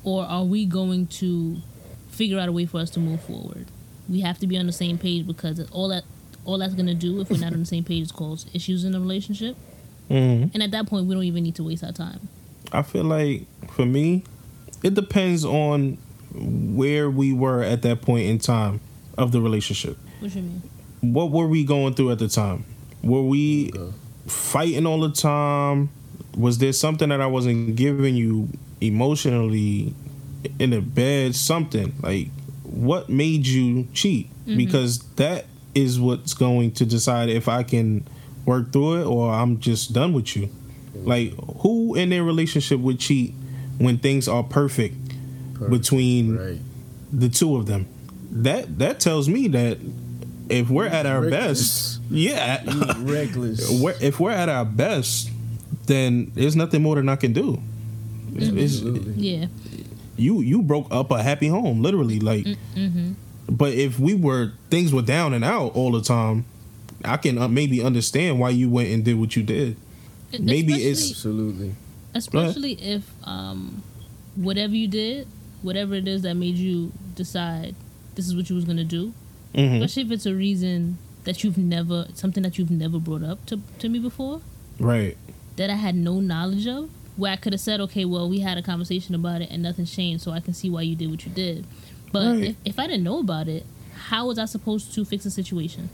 or 0.04 0.24
are 0.26 0.44
we 0.44 0.66
going 0.66 1.08
to 1.08 1.58
figure 2.10 2.40
out 2.40 2.50
a 2.50 2.52
way 2.52 2.66
for 2.66 2.80
us 2.80 2.90
to 2.92 3.00
move 3.00 3.22
forward? 3.24 3.68
We 4.10 4.22
have 4.22 4.38
to 4.40 4.48
be 4.48 4.58
on 4.58 4.66
the 4.66 4.72
same 4.74 4.98
page 4.98 5.26
because 5.28 5.60
all 5.72 5.88
that 5.90 6.04
all 6.46 6.58
that's 6.58 6.74
gonna 6.74 6.94
do 6.94 7.22
if 7.22 7.30
we're 7.30 7.40
not 7.40 7.54
on 7.54 7.60
the 7.62 7.66
same 7.66 7.86
page 7.86 8.04
is 8.04 8.12
cause 8.12 8.46
issues 8.54 8.84
in 8.84 8.92
the 8.92 9.00
relationship, 9.00 9.56
Mm-hmm. 10.10 10.50
and 10.54 10.62
at 10.62 10.72
that 10.72 10.88
point 10.88 11.06
we 11.08 11.16
don't 11.16 11.24
even 11.24 11.44
need 11.44 11.56
to 11.56 11.64
waste 11.64 11.84
our 11.84 11.94
time. 11.94 12.28
I 12.74 12.82
feel 12.82 13.06
like 13.06 13.46
for 13.72 13.86
me, 13.86 14.24
it 14.84 14.94
depends 14.96 15.46
on 15.46 15.98
where 16.34 17.10
we 17.10 17.32
were 17.32 17.64
at 17.64 17.82
that 17.84 18.02
point 18.02 18.26
in 18.28 18.40
time 18.40 18.82
of 19.18 19.32
the 19.32 19.40
relationship. 19.40 19.98
What 20.20 20.36
you 20.36 20.42
mean? 20.42 20.62
What 21.02 21.32
were 21.32 21.48
we 21.48 21.64
going 21.64 21.94
through 21.94 22.12
at 22.12 22.20
the 22.20 22.28
time? 22.28 22.66
Were 23.04 23.22
we 23.24 23.72
Okay. 23.74 23.94
fighting 24.28 24.86
all 24.86 25.00
the 25.00 25.12
time? 25.12 25.90
Was 26.38 26.58
there 26.58 26.74
something 26.74 27.10
that 27.10 27.22
I 27.22 27.28
wasn't 27.28 27.76
giving 27.76 28.16
you 28.16 28.50
emotionally 28.82 29.94
in 30.60 30.72
the 30.72 30.82
bed? 30.82 31.36
Something 31.36 31.94
like 32.02 32.30
what 32.64 33.10
made 33.10 33.46
you 33.46 33.88
cheat? 33.94 34.30
Mm-hmm. 34.46 34.58
Because 34.58 35.00
that 35.16 35.46
is 35.76 36.00
what's 36.00 36.34
going 36.34 36.72
to 36.74 36.86
decide 36.86 37.30
if 37.30 37.48
I 37.48 37.64
can 37.64 38.08
work 38.46 38.72
through 38.72 39.02
it 39.02 39.06
or 39.06 39.32
I'm 39.32 39.60
just 39.60 39.94
done 39.94 40.14
with 40.14 40.36
you. 40.36 40.50
Like 40.96 41.34
who 41.62 41.96
in 41.96 42.10
their 42.10 42.24
relationship 42.24 42.80
would 42.80 43.00
cheat 43.00 43.34
when 43.80 43.98
things 43.98 44.28
are 44.28 44.44
perfect, 44.44 44.96
Perfect. 45.56 45.72
between 45.72 46.38
Right. 46.38 46.60
the 47.12 47.30
two 47.30 47.56
of 47.56 47.66
them? 47.66 47.88
That 48.32 48.78
that 48.80 49.00
tells 49.00 49.28
me 49.28 49.48
that 49.50 49.80
if 50.50 50.70
we're 50.70 50.86
at 50.88 51.06
our 51.06 51.22
Reckless. 51.22 51.98
best, 51.98 52.02
yeah, 52.12 52.62
Reckless. 53.00 53.70
if 54.02 54.20
we're 54.20 54.32
at 54.32 54.50
our 54.50 54.66
best, 54.66 55.30
then 55.86 56.32
there's 56.36 56.56
nothing 56.56 56.82
more 56.82 56.96
than 56.96 57.10
I 57.10 57.16
can 57.16 57.34
do. 57.34 57.60
It's- 58.36 58.82
it's- 58.82 59.18
Yeah. 59.18 59.48
you 60.18 60.42
you 60.42 60.62
broke 60.62 60.88
up 60.92 61.12
a 61.12 61.22
happy 61.22 61.48
home, 61.48 61.82
literally. 61.82 62.20
Like, 62.20 62.48
but 63.50 63.74
if 63.74 64.00
we 64.00 64.14
were 64.16 64.52
things 64.70 64.94
were 64.94 65.02
down 65.02 65.34
and 65.34 65.44
out 65.44 65.76
all 65.76 65.92
the 65.92 66.02
time, 66.02 66.46
I 67.04 67.18
can 67.18 67.38
uh, 67.38 67.48
maybe 67.48 67.82
understand 67.84 68.40
why 68.40 68.50
you 68.52 68.70
went 68.70 68.90
and 68.90 69.04
did 69.04 69.20
what 69.20 69.36
you 69.36 69.44
did. 69.44 69.76
Maybe 70.40 70.74
it's- 70.74 71.12
Absolutely. 71.12 71.76
especially 72.16 72.74
if 72.74 73.04
um, 73.24 73.84
whatever 74.36 74.76
you 74.76 74.88
did, 74.88 75.28
whatever 75.62 75.94
it 75.96 76.08
is 76.08 76.22
that 76.24 76.36
made 76.36 76.56
you 76.56 76.92
decide 77.16 77.76
this 78.16 78.26
is 78.28 78.36
what 78.36 78.50
you 78.50 78.56
was 78.56 78.66
gonna 78.66 78.84
do, 78.84 79.14
Mhm. 79.54 79.76
especially 79.84 80.04
if 80.04 80.12
it's 80.12 80.26
a 80.26 80.34
reason 80.36 80.98
that 81.26 81.44
you've 81.44 81.58
never 81.58 82.08
something 82.16 82.42
that 82.44 82.58
you've 82.58 82.72
never 82.72 83.00
brought 83.00 83.24
up 83.24 83.46
to 83.48 83.60
to 83.80 83.90
me 83.90 84.00
before 84.00 84.42
Right. 84.80 85.18
That 85.58 85.70
I 85.70 85.76
had 85.76 85.96
no 85.96 86.20
knowledge 86.20 86.68
of. 86.68 86.90
Where 87.16 87.32
I 87.32 87.36
could 87.36 87.54
have 87.54 87.60
said, 87.60 87.80
okay, 87.82 88.06
well, 88.06 88.28
we 88.28 88.40
had 88.40 88.58
a 88.58 88.64
conversation 88.64 89.14
about 89.14 89.42
it 89.42 89.50
and 89.52 89.62
nothing 89.62 89.86
changed, 89.86 90.24
so 90.24 90.32
I 90.32 90.40
can 90.40 90.54
see 90.56 90.70
why 90.72 90.82
you 90.82 90.96
did 90.96 91.12
what 91.12 91.24
you 91.26 91.32
did. 91.32 91.64
But 92.12 92.26
Right. 92.26 92.44
if, 92.44 92.56
if 92.66 92.80
I 92.80 92.88
didn't 92.88 93.04
know 93.04 93.20
about 93.20 93.48
it, 93.48 93.66
how 94.08 94.26
was 94.28 94.40
I 94.40 94.46
supposed 94.46 94.94
to 94.96 95.06
fix 95.06 95.24
the 95.24 95.30
situation? 95.30 95.90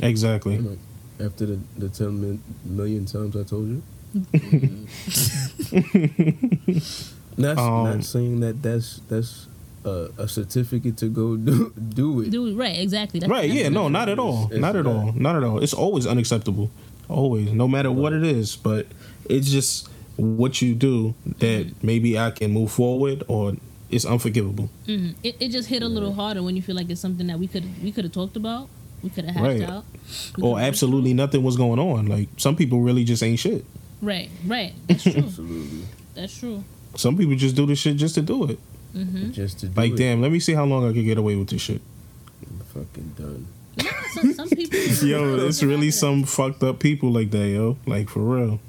Exactly. 0.00 0.58
Like, 0.58 0.78
after 1.18 1.46
the, 1.46 1.58
the 1.76 1.88
10 1.88 2.20
min, 2.20 2.42
million 2.64 3.04
times 3.04 3.34
I 3.36 3.42
told 3.42 3.68
you. 3.68 3.82
Not, 7.36 7.58
Um, 7.58 7.84
not 7.84 8.04
saying 8.04 8.40
that 8.40 8.60
that's 8.62 9.00
that's 9.08 9.46
a, 9.84 10.08
a 10.18 10.28
certificate 10.28 10.96
to 10.98 11.06
go 11.08 11.36
do 11.36 11.72
do 11.76 12.20
it. 12.20 12.30
Do 12.30 12.46
it 12.48 12.54
right, 12.54 12.78
exactly. 12.78 13.18
That's, 13.20 13.30
Right. 13.30 13.48
that's 13.48 13.60
Yeah. 13.60 13.68
No. 13.70 13.88
Not 13.88 14.08
at 14.08 14.18
all. 14.18 14.44
It's- 14.46 14.60
Not 14.60 14.76
at 14.76 14.80
it's 14.80 14.88
all. 14.88 15.12
Not 15.14 15.36
at 15.36 15.42
all. 15.44 15.62
It's 15.62 15.72
always 15.72 16.06
unacceptable. 16.06 16.70
Always. 17.10 17.52
No 17.52 17.66
matter 17.68 17.90
what 17.90 18.12
it 18.12 18.22
is. 18.24 18.56
But 18.56 18.86
it's 19.28 19.50
just 19.50 19.88
what 20.16 20.60
you 20.62 20.74
do 20.74 21.14
that 21.38 21.72
maybe 21.82 22.18
I 22.18 22.30
can 22.30 22.50
move 22.52 22.70
forward 22.72 23.22
or 23.28 23.54
it's 23.90 24.04
unforgivable. 24.04 24.68
Mhm. 24.86 25.14
It, 25.22 25.36
it 25.40 25.48
just 25.48 25.68
hit 25.68 25.82
a 25.82 25.88
little 25.88 26.12
harder 26.14 26.42
when 26.42 26.54
you 26.56 26.62
feel 26.62 26.76
like 26.76 26.90
it's 26.90 27.00
something 27.00 27.26
that 27.28 27.38
we 27.38 27.46
could 27.46 27.64
we 27.82 27.90
could 27.90 28.04
have 28.04 28.12
talked 28.12 28.36
about, 28.36 28.68
we 29.02 29.10
could 29.10 29.24
have 29.24 29.34
hashed 29.34 29.60
Right. 29.60 29.62
out, 29.68 29.84
We 30.36 30.42
Or 30.44 30.54
could've- 30.56 30.66
absolutely 30.68 31.14
nothing 31.14 31.42
was 31.42 31.56
going 31.56 31.78
on. 31.78 32.06
Like 32.06 32.28
some 32.36 32.54
people 32.54 32.80
really 32.82 33.02
just 33.04 33.22
ain't 33.22 33.38
shit. 33.38 33.64
Right, 34.02 34.30
right. 34.46 34.72
That's 34.88 35.02
true. 35.02 35.12
Absolutely. 35.16 35.82
That's 36.14 36.38
true. 36.38 36.64
Some 36.96 37.16
people 37.16 37.34
just 37.36 37.56
do 37.56 37.66
this 37.66 37.78
shit 37.78 37.96
just 37.96 38.14
to 38.16 38.22
do 38.22 38.44
it. 38.44 38.58
Mm-hmm. 38.96 39.30
Just 39.32 39.60
to 39.60 39.66
do 39.68 39.80
Like, 39.80 39.92
it. 39.92 39.96
damn, 39.98 40.20
let 40.20 40.32
me 40.32 40.40
see 40.40 40.52
how 40.54 40.64
long 40.64 40.84
I 40.88 40.92
can 40.92 41.04
get 41.04 41.16
away 41.18 41.36
with 41.36 41.48
this 41.48 41.62
shit. 41.62 41.80
I'm 42.46 42.60
fucking 42.74 43.14
done. 43.16 43.46
Some, 44.12 44.32
some 44.34 44.48
people. 44.50 44.78
Yo, 45.06 45.36
it's 45.46 45.62
really 45.62 45.90
some 45.90 46.24
fucked 46.24 46.62
up 46.62 46.78
people 46.80 47.10
like 47.12 47.30
that, 47.30 47.46
yo. 47.48 47.76
Like 47.86 48.08
for 48.08 48.20
real. 48.20 48.60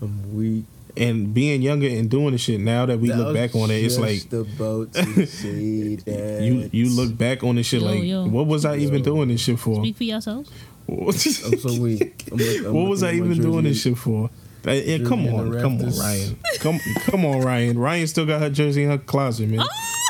I'm 0.00 0.34
weak. 0.36 0.64
And 0.96 1.32
being 1.32 1.62
younger 1.62 1.86
and 1.86 2.10
doing 2.10 2.32
the 2.32 2.38
shit 2.38 2.60
now 2.60 2.86
that 2.86 2.98
we 2.98 3.12
I 3.12 3.16
look 3.16 3.34
back 3.34 3.54
on 3.54 3.70
it, 3.70 3.84
it's 3.84 3.98
like 3.98 4.28
the 4.30 4.40
about 4.40 4.92
to 4.94 5.26
say 5.26 5.94
that. 5.96 6.42
you 6.42 6.68
you 6.72 6.90
look 6.90 7.16
back 7.16 7.44
on 7.44 7.54
this 7.56 7.66
shit 7.68 7.82
Yo, 7.82 7.86
like, 7.86 8.02
yo. 8.02 8.26
what 8.26 8.46
was 8.48 8.64
I 8.64 8.76
even 8.78 9.02
doing 9.02 9.28
this 9.28 9.40
shit 9.42 9.60
for? 9.60 9.76
Speak 9.84 9.96
for 9.96 10.04
yourselves. 10.04 10.50
I'm 10.88 11.12
so 11.12 11.80
weak. 11.80 12.24
I'm 12.32 12.36
look- 12.38 12.66
I'm 12.66 12.74
what 12.74 12.88
was 12.88 13.02
I 13.04 13.12
looking 13.12 13.20
at 13.22 13.26
my 13.28 13.32
even 13.34 13.42
doing 13.50 13.64
this 13.64 13.82
shit 13.82 13.96
for? 13.98 14.30
Yeah, 14.64 14.98
come 14.98 15.26
on, 15.28 15.52
come 15.60 15.80
on. 15.80 15.98
Ryan. 15.98 16.38
Come, 16.58 16.80
come 17.06 17.24
on, 17.24 17.40
Ryan. 17.42 17.78
Ryan 17.78 18.06
still 18.08 18.26
got 18.26 18.40
her 18.40 18.50
jersey 18.50 18.82
in 18.82 18.90
her 18.90 18.98
closet, 18.98 19.48
man. 19.48 19.60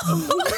Oh! 0.07 0.41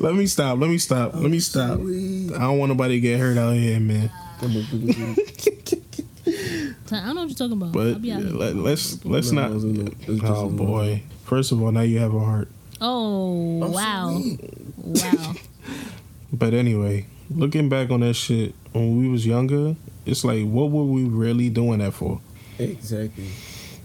Let 0.00 0.14
me 0.14 0.26
stop. 0.26 0.58
Let 0.58 0.70
me 0.70 0.78
stop. 0.78 1.14
Let 1.14 1.30
me 1.30 1.38
stop. 1.40 1.78
I 1.78 2.38
don't 2.40 2.58
want 2.58 2.70
nobody 2.70 2.94
to 2.96 3.00
get 3.00 3.18
hurt 3.20 3.36
out 3.38 3.54
here, 3.54 3.78
man. 3.80 4.10
Come 4.40 4.50
on, 4.56 4.66
look 4.72 4.96
at 4.96 5.16
me. 5.16 6.74
I 6.92 7.06
don't 7.06 7.14
know 7.14 7.22
what 7.22 7.28
you're 7.28 7.36
talking 7.36 7.52
about. 7.52 7.72
But 7.72 7.86
I'll 7.94 7.98
be 7.98 8.12
out 8.12 8.22
here. 8.22 8.30
let, 8.30 8.56
let's 8.56 9.04
let's 9.04 9.30
No, 9.32 9.42
not. 9.42 9.50
it 9.50 9.54
was 9.54 9.64
in 9.64 9.74
the- 9.84 9.90
it 9.92 10.08
was 10.08 10.20
just 10.20 10.32
Oh 10.32 10.48
in 10.48 10.56
the- 10.56 10.62
boy! 10.62 11.02
First 11.24 11.52
of 11.52 11.62
all, 11.62 11.72
now 11.72 11.80
you 11.80 11.98
have 11.98 12.14
a 12.14 12.20
heart. 12.20 12.48
Oh 12.80 13.62
I'm 13.64 13.72
wow, 13.72 14.16
weak. 14.18 14.40
wow. 14.76 15.34
But 16.32 16.52
anyway, 16.52 17.06
looking 17.30 17.68
back 17.68 17.90
on 17.90 18.00
that 18.00 18.14
shit 18.14 18.54
when 18.72 18.98
we 18.98 19.08
was 19.08 19.24
younger, 19.24 19.76
it's 20.04 20.24
like, 20.24 20.44
what 20.46 20.70
were 20.70 20.84
we 20.84 21.04
really 21.04 21.48
doing 21.48 21.78
that 21.78 21.94
for? 21.94 22.20
Exactly. 22.58 23.28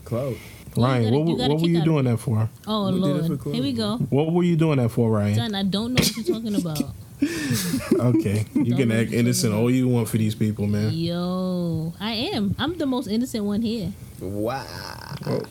Cloud. 0.03 0.35
You 0.79 0.85
Ryan, 0.85 1.03
gotta- 1.03 1.17
what, 1.17 1.25
were- 1.27 1.37
gotta 1.37 1.53
what 1.53 1.61
were 1.61 1.67
you 1.67 1.81
doing 1.83 2.05
that 2.05 2.17
for? 2.17 2.49
Oh 2.67 2.85
We 2.91 3.01
did 3.01 3.25
for 3.25 3.35
lord, 3.49 3.55
here 3.55 3.63
we 3.63 3.73
go. 3.73 3.97
What 3.97 4.31
were 4.33 4.43
you 4.43 4.55
doing 4.55 4.77
that 4.77 4.89
for, 4.89 5.09
Ryan? 5.11 5.35
Son, 5.35 5.55
I 5.55 5.63
don't 5.63 5.93
know 5.93 6.01
what 6.01 6.15
you're 6.15 6.35
talking 6.35 6.55
about. 6.55 6.81
Okay, 7.99 8.45
you 8.53 8.75
can 8.75 8.91
act 8.93 9.11
innocent 9.11 9.53
all 9.53 9.69
you 9.69 9.89
want 9.89 10.07
for 10.07 10.17
these 10.17 10.35
people, 10.35 10.67
man. 10.67 10.93
Yo, 10.93 11.93
I 11.99 12.13
am. 12.33 12.55
I'm 12.57 12.77
the 12.77 12.85
most 12.85 13.07
innocent 13.07 13.43
one 13.43 13.61
here. 13.61 13.91
Wow. 14.21 15.41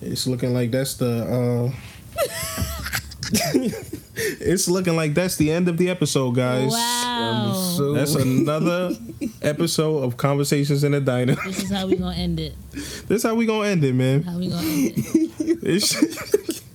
It's 0.00 0.26
looking 0.26 0.54
like 0.54 0.70
that's 0.70 0.94
the. 0.94 1.72
uh 2.16 3.90
It's 4.16 4.68
looking 4.68 4.96
like 4.96 5.14
that's 5.14 5.36
the 5.36 5.50
end 5.50 5.68
of 5.68 5.76
the 5.76 5.88
episode, 5.88 6.34
guys. 6.34 6.70
Wow. 6.72 7.44
I'm 7.48 7.54
so 7.76 7.92
That's 7.92 8.14
another 8.14 8.92
episode 9.40 10.02
of 10.02 10.16
Conversations 10.16 10.84
in 10.84 10.92
the 10.92 11.00
Diner. 11.00 11.36
this 11.46 11.62
is 11.64 11.70
how 11.70 11.86
we 11.86 11.96
gonna 11.96 12.16
end 12.16 12.40
it. 12.40 12.54
This 12.72 13.08
is 13.10 13.22
how 13.22 13.34
we 13.34 13.46
gonna 13.46 13.68
end 13.68 13.84
it, 13.84 13.94
man. 13.94 14.22
How 14.22 14.38
we 14.38 14.48
gonna 14.48 14.66
end 14.66 14.92
it? 14.96 15.58
It's, 15.62 15.96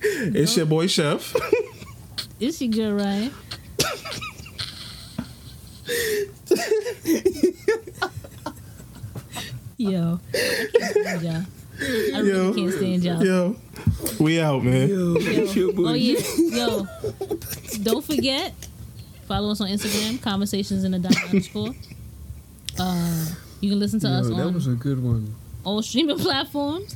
it's 0.02 0.56
your 0.56 0.66
boy 0.66 0.86
Chef. 0.86 1.34
Is 2.40 2.58
she 2.58 2.68
good, 2.68 2.92
Ryan? 2.92 3.32
Yo, 9.78 10.18
I 10.34 10.68
can't 10.72 10.90
stand 10.90 11.22
y'all. 11.22 11.42
I 12.14 12.20
really 12.20 12.28
Yo. 12.30 12.54
can't 12.54 12.72
stand 12.72 13.04
y'all. 13.04 13.24
Yo, 13.24 13.56
we 14.20 14.40
out, 14.40 14.62
man. 14.64 14.88
Yo, 14.88 15.14
it's 15.18 15.56
your 15.56 15.72
boy. 15.72 15.82
Oh 15.88 15.94
yeah, 15.94 16.18
yo! 16.38 16.86
Don't 17.82 18.04
forget, 18.04 18.52
follow 19.26 19.50
us 19.50 19.60
on 19.60 19.68
Instagram, 19.68 20.20
conversations 20.22 20.84
in 20.84 20.92
the 20.92 20.98
dot 20.98 21.16
underscore. 21.24 21.74
Uh, 22.78 23.26
you 23.60 23.70
can 23.70 23.78
listen 23.78 24.00
to 24.00 24.08
us 24.08 24.28
that 24.28 24.34
on 24.34 24.54
was 24.54 24.66
a 24.66 24.72
good 24.72 25.02
one. 25.02 25.34
all 25.64 25.82
streaming 25.82 26.18
platforms. 26.20 26.94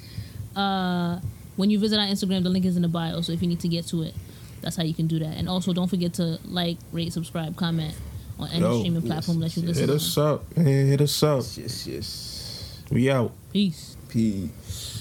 Uh, 0.55 1.21
when 1.57 1.71
you 1.71 1.79
visit 1.79 1.99
our 1.99 2.07
Instagram, 2.07 2.43
the 2.43 2.51
link 2.51 2.65
is 2.65 2.77
in 2.77 2.83
the 2.83 2.89
bio. 2.89 3.21
So 3.23 3.33
if 3.33 3.41
you 3.43 3.49
need 3.49 3.61
to 3.61 3.69
get 3.69 3.87
to 3.89 4.03
it, 4.03 4.15
that's 4.61 4.77
how 4.77 4.83
you 4.83 4.95
can 4.95 5.07
do 5.07 5.19
that. 5.21 5.37
And 5.37 5.49
also, 5.49 5.73
don't 5.73 5.89
forget 5.89 6.15
to 6.15 6.39
like, 6.45 6.77
rate, 6.93 7.13
subscribe, 7.13 7.57
comment 7.57 7.95
on 8.39 8.49
any 8.51 8.61
Yo, 8.61 8.79
streaming 8.81 9.03
platform 9.03 9.41
that 9.41 9.57
you 9.57 9.63
listen 9.63 9.83
Hit 9.83 9.87
to. 9.89 9.95
us 9.97 10.19
up, 10.19 10.57
man. 10.57 10.87
Hit 10.87 11.01
us 11.01 11.23
up. 11.23 11.45
Yes, 11.57 11.87
yes. 11.87 12.83
We 12.91 13.11
out. 13.11 13.33
Peace. 13.53 13.97
Peace. 14.09 15.00